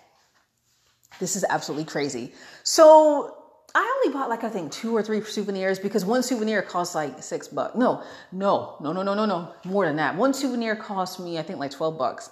This 1.20 1.36
is 1.36 1.46
absolutely 1.50 1.86
crazy. 1.86 2.34
So 2.64 3.38
I 3.76 4.02
only 4.04 4.14
bought 4.14 4.30
like 4.30 4.44
I 4.44 4.50
think 4.50 4.72
two 4.72 4.96
or 4.96 5.02
three 5.02 5.22
souvenirs 5.22 5.80
because 5.80 6.06
one 6.06 6.22
souvenir 6.22 6.62
costs 6.62 6.96
like 6.96 7.24
six 7.24 7.48
bucks. 7.48 7.76
No, 7.76 8.04
no, 8.32 8.78
no, 8.82 8.92
no, 8.94 9.04
no, 9.04 9.14
no, 9.14 9.26
no, 9.26 9.54
more 9.64 9.86
than 9.86 9.96
that. 9.98 10.16
One 10.16 10.34
souvenir 10.34 10.76
cost 10.76 11.20
me 11.20 11.40
I 11.40 11.44
think 11.44 11.60
like 11.60 11.72
twelve 11.72 11.98
bucks. 11.98 12.30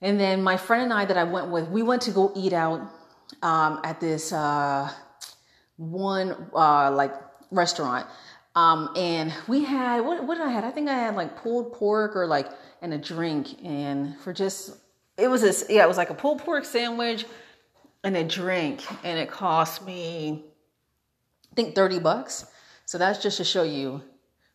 And 0.00 0.18
then 0.18 0.42
my 0.42 0.56
friend 0.56 0.84
and 0.84 0.92
I 0.92 1.04
that 1.04 1.16
I 1.16 1.22
went 1.24 1.50
with, 1.50 1.68
we 1.68 1.82
went 1.82 2.02
to 2.02 2.10
go 2.10 2.32
eat 2.34 2.52
out 2.52 2.80
um, 3.40 3.80
at 3.84 4.00
this 4.00 4.32
uh, 4.32 4.90
one 5.90 6.50
uh, 6.54 6.90
like 6.90 7.14
restaurant, 7.50 8.06
um, 8.54 8.90
and 8.96 9.32
we 9.48 9.64
had 9.64 10.00
what 10.00 10.24
what 10.24 10.36
did 10.36 10.46
I 10.46 10.50
had? 10.50 10.64
I 10.64 10.70
think 10.70 10.88
I 10.88 10.94
had 10.94 11.16
like 11.16 11.36
pulled 11.36 11.72
pork 11.72 12.16
or 12.16 12.26
like 12.26 12.48
and 12.80 12.92
a 12.92 12.98
drink, 12.98 13.62
and 13.64 14.18
for 14.20 14.32
just 14.32 14.76
it 15.16 15.28
was 15.28 15.40
this 15.40 15.66
yeah 15.68 15.84
it 15.84 15.88
was 15.88 15.96
like 15.96 16.10
a 16.10 16.14
pulled 16.14 16.40
pork 16.40 16.64
sandwich 16.64 17.24
and 18.04 18.16
a 18.16 18.24
drink, 18.24 18.82
and 19.04 19.18
it 19.18 19.30
cost 19.30 19.84
me, 19.84 20.44
I 21.52 21.54
think, 21.54 21.74
30 21.74 22.00
bucks. 22.00 22.46
So 22.84 22.98
that's 22.98 23.22
just 23.22 23.36
to 23.36 23.44
show 23.44 23.62
you 23.62 24.02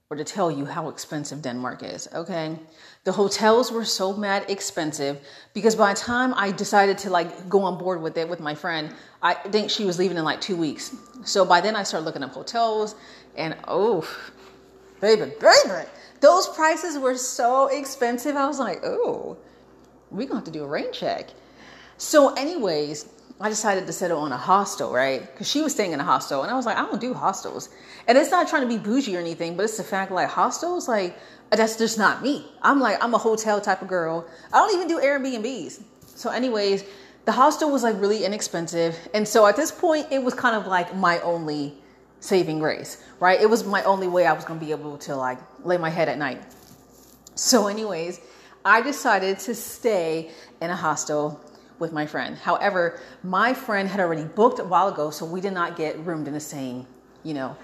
or 0.10 0.15
to 0.15 0.24
tell 0.24 0.50
you 0.50 0.65
how 0.65 0.88
expensive 0.88 1.41
Denmark 1.41 1.84
is, 1.84 2.08
okay? 2.13 2.58
The 3.04 3.12
hotels 3.12 3.74
were 3.74 3.84
so 3.84 4.13
mad 4.13 4.46
expensive 4.50 5.20
because 5.54 5.76
by 5.76 5.93
the 5.93 6.00
time 6.00 6.34
I 6.34 6.52
decided 6.52 6.98
to 7.00 7.10
like 7.10 7.50
go 7.50 7.63
on 7.63 7.78
board 7.78 8.02
with 8.02 8.17
it 8.17 8.30
with 8.30 8.39
my 8.39 8.56
friend, 8.56 8.93
I 9.22 9.34
think 9.34 9.70
she 9.70 9.84
was 9.84 10.00
leaving 10.00 10.17
in 10.17 10.24
like 10.24 10.39
two 10.39 10.56
weeks. 10.56 10.96
So 11.26 11.43
by 11.43 11.60
then 11.60 11.76
I 11.76 11.84
started 11.84 12.06
looking 12.06 12.24
up 12.24 12.32
hotels 12.32 12.96
and 13.36 13.58
oh, 13.67 14.08
baby, 15.02 15.30
baby, 15.41 15.89
those 16.22 16.48
prices 16.48 16.98
were 16.98 17.17
so 17.17 17.67
expensive. 17.67 18.38
I 18.38 18.48
was 18.48 18.60
like, 18.60 18.86
oh, 18.86 19.38
we're 20.10 20.26
gonna 20.26 20.39
have 20.39 20.46
to 20.46 20.52
do 20.52 20.63
a 20.63 20.67
rain 20.67 20.93
check. 20.93 21.32
So, 21.98 22.34
anyways, 22.36 23.08
I 23.39 23.50
decided 23.50 23.86
to 23.86 23.93
settle 23.93 24.19
on 24.19 24.32
a 24.32 24.38
hostel, 24.38 24.91
right? 24.91 25.21
Because 25.21 25.47
she 25.47 25.62
was 25.62 25.71
staying 25.71 25.91
in 25.91 26.00
a 26.00 26.04
hostel, 26.04 26.41
and 26.41 26.52
I 26.52 26.56
was 26.56 26.65
like, 26.65 26.78
I 26.78 26.82
don't 26.82 27.00
do 27.00 27.13
hostels. 27.13 27.69
And 28.08 28.17
it's 28.17 28.32
not 28.32 28.47
trying 28.47 28.63
to 28.63 28.67
be 28.67 28.80
bougie 28.80 29.15
or 29.15 29.19
anything, 29.19 29.56
but 29.56 29.63
it's 29.63 29.78
the 29.78 29.84
fact 29.84 30.12
like 30.12 30.30
hostels, 30.30 30.88
like 30.88 31.17
that's 31.52 31.78
just 31.78 32.00
not 32.00 32.23
me. 32.23 32.45
I'm 32.63 32.80
like 32.80 33.02
I'm 33.04 33.13
a 33.13 33.19
hotel 33.19 33.62
type 33.62 33.82
of 33.82 33.88
girl. 33.88 34.28
I 34.52 34.58
don't 34.58 34.73
even 34.73 34.88
do 34.88 35.00
Airbnbs. 35.00 35.84
So, 36.06 36.32
anyways, 36.32 36.84
the 37.26 37.32
hostel 37.32 37.71
was 37.71 37.84
like 37.84 38.00
really 38.02 38.26
inexpensive, 38.26 38.97
and 39.13 39.28
so 39.28 39.45
at 39.45 39.56
this 39.56 39.71
point, 39.71 40.08
it 40.12 40.23
was 40.23 40.34
kind 40.34 40.56
of 40.56 40.65
like 40.65 40.95
my 40.95 41.19
only 41.19 41.76
saving 42.19 42.58
grace, 42.58 43.04
right? 43.19 43.39
It 43.39 43.50
was 43.50 43.63
my 43.63 43.84
only 43.84 44.08
way 44.08 44.26
I 44.26 44.34
was 44.34 44.45
gonna 44.45 44.60
be 44.60 44.71
able 44.71 44.97
to 45.00 45.15
like 45.15 45.38
lay 45.63 45.78
my 45.78 45.91
head 45.91 46.10
at 46.10 46.17
night. 46.17 46.41
So, 47.36 47.67
anyways, 47.67 48.19
I 48.65 48.82
decided 48.82 49.38
to 49.39 49.54
stay 49.54 50.32
in 50.60 50.71
a 50.71 50.76
hostel 50.76 51.39
with 51.79 51.91
my 51.91 52.05
friend. 52.05 52.37
However, 52.37 52.99
my 53.23 53.53
friend 53.53 53.87
had 53.87 53.99
already 53.99 54.23
booked 54.23 54.59
a 54.59 54.63
while 54.63 54.87
ago, 54.87 55.09
so 55.09 55.25
we 55.25 55.41
did 55.41 55.53
not 55.53 55.75
get 55.75 55.97
roomed 55.99 56.27
in 56.27 56.33
the 56.33 56.39
same, 56.39 56.87
you 57.23 57.33
know, 57.33 57.55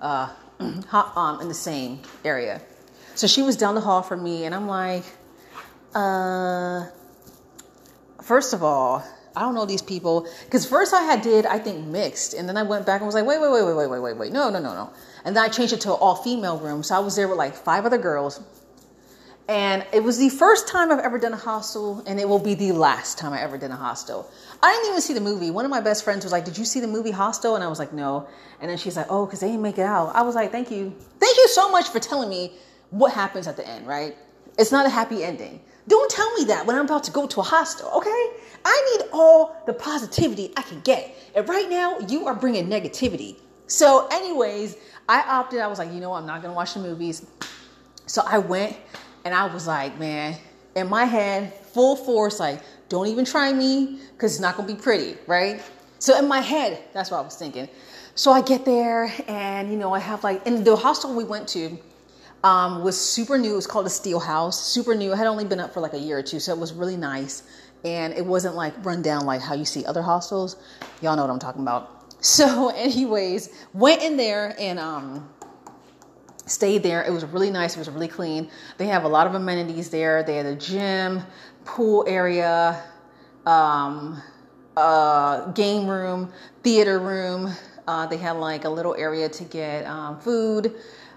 uh, 0.00 0.28
um, 0.60 1.40
in 1.40 1.48
the 1.48 1.54
same 1.54 2.00
area. 2.24 2.60
So 3.14 3.26
she 3.26 3.42
was 3.42 3.56
down 3.56 3.74
the 3.74 3.80
hall 3.80 4.02
from 4.02 4.22
me, 4.22 4.44
and 4.44 4.54
I'm 4.54 4.66
like, 4.66 5.04
uh, 5.94 6.86
first 8.22 8.52
of 8.52 8.62
all, 8.62 9.04
I 9.34 9.40
don't 9.40 9.54
know 9.54 9.64
these 9.64 9.82
people 9.82 10.26
because 10.44 10.66
first 10.66 10.92
I 10.92 11.02
had 11.02 11.22
did 11.22 11.46
I 11.46 11.58
think 11.58 11.86
mixed, 11.86 12.34
and 12.34 12.48
then 12.48 12.56
I 12.56 12.62
went 12.62 12.84
back 12.84 13.00
and 13.00 13.06
was 13.06 13.14
like, 13.14 13.26
wait, 13.26 13.40
wait, 13.40 13.50
wait, 13.50 13.64
wait, 13.64 13.88
wait, 13.88 14.00
wait, 14.00 14.16
wait, 14.16 14.32
no, 14.32 14.50
no, 14.50 14.60
no, 14.60 14.74
no, 14.74 14.90
and 15.24 15.34
then 15.34 15.42
I 15.42 15.48
changed 15.48 15.72
it 15.72 15.80
to 15.82 15.92
all 15.92 16.16
female 16.16 16.58
room. 16.58 16.82
So 16.82 16.94
I 16.94 16.98
was 16.98 17.16
there 17.16 17.28
with 17.28 17.38
like 17.38 17.54
five 17.54 17.86
other 17.86 17.98
girls 17.98 18.40
and 19.48 19.84
it 19.92 20.02
was 20.02 20.18
the 20.18 20.28
first 20.28 20.68
time 20.68 20.90
I've 20.92 21.00
ever 21.00 21.18
done 21.18 21.32
a 21.32 21.36
hostel, 21.36 22.02
and 22.06 22.20
it 22.20 22.28
will 22.28 22.38
be 22.38 22.54
the 22.54 22.72
last 22.72 23.18
time 23.18 23.32
I 23.32 23.40
ever 23.40 23.58
did 23.58 23.70
a 23.70 23.76
hostel. 23.76 24.30
I 24.62 24.72
didn't 24.72 24.90
even 24.90 25.00
see 25.00 25.14
the 25.14 25.20
movie. 25.20 25.50
One 25.50 25.64
of 25.64 25.70
my 25.70 25.80
best 25.80 26.04
friends 26.04 26.24
was 26.24 26.32
like, 26.32 26.44
"Did 26.44 26.56
you 26.56 26.64
see 26.64 26.80
the 26.80 26.86
movie 26.86 27.10
Hostel?" 27.10 27.56
And 27.56 27.64
I 27.64 27.68
was 27.68 27.78
like, 27.78 27.92
"No." 27.92 28.26
And 28.60 28.70
then 28.70 28.78
she's 28.78 28.96
like, 28.96 29.06
"Oh, 29.10 29.26
because 29.26 29.40
they 29.40 29.48
didn't 29.48 29.62
make 29.62 29.78
it 29.78 29.86
out." 29.86 30.14
I 30.14 30.22
was 30.22 30.34
like, 30.34 30.52
"Thank 30.52 30.70
you, 30.70 30.94
thank 31.18 31.36
you 31.36 31.48
so 31.48 31.70
much 31.70 31.88
for 31.88 31.98
telling 31.98 32.28
me 32.28 32.52
what 32.90 33.12
happens 33.12 33.48
at 33.48 33.56
the 33.56 33.66
end. 33.66 33.86
Right? 33.86 34.16
It's 34.58 34.70
not 34.70 34.86
a 34.86 34.90
happy 34.90 35.24
ending. 35.24 35.60
Don't 35.88 36.10
tell 36.10 36.32
me 36.34 36.44
that 36.44 36.64
when 36.64 36.76
I'm 36.76 36.84
about 36.84 37.02
to 37.04 37.10
go 37.10 37.26
to 37.26 37.40
a 37.40 37.42
hostel. 37.42 37.90
Okay? 37.96 38.30
I 38.64 38.96
need 38.96 39.08
all 39.12 39.56
the 39.66 39.72
positivity 39.72 40.52
I 40.56 40.62
can 40.62 40.80
get, 40.82 41.16
and 41.34 41.48
right 41.48 41.68
now 41.68 41.98
you 41.98 42.26
are 42.28 42.34
bringing 42.34 42.68
negativity. 42.68 43.36
So, 43.66 44.06
anyways, 44.12 44.76
I 45.08 45.22
opted. 45.22 45.60
I 45.60 45.66
was 45.66 45.78
like, 45.78 45.92
you 45.92 45.98
know, 45.98 46.10
what? 46.10 46.18
I'm 46.18 46.26
not 46.26 46.42
gonna 46.42 46.54
watch 46.54 46.74
the 46.74 46.80
movies. 46.80 47.26
So 48.06 48.22
I 48.26 48.38
went 48.38 48.76
and 49.24 49.34
I 49.34 49.52
was 49.52 49.66
like, 49.66 49.98
man, 49.98 50.36
in 50.74 50.88
my 50.88 51.04
head, 51.04 51.52
full 51.54 51.96
force, 51.96 52.40
like, 52.40 52.60
don't 52.88 53.06
even 53.06 53.24
try 53.24 53.52
me 53.52 53.98
because 54.12 54.32
it's 54.32 54.40
not 54.40 54.56
going 54.56 54.68
to 54.68 54.74
be 54.74 54.80
pretty, 54.80 55.16
right? 55.26 55.62
So 55.98 56.18
in 56.18 56.28
my 56.28 56.40
head, 56.40 56.82
that's 56.92 57.10
what 57.10 57.18
I 57.18 57.20
was 57.20 57.36
thinking. 57.36 57.68
So 58.14 58.32
I 58.32 58.42
get 58.42 58.64
there 58.64 59.12
and, 59.28 59.70
you 59.70 59.78
know, 59.78 59.94
I 59.94 59.98
have 59.98 60.22
like, 60.24 60.46
and 60.46 60.64
the 60.64 60.76
hostel 60.76 61.14
we 61.14 61.24
went 61.24 61.48
to 61.48 61.78
um, 62.44 62.82
was 62.82 63.00
super 63.00 63.38
new. 63.38 63.52
It 63.52 63.56
was 63.56 63.66
called 63.66 63.86
the 63.86 63.90
Steel 63.90 64.20
House, 64.20 64.62
super 64.62 64.94
new. 64.94 65.12
It 65.12 65.16
had 65.16 65.26
only 65.26 65.44
been 65.44 65.60
up 65.60 65.72
for 65.72 65.80
like 65.80 65.94
a 65.94 65.98
year 65.98 66.18
or 66.18 66.22
two, 66.22 66.40
so 66.40 66.52
it 66.52 66.58
was 66.58 66.72
really 66.72 66.96
nice. 66.96 67.44
And 67.84 68.12
it 68.12 68.24
wasn't 68.24 68.54
like 68.54 68.74
run 68.84 69.02
down 69.02 69.26
like 69.26 69.40
how 69.40 69.54
you 69.54 69.64
see 69.64 69.84
other 69.84 70.02
hostels. 70.02 70.56
Y'all 71.00 71.16
know 71.16 71.22
what 71.22 71.30
I'm 71.30 71.38
talking 71.38 71.62
about. 71.62 71.98
So, 72.22 72.68
anyways, 72.76 73.48
went 73.74 74.00
in 74.00 74.16
there 74.16 74.54
and 74.56 74.78
um, 74.78 75.28
stayed 76.46 76.82
there. 76.82 77.02
It 77.02 77.10
was 77.10 77.24
really 77.24 77.50
nice. 77.50 77.76
It 77.76 77.78
was 77.78 77.90
really 77.90 78.08
clean. 78.08 78.50
They 78.78 78.86
have 78.86 79.04
a 79.04 79.08
lot 79.08 79.26
of 79.26 79.34
amenities 79.34 79.90
there. 79.90 80.22
They 80.22 80.36
had 80.36 80.46
a 80.46 80.56
gym, 80.56 81.22
pool 81.64 82.04
area, 82.08 82.82
um, 83.46 84.22
uh, 84.76 85.50
game 85.52 85.86
room, 85.86 86.32
theater 86.62 86.98
room. 86.98 87.52
Uh, 87.86 88.06
they 88.06 88.16
had 88.16 88.32
like 88.32 88.64
a 88.64 88.68
little 88.68 88.94
area 88.94 89.28
to 89.28 89.44
get 89.44 89.86
um, 89.86 90.20
food. 90.20 90.74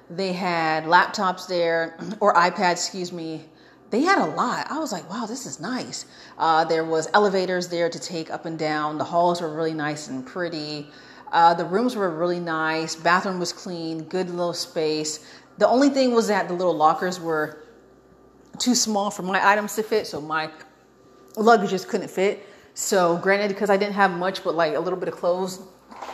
They 0.10 0.34
had 0.34 0.84
laptops 0.86 1.48
there 1.48 1.98
or 2.20 2.34
iPads, 2.34 2.74
excuse 2.74 3.12
me. 3.12 3.46
They 3.92 4.02
had 4.02 4.18
a 4.18 4.26
lot. 4.26 4.70
I 4.70 4.80
was 4.80 4.92
like, 4.92 5.10
wow, 5.10 5.26
this 5.26 5.46
is 5.46 5.60
nice. 5.60 6.06
Uh, 6.38 6.66
there 6.66 6.84
was 6.84 7.08
elevators 7.14 7.68
there 7.68 7.90
to 7.90 8.00
take 8.00 8.32
up 8.32 8.46
and 8.46 8.58
down. 8.58 8.98
The 8.98 9.04
halls 9.04 9.42
were 9.42 9.54
really 9.54 9.76
nice 9.76 10.08
and 10.08 10.26
pretty. 10.26 10.90
Uh, 11.36 11.54
the 11.54 11.66
rooms 11.66 11.98
were 11.98 12.10
really 12.10 12.40
nice. 12.40 12.96
Bathroom 12.96 13.40
was 13.40 13.52
clean, 13.52 14.04
good 14.04 14.30
little 14.30 14.54
space. 14.54 15.20
The 15.58 15.68
only 15.68 15.90
thing 15.90 16.14
was 16.14 16.30
that 16.30 16.48
the 16.48 16.54
little 16.54 16.74
lockers 16.74 17.20
were 17.20 17.62
too 18.58 18.74
small 18.74 19.12
for 19.12 19.24
my 19.24 19.46
items 19.46 19.76
to 19.76 19.84
fit, 19.84 20.08
so 20.08 20.22
my 20.22 20.50
luggage 21.36 21.72
just 21.72 21.90
couldn't 21.90 22.08
fit. 22.08 22.48
So, 22.74 23.18
granted, 23.18 23.50
because 23.50 23.70
I 23.70 23.76
didn't 23.76 23.96
have 23.96 24.12
much 24.12 24.46
but 24.46 24.56
like 24.56 24.76
a 24.76 24.80
little 24.80 24.98
bit 24.98 25.10
of 25.10 25.16
clothes, 25.16 25.60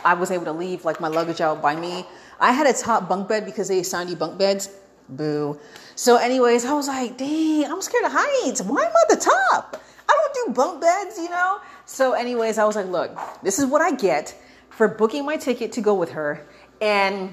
I 0.04 0.14
was 0.14 0.32
able 0.32 0.46
to 0.46 0.52
leave 0.52 0.84
like 0.84 1.00
my 1.00 1.06
luggage 1.06 1.40
out 1.40 1.62
by 1.62 1.76
me. 1.76 2.04
I 2.40 2.50
had 2.50 2.66
a 2.66 2.72
top 2.72 3.08
bunk 3.08 3.28
bed 3.28 3.44
because 3.44 3.68
they 3.68 3.78
assigned 3.78 4.10
you 4.10 4.16
bunk 4.16 4.40
beds. 4.40 4.70
Boo. 5.08 5.56
So, 5.94 6.16
anyways, 6.16 6.64
I 6.64 6.72
was 6.72 6.88
like, 6.88 7.16
dang, 7.16 7.70
I'm 7.70 7.80
scared 7.80 8.06
of 8.06 8.12
heights. 8.12 8.60
Why 8.60 8.82
am 8.82 8.90
I 8.90 9.02
at 9.08 9.20
the 9.20 9.24
top? 9.24 9.80
I 10.08 10.18
don't 10.34 10.48
do 10.48 10.52
bunk 10.52 10.80
beds, 10.80 11.16
you 11.16 11.30
know? 11.30 11.60
So, 11.86 12.14
anyways, 12.14 12.58
I 12.58 12.64
was 12.64 12.74
like, 12.74 12.86
look, 12.86 13.16
this 13.44 13.60
is 13.60 13.66
what 13.66 13.82
I 13.82 13.92
get 13.92 14.36
for 14.82 14.88
booking 14.88 15.24
my 15.24 15.36
ticket 15.36 15.70
to 15.70 15.80
go 15.80 15.94
with 15.94 16.10
her 16.10 16.44
and 16.80 17.32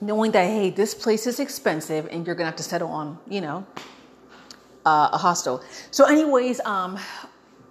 knowing 0.00 0.30
that 0.30 0.46
hey 0.46 0.70
this 0.70 0.94
place 0.94 1.26
is 1.26 1.40
expensive 1.40 2.06
and 2.12 2.24
you're 2.24 2.36
gonna 2.36 2.46
have 2.46 2.54
to 2.54 2.62
settle 2.62 2.86
on 2.86 3.18
you 3.28 3.40
know 3.40 3.66
uh, 4.86 5.08
a 5.12 5.18
hostel. 5.18 5.60
So 5.90 6.04
anyways 6.04 6.60
um, 6.60 6.96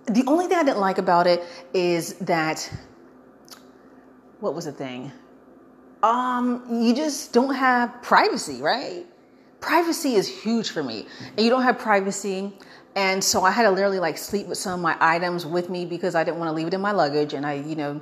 the 0.08 0.26
only 0.28 0.48
thing 0.48 0.58
i 0.58 0.63
didn't 0.63 0.82
like 0.82 0.98
about 0.98 1.26
it 1.26 1.41
is 1.74 2.15
that 2.15 2.70
what 4.41 4.54
was 4.54 4.65
the 4.65 4.74
thing? 4.74 5.10
Um, 6.04 6.62
you 6.70 6.93
just 6.93 7.32
don't 7.32 7.56
have 7.56 8.04
privacy 8.04 8.62
right? 8.62 9.06
Privacy 9.62 10.15
is 10.15 10.28
huge 10.28 10.72
for 10.72 10.84
me. 10.84 11.08
And 11.38 11.46
you 11.46 11.50
don't 11.50 11.63
have 11.63 11.80
privacy. 11.80 12.52
And 12.98 13.24
so 13.24 13.46
i 13.46 13.52
had 13.52 13.63
to 13.63 13.72
literally 13.72 14.02
like 14.02 14.17
sleep 14.17 14.48
with 14.48 14.58
some 14.58 14.74
of 14.74 14.82
my 14.82 14.98
items 15.00 15.46
with 15.46 15.70
me 15.70 15.86
because 15.86 16.13
i 16.13 16.26
didn't 16.26 16.39
want 16.39 16.50
to 16.50 16.54
leave 16.54 16.67
it 16.67 16.74
in 16.74 16.82
my 16.82 16.91
luggage 16.91 17.34
and 17.34 17.46
i 17.46 17.54
you 17.54 17.78
know 17.78 18.02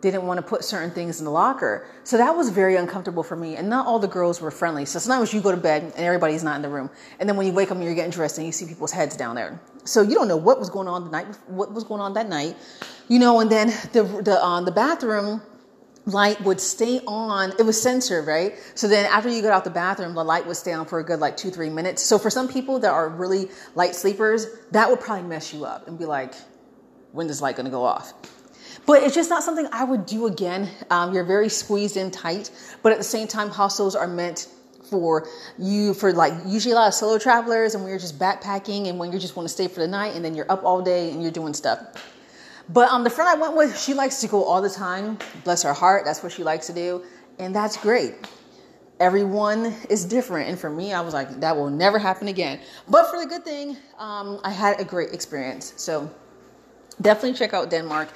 didn't 0.00 0.22
want 0.26 0.38
to 0.38 0.42
put 0.42 0.64
certain 0.64 0.90
things 0.90 1.18
in 1.18 1.24
the 1.24 1.30
locker. 1.30 1.86
So 2.04 2.16
that 2.16 2.34
was 2.34 2.48
very 2.48 2.76
uncomfortable 2.76 3.22
for 3.22 3.36
me. 3.36 3.56
And 3.56 3.68
not 3.68 3.86
all 3.86 3.98
the 3.98 4.08
girls 4.08 4.40
were 4.40 4.50
friendly. 4.50 4.84
So 4.86 4.98
sometimes 4.98 5.32
you 5.32 5.40
go 5.40 5.50
to 5.50 5.56
bed 5.56 5.82
and 5.82 6.04
everybody's 6.04 6.42
not 6.42 6.56
in 6.56 6.62
the 6.62 6.68
room. 6.68 6.90
And 7.18 7.28
then 7.28 7.36
when 7.36 7.46
you 7.46 7.52
wake 7.52 7.70
up 7.70 7.76
and 7.76 7.84
you're 7.84 7.94
getting 7.94 8.10
dressed 8.10 8.38
and 8.38 8.46
you 8.46 8.52
see 8.52 8.66
people's 8.66 8.92
heads 8.92 9.16
down 9.16 9.34
there. 9.36 9.60
So 9.84 10.02
you 10.02 10.14
don't 10.14 10.28
know 10.28 10.36
what 10.36 10.58
was 10.58 10.70
going 10.70 10.88
on 10.88 11.04
the 11.04 11.10
night, 11.10 11.26
what 11.46 11.72
was 11.72 11.84
going 11.84 12.00
on 12.00 12.14
that 12.14 12.28
night, 12.28 12.56
you 13.08 13.18
know, 13.18 13.40
and 13.40 13.50
then 13.50 13.68
the, 13.92 14.02
the, 14.22 14.42
uh, 14.42 14.60
the 14.62 14.72
bathroom 14.72 15.42
light 16.06 16.40
would 16.42 16.60
stay 16.60 17.00
on. 17.06 17.52
It 17.58 17.62
was 17.62 17.80
censored, 17.80 18.26
right? 18.26 18.54
So 18.74 18.88
then 18.88 19.06
after 19.06 19.28
you 19.28 19.42
got 19.42 19.52
out 19.52 19.64
the 19.64 19.70
bathroom, 19.70 20.14
the 20.14 20.24
light 20.24 20.46
would 20.46 20.56
stay 20.56 20.72
on 20.72 20.86
for 20.86 20.98
a 20.98 21.04
good 21.04 21.20
like 21.20 21.36
two, 21.36 21.50
three 21.50 21.70
minutes. 21.70 22.02
So 22.02 22.18
for 22.18 22.30
some 22.30 22.48
people 22.48 22.78
that 22.80 22.90
are 22.90 23.08
really 23.08 23.50
light 23.74 23.94
sleepers, 23.94 24.46
that 24.72 24.88
would 24.88 25.00
probably 25.00 25.28
mess 25.28 25.52
you 25.52 25.64
up 25.64 25.88
and 25.88 25.98
be 25.98 26.06
like, 26.06 26.34
when 27.12 27.28
is 27.28 27.42
light 27.42 27.56
going 27.56 27.66
to 27.66 27.70
go 27.70 27.84
off? 27.84 28.12
But 28.90 29.04
it's 29.04 29.14
just 29.14 29.30
not 29.30 29.44
something 29.44 29.68
I 29.70 29.84
would 29.84 30.04
do 30.04 30.26
again. 30.26 30.68
Um, 30.90 31.14
you're 31.14 31.22
very 31.22 31.48
squeezed 31.48 31.96
in 31.96 32.10
tight, 32.10 32.50
but 32.82 32.90
at 32.90 32.98
the 32.98 33.04
same 33.04 33.28
time, 33.28 33.48
hostels 33.48 33.94
are 33.94 34.08
meant 34.08 34.48
for 34.90 35.28
you 35.58 35.94
for 35.94 36.12
like 36.12 36.32
usually 36.44 36.72
a 36.72 36.74
lot 36.74 36.88
of 36.88 36.94
solo 36.94 37.16
travelers 37.16 37.76
and 37.76 37.84
when 37.84 37.90
you're 37.90 38.00
just 38.00 38.18
backpacking 38.18 38.88
and 38.88 38.98
when 38.98 39.12
you 39.12 39.20
just 39.20 39.36
want 39.36 39.48
to 39.48 39.52
stay 39.52 39.68
for 39.68 39.78
the 39.78 39.86
night 39.86 40.16
and 40.16 40.24
then 40.24 40.34
you're 40.34 40.50
up 40.50 40.64
all 40.64 40.82
day 40.82 41.12
and 41.12 41.22
you're 41.22 41.30
doing 41.30 41.54
stuff. 41.54 41.80
But 42.68 42.90
um, 42.90 43.04
the 43.04 43.10
friend 43.10 43.28
I 43.28 43.36
went 43.36 43.54
with, 43.54 43.78
she 43.78 43.94
likes 43.94 44.20
to 44.22 44.26
go 44.26 44.42
all 44.42 44.60
the 44.60 44.68
time. 44.68 45.18
Bless 45.44 45.62
her 45.62 45.72
heart, 45.72 46.04
that's 46.04 46.24
what 46.24 46.32
she 46.32 46.42
likes 46.42 46.66
to 46.66 46.72
do, 46.72 47.04
and 47.38 47.54
that's 47.54 47.76
great. 47.76 48.14
Everyone 48.98 49.72
is 49.88 50.04
different, 50.04 50.48
and 50.48 50.58
for 50.58 50.68
me, 50.68 50.92
I 50.92 51.00
was 51.00 51.14
like, 51.14 51.38
that 51.38 51.56
will 51.56 51.70
never 51.70 52.00
happen 52.00 52.26
again. 52.26 52.58
But 52.88 53.08
for 53.08 53.20
the 53.20 53.26
good 53.26 53.44
thing, 53.44 53.76
um, 53.98 54.40
I 54.42 54.50
had 54.50 54.80
a 54.80 54.84
great 54.84 55.14
experience. 55.14 55.74
So 55.76 56.10
definitely 57.00 57.38
check 57.38 57.54
out 57.54 57.70
Denmark 57.70 58.08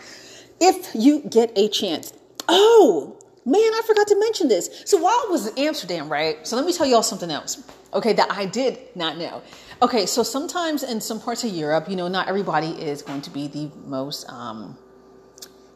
if 0.60 0.94
you 0.94 1.20
get 1.20 1.52
a 1.56 1.68
chance. 1.68 2.12
Oh, 2.48 3.16
man, 3.44 3.60
I 3.60 3.82
forgot 3.86 4.06
to 4.08 4.18
mention 4.18 4.48
this. 4.48 4.82
So 4.86 4.98
while 4.98 5.12
I 5.12 5.26
was 5.30 5.46
in 5.48 5.58
Amsterdam, 5.58 6.10
right? 6.10 6.46
So 6.46 6.56
let 6.56 6.64
me 6.64 6.72
tell 6.72 6.86
y'all 6.86 7.02
something 7.02 7.30
else, 7.30 7.62
okay, 7.92 8.12
that 8.14 8.30
I 8.30 8.46
did 8.46 8.78
not 8.94 9.18
know. 9.18 9.42
Okay, 9.82 10.06
so 10.06 10.22
sometimes 10.22 10.82
in 10.82 11.00
some 11.00 11.20
parts 11.20 11.44
of 11.44 11.50
Europe, 11.50 11.88
you 11.88 11.96
know, 11.96 12.08
not 12.08 12.28
everybody 12.28 12.68
is 12.68 13.02
going 13.02 13.22
to 13.22 13.30
be 13.30 13.48
the 13.48 13.70
most, 13.84 14.28
um, 14.30 14.78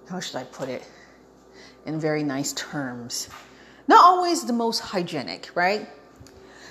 how 0.08 0.20
should 0.20 0.36
I 0.36 0.44
put 0.44 0.68
it, 0.68 0.82
in 1.84 1.98
very 1.98 2.22
nice 2.22 2.52
terms. 2.52 3.28
Not 3.86 4.00
always 4.04 4.44
the 4.44 4.52
most 4.52 4.80
hygienic, 4.80 5.50
right? 5.54 5.88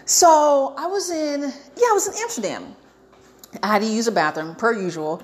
So 0.06 0.74
I 0.78 0.88
was 0.88 1.10
in, 1.10 1.42
yeah, 1.42 1.88
I 1.90 1.92
was 1.94 2.08
in 2.08 2.14
Amsterdam. 2.22 2.76
I 3.62 3.68
had 3.68 3.82
to 3.82 3.88
use 3.88 4.08
a 4.08 4.12
bathroom 4.12 4.56
per 4.56 4.74
usual. 4.74 5.22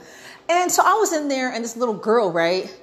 And 0.50 0.72
so 0.72 0.84
I 0.86 0.94
was 0.94 1.14
in 1.14 1.28
there, 1.28 1.52
and 1.52 1.64
this 1.64 1.78
little 1.78 1.94
girl, 1.94 2.32
right, 2.32 2.74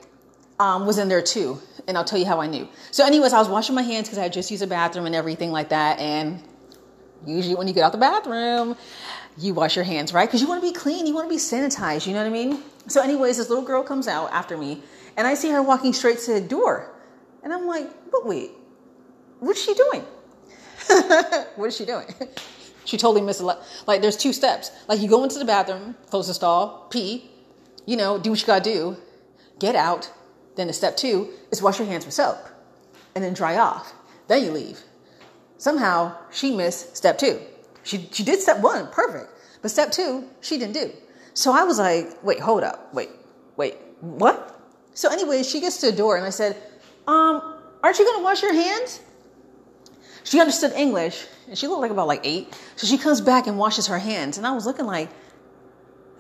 um, 0.58 0.86
was 0.86 0.98
in 0.98 1.08
there 1.08 1.22
too. 1.22 1.58
And 1.86 1.96
I'll 1.96 2.04
tell 2.04 2.18
you 2.18 2.26
how 2.26 2.40
I 2.40 2.46
knew. 2.46 2.68
So, 2.90 3.04
anyways, 3.04 3.32
I 3.32 3.38
was 3.38 3.48
washing 3.48 3.74
my 3.74 3.82
hands 3.82 4.08
because 4.08 4.18
I 4.18 4.28
just 4.28 4.50
used 4.50 4.62
a 4.62 4.66
bathroom 4.66 5.06
and 5.06 5.14
everything 5.14 5.50
like 5.50 5.70
that. 5.70 5.98
And 5.98 6.42
Usually, 7.26 7.54
when 7.54 7.68
you 7.68 7.74
get 7.74 7.84
out 7.84 7.92
the 7.92 7.98
bathroom, 7.98 8.76
you 9.36 9.52
wash 9.54 9.76
your 9.76 9.84
hands, 9.84 10.12
right? 10.12 10.26
Because 10.26 10.40
you 10.40 10.48
want 10.48 10.62
to 10.62 10.66
be 10.66 10.72
clean, 10.72 11.06
you 11.06 11.14
want 11.14 11.28
to 11.28 11.34
be 11.34 11.40
sanitized, 11.40 12.06
you 12.06 12.14
know 12.14 12.20
what 12.20 12.26
I 12.26 12.30
mean? 12.30 12.62
So, 12.86 13.02
anyways, 13.02 13.36
this 13.36 13.48
little 13.48 13.64
girl 13.64 13.82
comes 13.82 14.08
out 14.08 14.32
after 14.32 14.56
me, 14.56 14.82
and 15.16 15.26
I 15.26 15.34
see 15.34 15.50
her 15.50 15.62
walking 15.62 15.92
straight 15.92 16.18
to 16.20 16.34
the 16.34 16.40
door. 16.40 16.94
And 17.42 17.52
I'm 17.52 17.66
like, 17.66 17.88
but 18.10 18.26
wait, 18.26 18.52
what's 19.38 19.62
she 19.62 19.74
doing? 19.74 20.04
what 21.56 21.66
is 21.66 21.76
she 21.76 21.84
doing? 21.84 22.06
she 22.84 22.96
totally 22.96 23.20
missed 23.20 23.40
a 23.40 23.46
lot. 23.46 23.62
Like, 23.86 24.00
there's 24.00 24.16
two 24.16 24.32
steps. 24.32 24.70
Like, 24.88 25.00
you 25.00 25.08
go 25.08 25.22
into 25.22 25.38
the 25.38 25.44
bathroom, 25.44 25.94
close 26.08 26.28
the 26.28 26.34
stall, 26.34 26.86
pee, 26.90 27.30
you 27.86 27.96
know, 27.96 28.18
do 28.18 28.30
what 28.30 28.40
you 28.40 28.46
gotta 28.46 28.64
do, 28.64 28.96
get 29.58 29.74
out. 29.74 30.10
Then 30.56 30.66
the 30.66 30.72
step 30.72 30.96
two 30.96 31.30
is 31.50 31.62
wash 31.62 31.78
your 31.78 31.88
hands 31.88 32.04
with 32.04 32.14
soap 32.14 32.38
and 33.14 33.24
then 33.24 33.34
dry 33.34 33.56
off. 33.56 33.92
Then 34.28 34.44
you 34.44 34.50
leave. 34.50 34.80
Somehow 35.58 36.16
she 36.30 36.54
missed 36.54 36.96
step 36.96 37.18
two. 37.18 37.40
She, 37.82 38.08
she 38.12 38.22
did 38.22 38.40
step 38.40 38.60
one, 38.60 38.88
perfect. 38.88 39.30
But 39.62 39.70
step 39.70 39.90
two, 39.90 40.28
she 40.40 40.58
didn't 40.58 40.74
do. 40.74 40.92
So 41.34 41.52
I 41.52 41.64
was 41.64 41.78
like, 41.78 42.22
wait, 42.24 42.40
hold 42.40 42.62
up. 42.62 42.92
Wait, 42.92 43.10
wait, 43.56 43.76
what? 44.00 44.60
So, 44.94 45.10
anyway, 45.10 45.42
she 45.42 45.60
gets 45.60 45.78
to 45.78 45.90
the 45.90 45.96
door 45.96 46.16
and 46.16 46.26
I 46.26 46.30
said, 46.30 46.56
um, 47.06 47.58
aren't 47.82 47.98
you 47.98 48.04
gonna 48.04 48.24
wash 48.24 48.42
your 48.42 48.52
hands? 48.52 49.00
She 50.24 50.40
understood 50.40 50.72
English 50.72 51.26
and 51.48 51.56
she 51.56 51.66
looked 51.66 51.80
like 51.80 51.90
about 51.90 52.06
like 52.06 52.20
eight. 52.24 52.54
So 52.76 52.86
she 52.86 52.98
comes 52.98 53.20
back 53.20 53.46
and 53.46 53.56
washes 53.58 53.86
her 53.86 53.98
hands. 53.98 54.38
And 54.38 54.46
I 54.46 54.52
was 54.52 54.66
looking 54.66 54.86
like, 54.86 55.08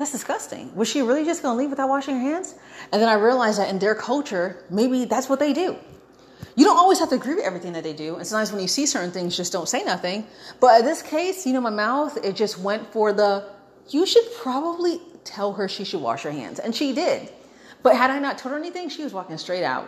that's 0.00 0.12
disgusting. 0.12 0.74
Was 0.74 0.88
she 0.88 1.02
really 1.02 1.26
just 1.26 1.42
gonna 1.42 1.58
leave 1.58 1.68
without 1.68 1.90
washing 1.90 2.14
her 2.14 2.20
hands? 2.22 2.54
And 2.90 3.02
then 3.02 3.08
I 3.10 3.14
realized 3.14 3.58
that 3.58 3.68
in 3.68 3.78
their 3.78 3.94
culture, 3.94 4.64
maybe 4.70 5.04
that's 5.04 5.28
what 5.28 5.38
they 5.38 5.52
do. 5.52 5.76
You 6.56 6.64
don't 6.64 6.78
always 6.78 6.98
have 6.98 7.10
to 7.10 7.16
agree 7.16 7.34
with 7.34 7.44
everything 7.44 7.74
that 7.74 7.84
they 7.84 7.92
do. 7.92 8.16
And 8.16 8.26
sometimes 8.26 8.50
when 8.50 8.62
you 8.62 8.68
see 8.68 8.86
certain 8.86 9.10
things, 9.10 9.36
just 9.36 9.52
don't 9.52 9.68
say 9.68 9.84
nothing. 9.84 10.26
But 10.58 10.80
in 10.80 10.86
this 10.86 11.02
case, 11.02 11.46
you 11.46 11.52
know, 11.52 11.60
my 11.60 11.70
mouth, 11.70 12.16
it 12.24 12.34
just 12.34 12.58
went 12.58 12.90
for 12.90 13.12
the, 13.12 13.44
you 13.90 14.06
should 14.06 14.24
probably 14.38 15.02
tell 15.22 15.52
her 15.52 15.68
she 15.68 15.84
should 15.84 16.00
wash 16.00 16.22
her 16.22 16.30
hands. 16.30 16.60
And 16.60 16.74
she 16.74 16.94
did. 16.94 17.30
But 17.82 17.94
had 17.94 18.10
I 18.10 18.18
not 18.18 18.38
told 18.38 18.52
her 18.52 18.58
anything, 18.58 18.88
she 18.88 19.04
was 19.04 19.12
walking 19.12 19.36
straight 19.36 19.64
out. 19.64 19.86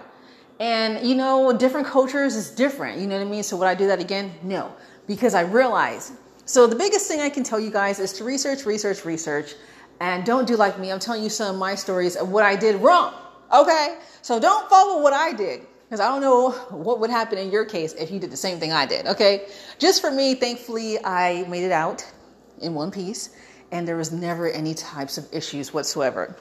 And, 0.60 1.06
you 1.06 1.14
know, 1.14 1.56
different 1.56 1.86
cultures 1.86 2.36
is 2.36 2.50
different. 2.50 3.00
You 3.00 3.06
know 3.06 3.16
what 3.18 3.26
I 3.26 3.30
mean? 3.30 3.42
So 3.42 3.56
would 3.56 3.66
I 3.66 3.74
do 3.74 3.86
that 3.86 3.98
again? 3.98 4.30
No, 4.42 4.74
because 5.06 5.34
I 5.34 5.40
realize. 5.40 6.12
So 6.44 6.66
the 6.66 6.76
biggest 6.76 7.08
thing 7.08 7.20
I 7.20 7.30
can 7.30 7.44
tell 7.44 7.58
you 7.58 7.70
guys 7.70 7.98
is 7.98 8.12
to 8.14 8.24
research, 8.24 8.66
research, 8.66 9.06
research. 9.06 9.54
And 10.02 10.26
don't 10.26 10.48
do 10.48 10.56
like 10.56 10.80
me. 10.80 10.90
I'm 10.90 10.98
telling 10.98 11.22
you 11.22 11.30
some 11.30 11.54
of 11.54 11.60
my 11.60 11.76
stories 11.76 12.16
of 12.16 12.28
what 12.28 12.42
I 12.42 12.56
did 12.56 12.74
wrong. 12.80 13.14
Okay? 13.54 13.98
So 14.20 14.40
don't 14.40 14.68
follow 14.68 15.00
what 15.00 15.12
I 15.12 15.32
did 15.32 15.60
because 15.84 16.00
I 16.00 16.08
don't 16.08 16.20
know 16.20 16.50
what 16.70 16.98
would 16.98 17.08
happen 17.08 17.38
in 17.38 17.52
your 17.52 17.64
case 17.64 17.92
if 17.92 18.10
you 18.10 18.18
did 18.18 18.32
the 18.32 18.36
same 18.36 18.58
thing 18.58 18.72
I 18.72 18.84
did. 18.84 19.06
Okay? 19.06 19.46
Just 19.78 20.00
for 20.00 20.10
me, 20.10 20.34
thankfully, 20.34 20.98
I 21.04 21.46
made 21.48 21.62
it 21.62 21.70
out 21.70 22.04
in 22.60 22.74
one 22.74 22.90
piece 22.90 23.36
and 23.70 23.86
there 23.86 23.96
was 23.96 24.10
never 24.10 24.50
any 24.50 24.74
types 24.74 25.18
of 25.18 25.28
issues 25.32 25.72
whatsoever. 25.72 26.34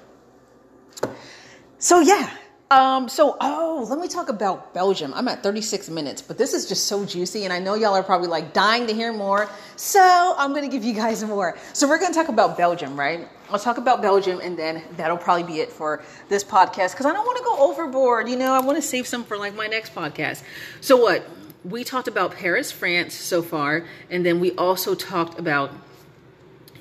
So, 1.77 1.99
yeah, 1.99 2.31
um, 2.71 3.09
so, 3.09 3.35
oh, 3.41 3.85
let 3.89 3.99
me 3.99 4.07
talk 4.07 4.29
about 4.29 4.73
Belgium. 4.73 5.13
I'm 5.13 5.27
at 5.27 5.43
36 5.43 5.89
minutes, 5.89 6.21
but 6.21 6.37
this 6.37 6.53
is 6.53 6.69
just 6.69 6.87
so 6.87 7.05
juicy, 7.05 7.43
and 7.43 7.51
I 7.51 7.59
know 7.59 7.75
y'all 7.75 7.93
are 7.93 8.01
probably 8.01 8.29
like 8.29 8.53
dying 8.53 8.87
to 8.87 8.93
hear 8.93 9.11
more. 9.11 9.49
So, 9.75 10.35
I'm 10.37 10.53
to 10.63 10.69
give 10.69 10.85
you 10.85 10.93
guys 10.93 11.21
more. 11.21 11.57
So, 11.73 11.85
we're 11.85 11.99
to 11.99 12.13
talk 12.13 12.29
about 12.29 12.55
Belgium, 12.57 12.97
right? 12.97 13.27
I'll 13.49 13.59
talk 13.59 13.77
about 13.77 14.01
Belgium, 14.01 14.39
and 14.39 14.57
then 14.57 14.81
that'll 14.95 15.17
probably 15.17 15.43
be 15.43 15.59
it 15.59 15.69
for 15.69 16.01
this 16.29 16.45
podcast 16.45 16.91
because 16.91 17.05
I 17.05 17.11
don't 17.11 17.25
want 17.25 17.39
to 17.39 17.43
go 17.43 17.57
overboard. 17.57 18.29
You 18.29 18.37
know, 18.37 18.53
I 18.53 18.61
want 18.61 18.77
to 18.77 18.81
save 18.81 19.05
some 19.05 19.25
for 19.25 19.35
like 19.35 19.53
my 19.53 19.67
next 19.67 19.93
podcast. 19.93 20.41
So, 20.79 20.95
what? 20.95 21.25
We 21.65 21.83
talked 21.83 22.07
about 22.07 22.33
Paris, 22.35 22.71
France 22.71 23.13
so 23.13 23.41
far, 23.41 23.85
and 24.09 24.25
then 24.25 24.39
we 24.39 24.51
also 24.53 24.95
talked 24.95 25.37
about 25.37 25.71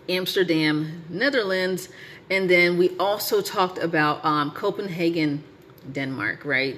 Amsterdam, 0.08 1.02
Netherlands, 1.08 1.88
and 2.30 2.48
then 2.48 2.78
we 2.78 2.96
also 2.96 3.42
talked 3.42 3.78
about 3.78 4.24
um, 4.24 4.52
Copenhagen 4.52 5.42
Denmark, 5.92 6.44
right? 6.44 6.76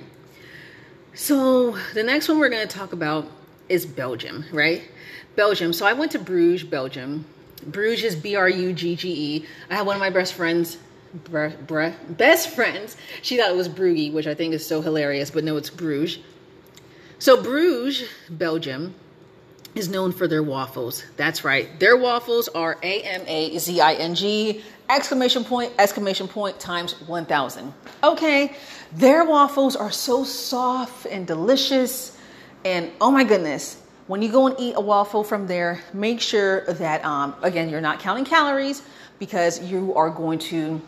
So 1.15 1.77
the 1.95 2.03
next 2.03 2.29
one 2.29 2.39
we're 2.39 2.49
going 2.49 2.67
to 2.67 2.79
talk 2.79 2.93
about 2.93 3.27
is 3.69 3.87
Belgium, 3.87 4.45
right? 4.53 4.83
Belgium. 5.37 5.73
So 5.73 5.87
I 5.87 5.93
went 5.93 6.13
to 6.13 6.19
Bruges, 6.19 6.65
Belgium. 6.65 7.25
Bruges 7.67 8.15
is 8.15 8.17
B 8.17 8.35
R 8.37 8.49
U 8.49 8.73
G 8.73 8.97
G 8.97 9.09
E. 9.13 9.47
I 9.71 9.75
had 9.77 9.87
one 9.87 9.97
of 9.97 10.01
my 10.01 10.11
best 10.11 10.35
friends, 10.35 10.79
bruh, 11.25 11.57
bruh, 11.67 11.95
best 12.17 12.51
friends. 12.51 12.97
She 13.23 13.37
thought 13.37 13.51
it 13.51 13.57
was 13.57 13.69
Brugge, 13.69 14.13
which 14.13 14.27
I 14.27 14.35
think 14.35 14.55
is 14.55 14.67
so 14.67 14.81
hilarious, 14.81 15.31
but 15.31 15.45
no, 15.45 15.57
it's 15.57 15.71
Bruges. 15.71 16.19
So 17.19 17.43
Bruges, 17.43 18.09
Belgium, 18.29 18.95
is 19.75 19.89
known 19.89 20.13
for 20.13 20.29
their 20.29 20.43
waffles. 20.43 21.05
That's 21.17 21.45
right. 21.45 21.79
Their 21.81 21.97
waffles 21.97 22.49
are 22.49 22.79
A 22.83 23.03
M 23.03 23.23
A 23.27 23.59
Z 23.59 23.81
I 23.81 23.95
N 23.95 24.15
G 24.15 24.63
exclamation 24.91 25.45
point 25.45 25.73
exclamation 25.79 26.29
point 26.29 26.61
times 26.61 27.01
1000. 27.03 27.73
Okay. 28.05 28.55
Their 28.93 29.25
waffles 29.25 29.75
are 29.77 29.91
so 29.91 30.25
soft 30.25 31.07
and 31.07 31.27
delicious 31.27 32.19
and 32.65 32.91
oh 33.01 33.11
my 33.11 33.25
goodness. 33.25 33.79
When 34.09 34.21
you 34.21 34.31
go 34.31 34.49
and 34.49 34.57
eat 34.59 34.75
a 34.77 34.81
waffle 34.81 35.25
from 35.25 35.47
there, 35.47 35.81
make 35.95 36.21
sure 36.21 36.65
that 36.67 37.05
um, 37.05 37.35
again 37.43 37.69
you're 37.69 37.81
not 37.81 38.01
counting 38.01 38.25
calories 38.25 38.83
because 39.19 39.63
you 39.63 39.95
are 39.95 40.11
going 40.11 40.39
to 40.41 40.81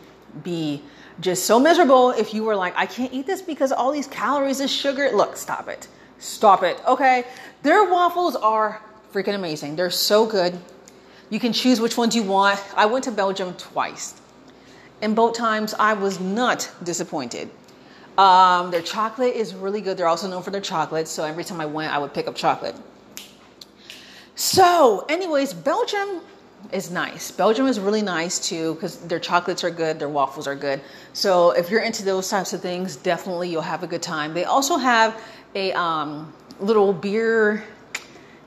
be 0.43 0.83
just 1.21 1.45
so 1.45 1.59
miserable 1.59 2.11
if 2.11 2.33
you 2.33 2.43
were 2.43 2.55
like, 2.55 2.73
I 2.75 2.85
can't 2.85 3.13
eat 3.13 3.25
this 3.25 3.41
because 3.41 3.71
all 3.71 3.91
these 3.91 4.07
calories 4.07 4.59
is 4.59 4.71
sugar. 4.71 5.09
Look, 5.13 5.37
stop 5.37 5.69
it. 5.69 5.87
Stop 6.19 6.63
it. 6.63 6.81
Okay. 6.87 7.25
Their 7.65 7.83
waffles 7.83 8.35
are 8.35 8.79
freaking 9.11 9.33
amazing. 9.33 9.75
They're 9.75 9.89
so 9.89 10.27
good. 10.27 10.55
You 11.31 11.39
can 11.39 11.51
choose 11.51 11.81
which 11.81 11.97
ones 11.97 12.15
you 12.15 12.21
want. 12.21 12.63
I 12.77 12.85
went 12.85 13.05
to 13.05 13.11
Belgium 13.11 13.55
twice. 13.55 14.21
And 15.01 15.15
both 15.15 15.35
times 15.35 15.73
I 15.73 15.93
was 15.93 16.19
not 16.19 16.71
disappointed. 16.83 17.49
Um, 18.19 18.69
their 18.69 18.83
chocolate 18.83 19.33
is 19.33 19.55
really 19.55 19.81
good. 19.81 19.97
They're 19.97 20.07
also 20.07 20.29
known 20.29 20.43
for 20.43 20.51
their 20.51 20.61
chocolate. 20.61 21.07
So 21.07 21.23
every 21.23 21.43
time 21.43 21.59
I 21.59 21.65
went, 21.65 21.91
I 21.91 21.97
would 21.97 22.13
pick 22.13 22.27
up 22.27 22.35
chocolate. 22.35 22.75
So, 24.35 25.03
anyways, 25.09 25.55
Belgium 25.55 26.21
is 26.71 26.91
nice. 26.91 27.31
Belgium 27.31 27.65
is 27.65 27.79
really 27.79 28.03
nice 28.03 28.37
too 28.37 28.75
because 28.75 28.99
their 28.99 29.19
chocolates 29.19 29.63
are 29.63 29.71
good, 29.71 29.97
their 29.97 30.09
waffles 30.09 30.45
are 30.45 30.55
good. 30.55 30.81
So, 31.13 31.49
if 31.49 31.71
you're 31.71 31.81
into 31.81 32.05
those 32.05 32.29
types 32.29 32.53
of 32.53 32.61
things, 32.61 32.95
definitely 32.95 33.49
you'll 33.49 33.63
have 33.63 33.81
a 33.81 33.87
good 33.87 34.03
time. 34.03 34.35
They 34.35 34.43
also 34.43 34.77
have 34.77 35.19
a 35.55 35.73
um, 35.73 36.31
little 36.59 36.93
beer 36.93 37.63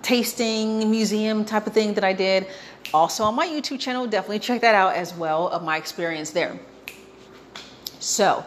tasting 0.02 0.90
museum 0.90 1.44
type 1.44 1.66
of 1.66 1.72
thing 1.72 1.94
that 1.94 2.04
I 2.04 2.12
did. 2.12 2.46
Also 2.94 3.24
on 3.24 3.34
my 3.34 3.46
YouTube 3.46 3.80
channel, 3.80 4.06
definitely 4.06 4.38
check 4.38 4.60
that 4.62 4.74
out 4.74 4.94
as 4.94 5.14
well 5.14 5.48
of 5.48 5.62
my 5.62 5.76
experience 5.76 6.30
there. 6.30 6.58
So, 8.00 8.44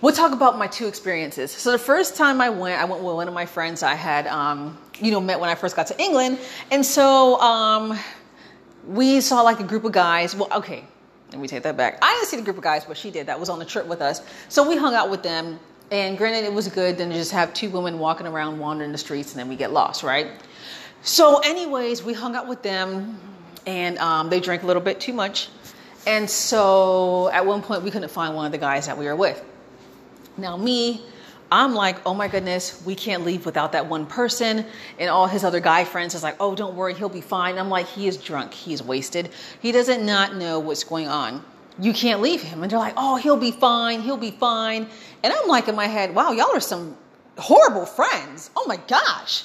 we'll 0.00 0.14
talk 0.14 0.32
about 0.32 0.58
my 0.58 0.66
two 0.66 0.86
experiences. 0.86 1.50
So 1.50 1.70
the 1.72 1.78
first 1.78 2.16
time 2.16 2.40
I 2.40 2.50
went, 2.50 2.80
I 2.80 2.84
went 2.84 3.02
with 3.02 3.14
one 3.14 3.28
of 3.28 3.34
my 3.34 3.46
friends 3.46 3.82
I 3.82 3.94
had, 3.94 4.26
um, 4.26 4.78
you 5.00 5.10
know, 5.10 5.20
met 5.20 5.38
when 5.38 5.50
I 5.50 5.54
first 5.54 5.76
got 5.76 5.86
to 5.88 6.00
England, 6.00 6.38
and 6.70 6.84
so 6.84 7.40
um, 7.40 7.98
we 8.86 9.20
saw 9.20 9.42
like 9.42 9.60
a 9.60 9.64
group 9.64 9.84
of 9.84 9.92
guys. 9.92 10.34
Well, 10.34 10.48
okay, 10.52 10.84
let 11.32 11.40
me 11.40 11.48
take 11.48 11.62
that 11.64 11.76
back. 11.76 11.98
I 12.02 12.14
didn't 12.14 12.26
see 12.26 12.36
the 12.36 12.42
group 12.42 12.56
of 12.56 12.62
guys, 12.62 12.84
but 12.84 12.96
she 12.96 13.10
did. 13.10 13.26
That 13.26 13.38
was 13.38 13.48
on 13.48 13.58
the 13.58 13.64
trip 13.64 13.86
with 13.86 14.00
us. 14.00 14.22
So 14.48 14.68
we 14.68 14.76
hung 14.76 14.94
out 14.94 15.10
with 15.10 15.22
them, 15.22 15.58
and 15.90 16.18
granted, 16.18 16.44
it 16.44 16.52
was 16.52 16.68
good 16.68 16.98
than 16.98 17.10
to 17.10 17.14
just 17.14 17.32
have 17.32 17.54
two 17.54 17.70
women 17.70 17.98
walking 17.98 18.26
around 18.26 18.58
wandering 18.58 18.92
the 18.92 18.98
streets, 18.98 19.32
and 19.32 19.40
then 19.40 19.48
we 19.48 19.56
get 19.56 19.72
lost, 19.72 20.02
right? 20.02 20.28
So, 21.02 21.38
anyways, 21.38 22.02
we 22.02 22.12
hung 22.12 22.34
out 22.34 22.48
with 22.48 22.62
them, 22.62 23.18
and 23.66 23.98
um, 23.98 24.28
they 24.28 24.40
drank 24.40 24.62
a 24.62 24.66
little 24.66 24.82
bit 24.82 25.00
too 25.00 25.12
much. 25.12 25.48
And 26.06 26.28
so, 26.28 27.30
at 27.32 27.44
one 27.44 27.62
point, 27.62 27.82
we 27.82 27.90
couldn't 27.90 28.10
find 28.10 28.34
one 28.34 28.46
of 28.46 28.52
the 28.52 28.58
guys 28.58 28.86
that 28.86 28.96
we 28.96 29.06
were 29.06 29.16
with. 29.16 29.44
Now, 30.36 30.56
me, 30.56 31.04
I'm 31.50 31.74
like, 31.74 32.04
oh 32.04 32.14
my 32.14 32.26
goodness, 32.26 32.82
we 32.84 32.94
can't 32.94 33.24
leave 33.24 33.46
without 33.46 33.72
that 33.72 33.86
one 33.86 34.06
person. 34.06 34.66
And 34.98 35.08
all 35.08 35.26
his 35.26 35.44
other 35.44 35.60
guy 35.60 35.84
friends 35.84 36.14
is 36.14 36.22
like, 36.22 36.36
oh, 36.40 36.54
don't 36.54 36.74
worry, 36.74 36.94
he'll 36.94 37.08
be 37.08 37.20
fine. 37.20 37.58
I'm 37.58 37.68
like, 37.68 37.86
he 37.86 38.08
is 38.08 38.16
drunk, 38.16 38.52
he's 38.52 38.82
wasted. 38.82 39.30
He 39.60 39.70
doesn't 39.70 40.04
not 40.04 40.34
know 40.34 40.58
what's 40.58 40.82
going 40.82 41.08
on. 41.08 41.44
You 41.78 41.92
can't 41.92 42.20
leave 42.20 42.42
him. 42.42 42.62
And 42.62 42.72
they're 42.72 42.78
like, 42.78 42.94
oh, 42.96 43.16
he'll 43.16 43.36
be 43.36 43.52
fine, 43.52 44.00
he'll 44.00 44.16
be 44.16 44.32
fine. 44.32 44.88
And 45.26 45.34
I'm 45.34 45.48
like 45.48 45.66
in 45.66 45.74
my 45.74 45.88
head, 45.88 46.14
wow, 46.14 46.30
y'all 46.30 46.54
are 46.54 46.60
some 46.60 46.96
horrible 47.36 47.84
friends. 47.84 48.48
Oh 48.54 48.64
my 48.68 48.76
gosh. 48.86 49.42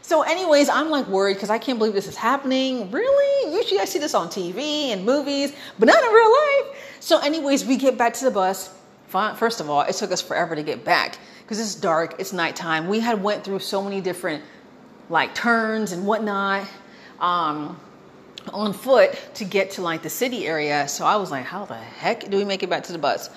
So, 0.00 0.22
anyways, 0.22 0.68
I'm 0.68 0.90
like 0.90 1.08
worried 1.08 1.34
because 1.34 1.50
I 1.50 1.58
can't 1.58 1.76
believe 1.76 1.92
this 1.92 2.06
is 2.06 2.14
happening. 2.14 2.92
Really? 2.92 3.52
Usually 3.52 3.80
I 3.80 3.84
see 3.84 3.98
this 3.98 4.14
on 4.14 4.28
TV 4.28 4.90
and 4.90 5.04
movies, 5.04 5.52
but 5.76 5.86
not 5.86 6.00
in 6.00 6.10
real 6.12 6.30
life. 6.30 6.96
So, 7.00 7.18
anyways, 7.18 7.64
we 7.64 7.76
get 7.76 7.98
back 7.98 8.14
to 8.14 8.26
the 8.26 8.30
bus. 8.30 8.72
First 9.08 9.58
of 9.58 9.68
all, 9.68 9.80
it 9.80 9.96
took 9.96 10.12
us 10.12 10.22
forever 10.22 10.54
to 10.54 10.62
get 10.62 10.84
back 10.84 11.18
because 11.42 11.58
it's 11.58 11.74
dark, 11.74 12.14
it's 12.20 12.32
nighttime. 12.32 12.86
We 12.86 13.00
had 13.00 13.20
went 13.20 13.42
through 13.42 13.58
so 13.58 13.82
many 13.82 14.00
different 14.00 14.44
like 15.08 15.34
turns 15.34 15.90
and 15.90 16.06
whatnot 16.06 16.64
um, 17.18 17.76
on 18.52 18.72
foot 18.72 19.18
to 19.34 19.44
get 19.44 19.72
to 19.72 19.82
like 19.82 20.02
the 20.02 20.10
city 20.10 20.46
area. 20.46 20.86
So 20.86 21.04
I 21.04 21.16
was 21.16 21.32
like, 21.32 21.44
how 21.44 21.64
the 21.64 21.74
heck 21.74 22.30
do 22.30 22.36
we 22.36 22.44
make 22.44 22.62
it 22.62 22.70
back 22.70 22.84
to 22.84 22.92
the 22.92 22.98
bus? 22.98 23.30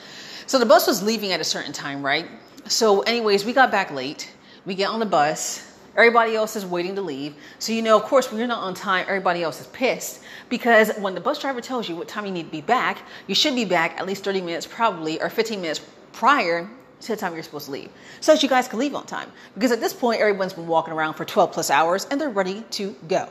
So 0.51 0.59
the 0.59 0.65
bus 0.65 0.85
was 0.85 1.01
leaving 1.01 1.31
at 1.31 1.39
a 1.39 1.45
certain 1.45 1.71
time, 1.71 2.03
right? 2.03 2.27
So, 2.67 3.03
anyways, 3.03 3.45
we 3.45 3.53
got 3.53 3.71
back 3.71 3.89
late. 3.89 4.29
We 4.65 4.75
get 4.75 4.89
on 4.89 4.99
the 4.99 5.05
bus 5.05 5.65
Everybody 5.95 6.35
else 6.35 6.57
is 6.57 6.65
waiting 6.65 6.95
to 6.95 7.01
leave. 7.01 7.35
So, 7.59 7.71
you 7.71 7.81
know, 7.81 7.95
of 7.95 8.03
course, 8.03 8.29
when 8.29 8.37
you're 8.37 8.49
not 8.49 8.61
on 8.61 8.73
time, 8.73 9.05
everybody 9.07 9.43
else 9.43 9.61
is 9.61 9.67
pissed 9.67 10.21
because 10.49 10.91
when 10.97 11.15
the 11.15 11.21
bus 11.21 11.39
driver 11.39 11.61
tells 11.61 11.87
you 11.87 11.95
what 11.95 12.09
time 12.09 12.25
you 12.25 12.33
need 12.33 12.47
to 12.47 12.51
be 12.51 12.59
back, 12.59 12.99
you 13.27 13.35
should 13.35 13.55
be 13.55 13.63
back 13.63 13.97
at 13.97 14.05
least 14.05 14.25
30 14.25 14.41
minutes 14.41 14.67
probably 14.67 15.21
or 15.21 15.29
15 15.29 15.61
minutes 15.61 15.81
prior 16.11 16.69
to 16.99 17.07
the 17.07 17.15
time 17.15 17.33
you're 17.33 17.43
supposed 17.43 17.67
to 17.67 17.71
leave 17.71 17.89
so 18.19 18.33
that 18.33 18.43
you 18.43 18.49
guys 18.49 18.67
can 18.67 18.77
leave 18.77 18.93
on 18.93 19.05
time. 19.05 19.31
Because 19.53 19.71
at 19.71 19.79
this 19.79 19.93
point, 19.93 20.19
everyone's 20.19 20.53
been 20.53 20.67
walking 20.67 20.93
around 20.93 21.13
for 21.13 21.23
12 21.23 21.53
plus 21.53 21.69
hours 21.69 22.07
and 22.11 22.19
they're 22.19 22.29
ready 22.29 22.61
to 22.71 22.93
go. 23.07 23.29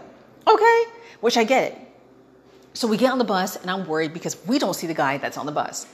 Okay? 0.49 0.85
Which 1.21 1.37
I 1.37 1.45
get 1.45 1.73
it. 1.73 1.79
So 2.73 2.89
we 2.89 2.97
get 2.97 3.13
on 3.13 3.19
the 3.19 3.25
bus 3.25 3.57
and 3.57 3.71
I'm 3.71 3.87
worried 3.87 4.15
because 4.15 4.39
we 4.47 4.59
don't 4.59 4.75
see 4.75 4.87
the 4.87 4.95
guy 4.95 5.19
that's 5.19 5.37
on 5.37 5.45
the 5.45 5.53
bus. 5.53 5.87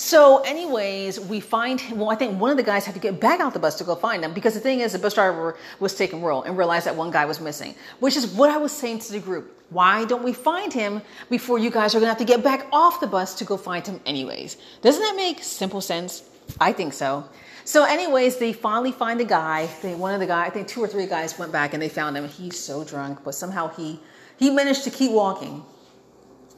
So, 0.00 0.38
anyways, 0.38 1.20
we 1.20 1.40
find 1.40 1.78
him. 1.78 1.98
Well, 1.98 2.08
I 2.08 2.14
think 2.14 2.40
one 2.40 2.50
of 2.50 2.56
the 2.56 2.62
guys 2.62 2.86
had 2.86 2.94
to 2.94 3.00
get 3.00 3.20
back 3.20 3.38
out 3.38 3.52
the 3.52 3.58
bus 3.58 3.74
to 3.76 3.84
go 3.84 3.94
find 3.94 4.24
him 4.24 4.32
because 4.32 4.54
the 4.54 4.60
thing 4.60 4.80
is, 4.80 4.92
the 4.92 4.98
bus 4.98 5.12
driver 5.12 5.58
was 5.78 5.94
taking 5.94 6.22
roll 6.22 6.42
and 6.42 6.56
realized 6.56 6.86
that 6.86 6.96
one 6.96 7.10
guy 7.10 7.26
was 7.26 7.38
missing, 7.38 7.74
which 7.98 8.16
is 8.16 8.26
what 8.28 8.48
I 8.48 8.56
was 8.56 8.72
saying 8.72 9.00
to 9.00 9.12
the 9.12 9.20
group. 9.20 9.62
Why 9.68 10.06
don't 10.06 10.22
we 10.22 10.32
find 10.32 10.72
him 10.72 11.02
before 11.28 11.58
you 11.58 11.70
guys 11.70 11.94
are 11.94 11.98
gonna 12.00 12.08
have 12.08 12.16
to 12.16 12.24
get 12.24 12.42
back 12.42 12.66
off 12.72 12.98
the 12.98 13.06
bus 13.06 13.34
to 13.34 13.44
go 13.44 13.58
find 13.58 13.86
him, 13.86 14.00
anyways? 14.06 14.56
Doesn't 14.80 15.02
that 15.02 15.16
make 15.16 15.44
simple 15.44 15.82
sense? 15.82 16.22
I 16.58 16.72
think 16.72 16.94
so. 16.94 17.28
So, 17.64 17.84
anyways, 17.84 18.38
they 18.38 18.54
finally 18.54 18.92
find 18.92 19.20
the 19.20 19.26
guy. 19.26 19.68
They 19.82 19.94
one 19.94 20.14
of 20.14 20.20
the 20.20 20.26
guys, 20.26 20.46
I 20.46 20.50
think 20.50 20.66
two 20.66 20.82
or 20.82 20.88
three 20.88 21.06
guys 21.06 21.38
went 21.38 21.52
back 21.52 21.74
and 21.74 21.82
they 21.82 21.90
found 21.90 22.16
him. 22.16 22.26
He's 22.26 22.58
so 22.58 22.84
drunk, 22.84 23.18
but 23.22 23.34
somehow 23.34 23.68
he 23.68 24.00
he 24.38 24.48
managed 24.48 24.82
to 24.84 24.90
keep 24.90 25.12
walking. 25.12 25.62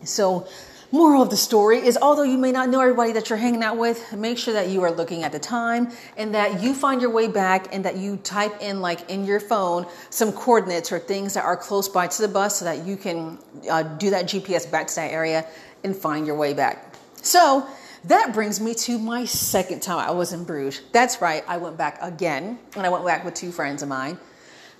So 0.05 0.47
Moral 0.95 1.23
of 1.23 1.31
the 1.31 1.39
story 1.39 1.79
is 1.79 1.97
although 2.03 2.23
you 2.23 2.37
may 2.37 2.53
not 2.53 2.69
know 2.69 2.79
everybody 2.79 3.13
that 3.13 3.31
you're 3.31 3.39
hanging 3.39 3.63
out 3.63 3.79
with, 3.79 4.13
make 4.13 4.37
sure 4.37 4.53
that 4.53 4.69
you 4.69 4.83
are 4.83 4.91
looking 4.91 5.23
at 5.23 5.33
the 5.33 5.39
time 5.39 5.91
and 6.19 6.35
that 6.35 6.63
you 6.63 6.75
find 6.75 7.01
your 7.01 7.09
way 7.09 7.29
back 7.29 7.75
and 7.75 7.83
that 7.87 7.97
you 7.97 8.19
type 8.19 8.61
in, 8.61 8.83
like 8.83 9.09
in 9.09 9.25
your 9.25 9.41
phone, 9.41 9.87
some 10.11 10.33
coordinates 10.33 10.93
or 10.93 10.99
things 10.99 11.33
that 11.33 11.47
are 11.47 11.57
close 11.57 11.89
by 11.89 12.07
to 12.09 12.21
the 12.21 12.29
bus 12.29 12.59
so 12.59 12.67
that 12.67 12.85
you 12.85 12.99
can 12.99 13.39
uh, 13.71 13.83
do 13.83 14.11
that 14.11 14.27
GPS 14.27 14.71
back 14.71 14.87
to 14.89 14.95
that 14.97 15.11
area 15.11 15.47
and 15.83 15.97
find 15.97 16.27
your 16.27 16.37
way 16.37 16.53
back. 16.53 16.95
So 17.23 17.67
that 18.05 18.35
brings 18.35 18.61
me 18.61 18.75
to 18.75 18.99
my 18.99 19.25
second 19.25 19.81
time 19.81 20.07
I 20.07 20.11
was 20.11 20.35
in 20.35 20.45
Bruges. 20.45 20.83
That's 20.93 21.23
right, 21.23 21.43
I 21.49 21.57
went 21.57 21.79
back 21.79 21.97
again 22.03 22.59
and 22.77 22.85
I 22.85 22.91
went 22.91 23.07
back 23.07 23.25
with 23.25 23.33
two 23.33 23.51
friends 23.51 23.83
of 23.83 23.89
mine. 23.89 24.19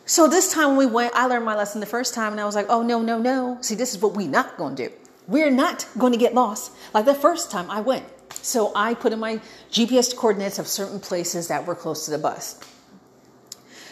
So 0.05 0.29
this 0.29 0.53
time 0.53 0.77
when 0.77 0.77
we 0.77 0.87
went, 0.87 1.15
I 1.15 1.25
learned 1.25 1.47
my 1.47 1.57
lesson 1.57 1.81
the 1.81 1.87
first 1.87 2.13
time 2.13 2.33
and 2.33 2.41
I 2.41 2.45
was 2.45 2.55
like, 2.55 2.67
oh, 2.69 2.83
no, 2.83 3.01
no, 3.01 3.19
no. 3.19 3.57
See, 3.63 3.77
this 3.77 3.95
is 3.95 4.03
what 4.03 4.15
we 4.15 4.27
not 4.27 4.59
to 4.59 4.75
do. 4.75 4.93
We're 5.29 5.51
not 5.51 5.87
going 5.99 6.13
to 6.13 6.19
get 6.19 6.35
lost 6.35 6.73
like 6.93 7.05
the 7.05 7.15
first 7.15 7.51
time 7.51 7.71
I 7.71 7.81
went. 7.81 8.05
So 8.35 8.73
I 8.75 8.95
put 8.95 9.13
in 9.13 9.21
my 9.21 9.41
GPS 9.71 10.17
coordinates 10.17 10.59
of 10.59 10.67
certain 10.67 11.01
places 11.01 11.49
that 11.49 11.67
were 11.67 11.75
close 11.75 12.07
to 12.07 12.11
the 12.11 12.19
bus. 12.19 12.59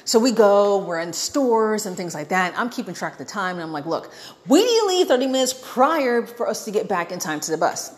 So 0.05 0.19
we 0.19 0.33
go, 0.33 0.79
we're 0.79 0.99
in 0.99 1.13
stores 1.13 1.87
and 1.87 1.97
things 1.97 2.15
like 2.15 2.31
that. 2.31 2.55
I'm 2.59 2.69
keeping 2.69 2.95
track 2.95 3.13
of 3.13 3.19
the 3.19 3.25
time 3.25 3.57
and 3.57 3.63
I'm 3.63 3.73
like, 3.73 3.87
look, 3.87 4.13
we 4.49 4.65
need 4.65 4.81
to 4.81 4.87
leave 4.87 5.07
30 5.07 5.27
minutes 5.27 5.53
prior 5.53 6.27
for 6.27 6.49
us 6.49 6.65
to 6.65 6.71
get 6.71 6.89
back 6.89 7.13
in 7.13 7.19
time 7.19 7.39
to 7.41 7.51
the 7.51 7.59
bus. 7.59 7.97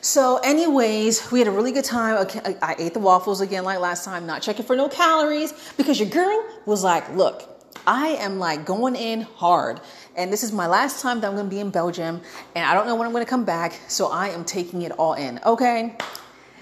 So, 0.00 0.38
anyways, 0.38 1.30
we 1.30 1.40
had 1.40 1.48
a 1.48 1.50
really 1.50 1.72
good 1.72 1.84
time. 1.84 2.26
I 2.62 2.76
ate 2.78 2.94
the 2.94 3.00
waffles 3.00 3.40
again 3.40 3.64
like 3.64 3.80
last 3.80 4.04
time, 4.04 4.26
not 4.26 4.42
checking 4.42 4.64
for 4.64 4.76
no 4.76 4.88
calories 4.88 5.52
because 5.76 5.98
your 5.98 6.08
girl 6.08 6.44
was 6.66 6.84
like, 6.84 7.08
look, 7.14 7.57
I 7.88 8.08
am 8.20 8.38
like 8.38 8.66
going 8.66 8.94
in 8.94 9.22
hard. 9.22 9.80
And 10.14 10.30
this 10.30 10.44
is 10.44 10.52
my 10.52 10.66
last 10.66 11.00
time 11.00 11.22
that 11.22 11.26
I'm 11.26 11.34
going 11.34 11.46
to 11.46 11.50
be 11.50 11.58
in 11.58 11.70
Belgium. 11.70 12.20
And 12.54 12.66
I 12.66 12.74
don't 12.74 12.86
know 12.86 12.94
when 12.94 13.06
I'm 13.06 13.12
going 13.12 13.24
to 13.24 13.30
come 13.30 13.46
back. 13.46 13.80
So 13.88 14.08
I 14.08 14.28
am 14.28 14.44
taking 14.44 14.82
it 14.82 14.92
all 14.92 15.14
in. 15.14 15.40
Okay. 15.44 15.96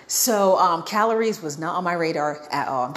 So 0.07 0.57
um, 0.57 0.85
calories 0.85 1.43
was 1.43 1.59
not 1.59 1.75
on 1.75 1.83
my 1.83 1.95
radar 1.95 2.47
at 2.53 2.69
all. 2.69 2.97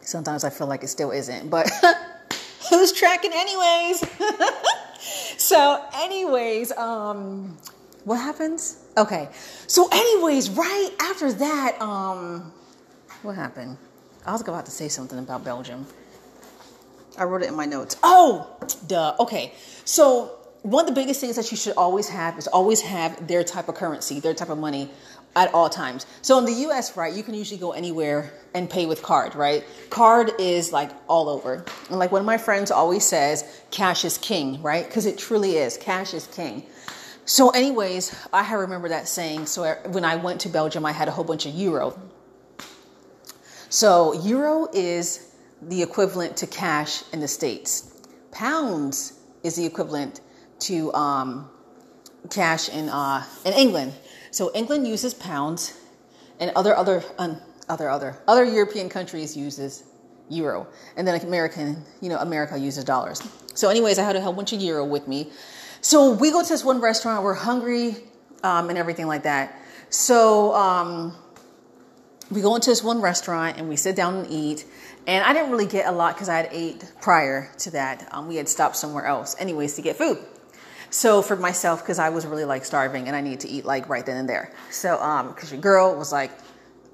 Sometimes 0.00 0.44
I 0.44 0.50
feel 0.50 0.68
like 0.68 0.84
it 0.84 0.88
still 0.88 1.10
isn't, 1.10 1.50
but 1.50 1.68
who's 2.70 2.92
tracking 2.92 3.32
anyways? 3.34 4.04
so, 5.38 5.84
anyways, 5.96 6.70
um, 6.72 7.58
what 8.04 8.16
happens? 8.16 8.84
Okay. 8.96 9.28
So, 9.66 9.88
anyways, 9.92 10.50
right 10.50 10.90
after 11.00 11.32
that, 11.32 11.76
um, 11.82 12.52
what 13.22 13.34
happened? 13.34 13.76
I 14.24 14.32
was 14.32 14.40
about 14.40 14.64
to 14.66 14.70
say 14.70 14.88
something 14.88 15.18
about 15.18 15.44
Belgium. 15.44 15.84
I 17.18 17.24
wrote 17.24 17.42
it 17.42 17.48
in 17.48 17.56
my 17.56 17.66
notes. 17.66 17.96
Oh, 18.02 18.56
duh. 18.86 19.14
Okay. 19.20 19.52
So, 19.84 20.34
one 20.62 20.84
of 20.84 20.94
the 20.94 21.00
biggest 21.00 21.20
things 21.20 21.36
that 21.36 21.50
you 21.50 21.56
should 21.56 21.74
always 21.76 22.08
have 22.08 22.36
is 22.36 22.46
always 22.48 22.80
have 22.80 23.26
their 23.28 23.44
type 23.44 23.68
of 23.68 23.74
currency, 23.74 24.20
their 24.20 24.34
type 24.34 24.48
of 24.48 24.58
money 24.58 24.90
at 25.36 25.54
all 25.54 25.68
times. 25.68 26.04
So 26.20 26.38
in 26.38 26.44
the 26.44 26.52
US, 26.68 26.96
right, 26.96 27.14
you 27.14 27.22
can 27.22 27.34
usually 27.34 27.60
go 27.60 27.72
anywhere 27.72 28.32
and 28.54 28.68
pay 28.68 28.86
with 28.86 29.02
card, 29.02 29.34
right? 29.36 29.64
Card 29.88 30.32
is 30.38 30.72
like 30.72 30.90
all 31.06 31.28
over. 31.28 31.64
And 31.90 31.98
like 31.98 32.10
one 32.10 32.20
of 32.20 32.26
my 32.26 32.38
friends 32.38 32.70
always 32.70 33.04
says, 33.04 33.62
cash 33.70 34.04
is 34.04 34.18
king, 34.18 34.60
right? 34.62 34.84
Because 34.84 35.06
it 35.06 35.16
truly 35.16 35.56
is. 35.56 35.76
Cash 35.76 36.12
is 36.12 36.26
king. 36.26 36.64
So, 37.24 37.50
anyways, 37.50 38.16
I 38.32 38.52
remember 38.54 38.88
that 38.88 39.06
saying. 39.06 39.46
So 39.46 39.62
er, 39.64 39.80
when 39.88 40.04
I 40.04 40.16
went 40.16 40.40
to 40.40 40.48
Belgium, 40.48 40.86
I 40.86 40.92
had 40.92 41.08
a 41.08 41.10
whole 41.10 41.24
bunch 41.24 41.44
of 41.44 41.54
euro. 41.54 41.98
So 43.68 44.14
euro 44.22 44.66
is 44.72 45.27
the 45.62 45.82
equivalent 45.82 46.36
to 46.38 46.46
cash 46.46 47.02
in 47.12 47.20
the 47.20 47.28
States. 47.28 48.06
Pounds 48.30 49.20
is 49.42 49.56
the 49.56 49.64
equivalent 49.64 50.20
to 50.60 50.92
um, 50.94 51.50
cash 52.30 52.68
in, 52.68 52.88
uh, 52.88 53.24
in 53.44 53.52
England. 53.54 53.92
So 54.30 54.50
England 54.54 54.86
uses 54.86 55.14
pounds, 55.14 55.78
and 56.40 56.52
other 56.54 56.76
other 56.76 57.02
other 57.18 57.88
other 57.88 58.16
other 58.28 58.44
European 58.44 58.88
countries 58.88 59.36
uses 59.36 59.84
euro, 60.28 60.66
and 60.96 61.06
then 61.08 61.20
American, 61.22 61.82
you 62.00 62.08
know, 62.08 62.18
America 62.18 62.56
uses 62.56 62.84
dollars. 62.84 63.22
So, 63.54 63.68
anyways, 63.68 63.98
I 63.98 64.04
had 64.04 64.14
a 64.14 64.20
whole 64.20 64.32
bunch 64.32 64.52
of 64.52 64.60
euro 64.60 64.84
with 64.84 65.08
me. 65.08 65.32
So 65.80 66.12
we 66.12 66.30
go 66.30 66.42
to 66.42 66.48
this 66.48 66.64
one 66.64 66.80
restaurant. 66.80 67.24
We're 67.24 67.34
hungry 67.34 67.96
um, 68.42 68.68
and 68.68 68.78
everything 68.78 69.06
like 69.06 69.22
that. 69.22 69.54
So 69.90 70.54
um, 70.54 71.16
we 72.30 72.40
go 72.40 72.54
into 72.54 72.70
this 72.70 72.82
one 72.82 73.00
restaurant 73.00 73.58
and 73.58 73.68
we 73.68 73.76
sit 73.76 73.96
down 73.96 74.16
and 74.16 74.30
eat. 74.30 74.64
And 75.06 75.24
I 75.24 75.32
didn't 75.32 75.50
really 75.50 75.66
get 75.66 75.86
a 75.86 75.92
lot 75.92 76.14
because 76.14 76.28
I 76.28 76.36
had 76.36 76.48
ate 76.52 76.84
prior 77.00 77.50
to 77.58 77.70
that. 77.70 78.08
Um, 78.12 78.28
we 78.28 78.36
had 78.36 78.48
stopped 78.48 78.76
somewhere 78.76 79.06
else, 79.06 79.36
anyways, 79.38 79.74
to 79.76 79.82
get 79.82 79.96
food. 79.96 80.18
So 80.90 81.22
for 81.22 81.36
myself, 81.36 81.82
because 81.82 81.98
I 81.98 82.08
was 82.08 82.26
really 82.26 82.44
like 82.44 82.64
starving 82.64 83.08
and 83.08 83.16
I 83.16 83.20
needed 83.20 83.40
to 83.40 83.48
eat 83.48 83.64
like 83.64 83.88
right 83.88 84.04
then 84.04 84.16
and 84.16 84.28
there. 84.28 84.52
So 84.70 84.96
because 85.28 85.50
um, 85.50 85.54
your 85.54 85.62
girl 85.62 85.96
was 85.96 86.12
like, 86.12 86.30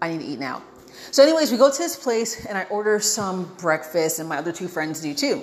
I 0.01 0.11
need 0.11 0.20
to 0.20 0.26
eat 0.26 0.39
now. 0.39 0.62
So 1.11 1.22
anyways, 1.22 1.51
we 1.51 1.59
go 1.59 1.70
to 1.70 1.78
this 1.78 1.97
place 1.97 2.47
and 2.47 2.57
I 2.57 2.64
order 2.64 2.99
some 3.01 3.55
breakfast, 3.57 4.18
and 4.18 4.28
my 4.28 4.39
other 4.39 4.53
two 4.53 4.68
friends 4.68 5.01
do 5.01 5.14
too. 5.14 5.43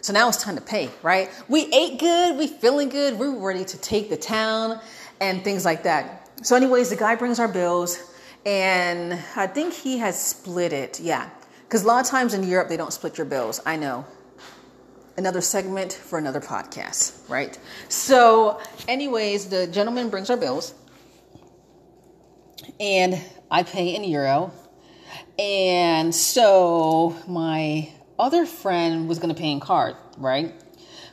So 0.00 0.12
now 0.12 0.28
it's 0.28 0.42
time 0.42 0.56
to 0.56 0.62
pay, 0.62 0.90
right? 1.02 1.30
We 1.48 1.72
ate 1.72 2.00
good, 2.00 2.36
we 2.38 2.46
feeling 2.46 2.88
good, 2.88 3.18
we're 3.18 3.36
ready 3.36 3.64
to 3.64 3.78
take 3.78 4.08
the 4.08 4.16
town 4.16 4.80
and 5.20 5.44
things 5.44 5.64
like 5.64 5.82
that. 5.82 6.28
So 6.42 6.56
anyways, 6.56 6.90
the 6.90 6.96
guy 6.96 7.16
brings 7.16 7.38
our 7.38 7.48
bills, 7.48 8.09
and 8.46 9.18
I 9.36 9.46
think 9.46 9.74
he 9.74 9.98
has 9.98 10.22
split 10.22 10.72
it. 10.72 11.00
Yeah. 11.00 11.28
Because 11.62 11.84
a 11.84 11.86
lot 11.86 12.04
of 12.04 12.10
times 12.10 12.34
in 12.34 12.42
Europe, 12.42 12.68
they 12.68 12.76
don't 12.76 12.92
split 12.92 13.16
your 13.18 13.26
bills. 13.26 13.60
I 13.64 13.76
know. 13.76 14.04
Another 15.16 15.40
segment 15.40 15.92
for 15.92 16.18
another 16.18 16.40
podcast, 16.40 17.28
right? 17.28 17.58
So, 17.88 18.60
anyways, 18.88 19.50
the 19.50 19.66
gentleman 19.66 20.08
brings 20.08 20.30
our 20.30 20.36
bills, 20.36 20.74
and 22.78 23.20
I 23.50 23.62
pay 23.62 23.94
in 23.94 24.04
euro. 24.04 24.52
And 25.38 26.14
so 26.14 27.16
my 27.28 27.92
other 28.18 28.46
friend 28.46 29.08
was 29.08 29.18
going 29.18 29.34
to 29.34 29.40
pay 29.40 29.50
in 29.50 29.60
card, 29.60 29.96
right? 30.16 30.54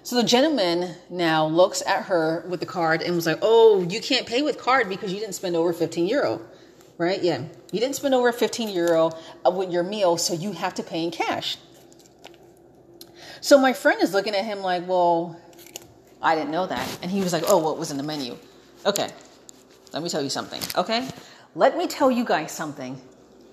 So 0.04 0.16
the 0.16 0.24
gentleman 0.24 0.96
now 1.10 1.48
looks 1.48 1.82
at 1.86 2.04
her 2.04 2.46
with 2.48 2.62
the 2.62 2.66
card 2.66 3.02
and 3.02 3.16
was 3.16 3.26
like, 3.26 3.40
"Oh, 3.42 3.86
you 3.90 4.00
can't 4.00 4.26
pay 4.26 4.42
with 4.42 4.58
card 4.58 4.88
because 4.90 5.12
you 5.14 5.20
didn't 5.20 5.36
spend 5.36 5.56
over 5.56 5.74
15 5.74 6.08
euro." 6.08 6.42
Right? 6.98 7.22
Yeah. 7.22 7.44
You 7.72 7.80
didn't 7.80 7.96
spend 7.96 8.14
over 8.14 8.32
15 8.32 8.70
euro 8.70 9.12
uh, 9.46 9.52
with 9.52 9.72
your 9.72 9.84
meal, 9.84 10.18
so 10.18 10.34
you 10.34 10.52
have 10.54 10.74
to 10.76 10.84
pay 10.84 11.04
in 11.04 11.12
cash. 11.12 11.58
So 13.42 13.58
my 13.58 13.74
friend 13.74 14.02
is 14.02 14.14
looking 14.14 14.36
at 14.36 14.46
him 14.46 14.60
like, 14.60 14.88
well, 14.88 15.40
I 16.22 16.36
didn't 16.36 16.52
know 16.52 16.66
that. 16.66 17.00
And 17.02 17.12
he 17.12 17.22
was 17.22 17.34
like, 17.34 17.44
oh, 17.48 17.58
what 17.58 17.78
was 17.78 17.92
in 17.92 17.98
the 17.98 18.04
menu? 18.04 18.38
Okay, 18.86 19.10
let 19.94 20.02
me 20.02 20.10
tell 20.10 20.22
you 20.22 20.30
something, 20.30 20.62
okay? 20.76 21.08
Let 21.56 21.78
me 21.78 21.88
tell 21.88 22.12
you 22.12 22.26
guys 22.26 22.52
something. 22.52 23.00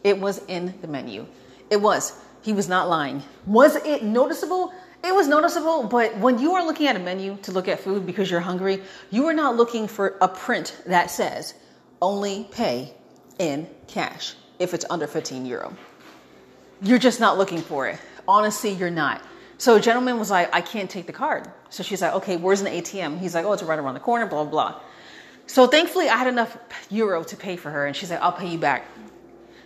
It 0.03 0.19
was 0.19 0.43
in 0.49 0.75
the 0.81 0.89
menu. 0.89 1.27
It 1.71 1.81
was. 1.81 2.19
He 2.43 2.53
was 2.53 2.69
not 2.69 2.89
lying. 2.89 3.23
Was 3.47 3.77
it 3.77 4.03
noticeable? 4.03 4.73
It 5.03 5.15
was 5.15 5.29
noticeable, 5.29 5.85
but 5.85 6.17
when 6.19 6.39
you 6.39 6.55
are 6.55 6.65
looking 6.65 6.87
at 6.87 6.97
a 6.97 6.99
menu 6.99 7.37
to 7.43 7.53
look 7.53 7.69
at 7.69 7.81
food 7.81 8.07
because 8.07 8.31
you're 8.31 8.41
hungry, 8.41 8.83
you 9.11 9.27
are 9.27 9.33
not 9.33 9.57
looking 9.57 9.87
for 9.87 10.17
a 10.21 10.29
print 10.29 10.77
that 10.87 11.11
says 11.11 11.55
only 12.01 12.49
pay 12.51 12.95
in 13.39 13.69
cash 13.87 14.35
if 14.59 14.75
it's 14.75 14.85
under 14.91 15.07
15 15.07 15.47
euro. 15.47 15.77
You're 16.83 16.99
just 16.99 17.21
not 17.21 17.39
looking 17.39 17.61
for 17.61 17.89
it. 17.89 17.99
Honestly, 18.27 18.71
you're 18.71 18.91
not. 18.91 19.23
So 19.59 19.77
a 19.77 19.81
gentleman 19.81 20.19
was 20.19 20.31
like, 20.31 20.55
I 20.55 20.61
can't 20.61 20.91
take 20.91 21.07
the 21.07 21.13
card. 21.13 21.49
So 21.71 21.83
she's 21.83 22.03
like, 22.03 22.15
okay, 22.15 22.37
where's 22.37 22.61
an 22.61 22.67
ATM? 22.67 23.19
He's 23.19 23.35
like, 23.35 23.45
oh, 23.45 23.53
it's 23.53 23.63
right 23.63 23.79
around 23.79 23.95
the 23.95 24.01
corner, 24.01 24.27
blah, 24.27 24.45
blah, 24.45 24.51
blah. 24.51 24.81
So 25.47 25.67
thankfully, 25.67 26.09
I 26.09 26.17
had 26.17 26.27
enough 26.27 26.57
euro 26.91 27.23
to 27.25 27.37
pay 27.37 27.57
for 27.57 27.71
her. 27.71 27.87
And 27.87 27.95
she's 27.95 28.11
like, 28.11 28.21
I'll 28.21 28.33
pay 28.33 28.49
you 28.49 28.59
back. 28.59 28.87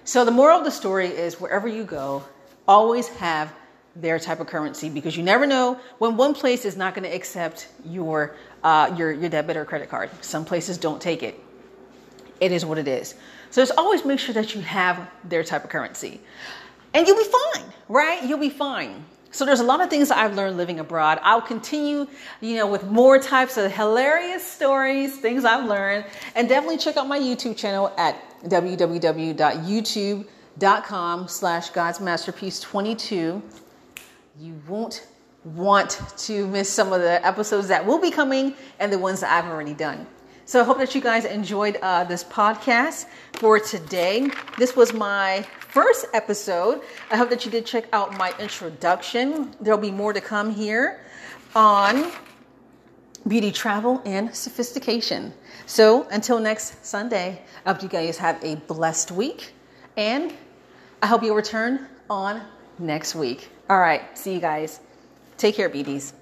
So 0.05 0.25
the 0.25 0.31
moral 0.31 0.59
of 0.59 0.65
the 0.65 0.71
story 0.71 1.07
is 1.07 1.41
wherever 1.41 1.69
you 1.69 1.85
go, 1.85 2.25
always 2.67 3.09
have 3.09 3.53
their 3.97 4.19
type 4.19 4.41
of 4.41 4.47
currency 4.47 4.89
because 4.89 5.17
you 5.17 5.23
never 5.23 5.47
know 5.47 5.79
when 5.99 6.17
one 6.17 6.35
place 6.35 6.65
is 6.65 6.77
not 6.77 6.95
going 6.95 7.09
to 7.09 7.15
accept 7.15 7.69
your 7.85 8.37
uh, 8.63 8.95
your 8.97 9.13
your 9.13 9.29
debit 9.29 9.57
or 9.57 9.65
credit 9.65 9.89
card. 9.89 10.11
Some 10.21 10.45
places 10.45 10.79
don't 10.79 11.01
take 11.01 11.23
it. 11.23 11.39
It 12.41 12.53
is 12.53 12.65
what 12.65 12.79
it 12.79 12.87
is. 12.87 13.15
So 13.51 13.63
just 13.63 13.73
always 13.79 14.05
make 14.05 14.19
sure 14.19 14.35
that 14.35 14.55
you 14.55 14.61
have 14.63 15.09
their 15.25 15.43
type 15.43 15.65
of 15.65 15.71
currency, 15.71 16.21
and 16.95 17.07
you'll 17.07 17.17
be 17.17 17.25
fine, 17.25 17.65
right? 17.89 18.23
You'll 18.25 18.39
be 18.39 18.51
fine. 18.51 19.05
So 19.31 19.45
there's 19.45 19.61
a 19.61 19.65
lot 19.65 19.83
of 19.83 19.91
things 19.91 20.09
that 20.09 20.17
I've 20.19 20.35
learned 20.35 20.57
living 20.57 20.81
abroad. 20.81 21.21
I'll 21.23 21.43
continue, 21.43 22.07
you 22.41 22.57
know, 22.57 22.67
with 22.67 22.85
more 22.85 23.19
types 23.19 23.59
of 23.59 23.71
hilarious 23.71 24.43
stories, 24.43 25.19
things 25.19 25.45
I've 25.45 25.69
learned, 25.69 26.07
and 26.35 26.49
definitely 26.49 26.79
check 26.79 26.97
out 26.97 27.07
my 27.07 27.19
YouTube 27.19 27.55
channel 27.57 27.93
at 27.99 28.17
www.youtube.com 28.45 31.29
slash 31.29 31.71
God's 31.71 32.01
Masterpiece 32.01 32.61
22. 32.61 33.43
You 34.41 34.63
won't 34.67 35.07
want 35.45 36.01
to 36.17 36.47
miss 36.47 36.71
some 36.71 36.93
of 36.93 37.01
the 37.01 37.25
episodes 37.27 37.67
that 37.69 37.85
will 37.85 38.01
be 38.01 38.11
coming 38.11 38.55
and 38.81 38.93
the 38.93 38.99
ones 38.99 39.21
that 39.21 39.33
I've 39.33 39.51
already 39.51 39.75
done. 39.75 40.07
So 40.49 40.63
I 40.63 40.65
hope 40.65 40.79
that 40.79 40.95
you 40.95 41.03
guys 41.03 41.27
enjoyed 41.27 41.77
uh, 41.83 42.05
this 42.05 42.25
podcast 42.25 43.05
for 43.35 43.61
today. 43.61 44.31
This 44.57 44.75
was 44.75 44.95
my 44.95 45.47
first 45.69 46.07
episode. 46.15 46.81
I 47.11 47.19
hope 47.19 47.29
that 47.29 47.45
you 47.45 47.51
did 47.51 47.67
check 47.67 47.85
out 47.93 48.17
my 48.17 48.33
introduction. 48.39 49.55
There'll 49.61 49.79
be 49.79 49.91
more 49.91 50.15
to 50.15 50.23
come 50.23 50.51
here 50.51 51.05
on 51.55 52.11
beauty, 53.27 53.53
travel, 53.53 54.01
and 54.07 54.35
sophistication. 54.35 55.35
So 55.67 56.09
until 56.09 56.41
next 56.41 56.83
Sunday, 56.83 57.43
I 57.67 57.73
hope 57.75 57.83
you 57.83 57.91
guys 57.91 58.17
have 58.17 58.43
a 58.43 58.55
blessed 58.55 59.11
week, 59.11 59.53
and 59.99 60.33
I 61.03 61.09
hope 61.09 61.23
you'll 61.23 61.37
return 61.37 61.89
on 62.09 62.41
next 62.79 63.15
week. 63.15 63.51
All 63.69 63.81
right, 63.81 64.17
see 64.17 64.33
you 64.33 64.41
guys. 64.41 64.81
Take 65.37 65.57
care, 65.57 65.69
beauties. 65.69 66.15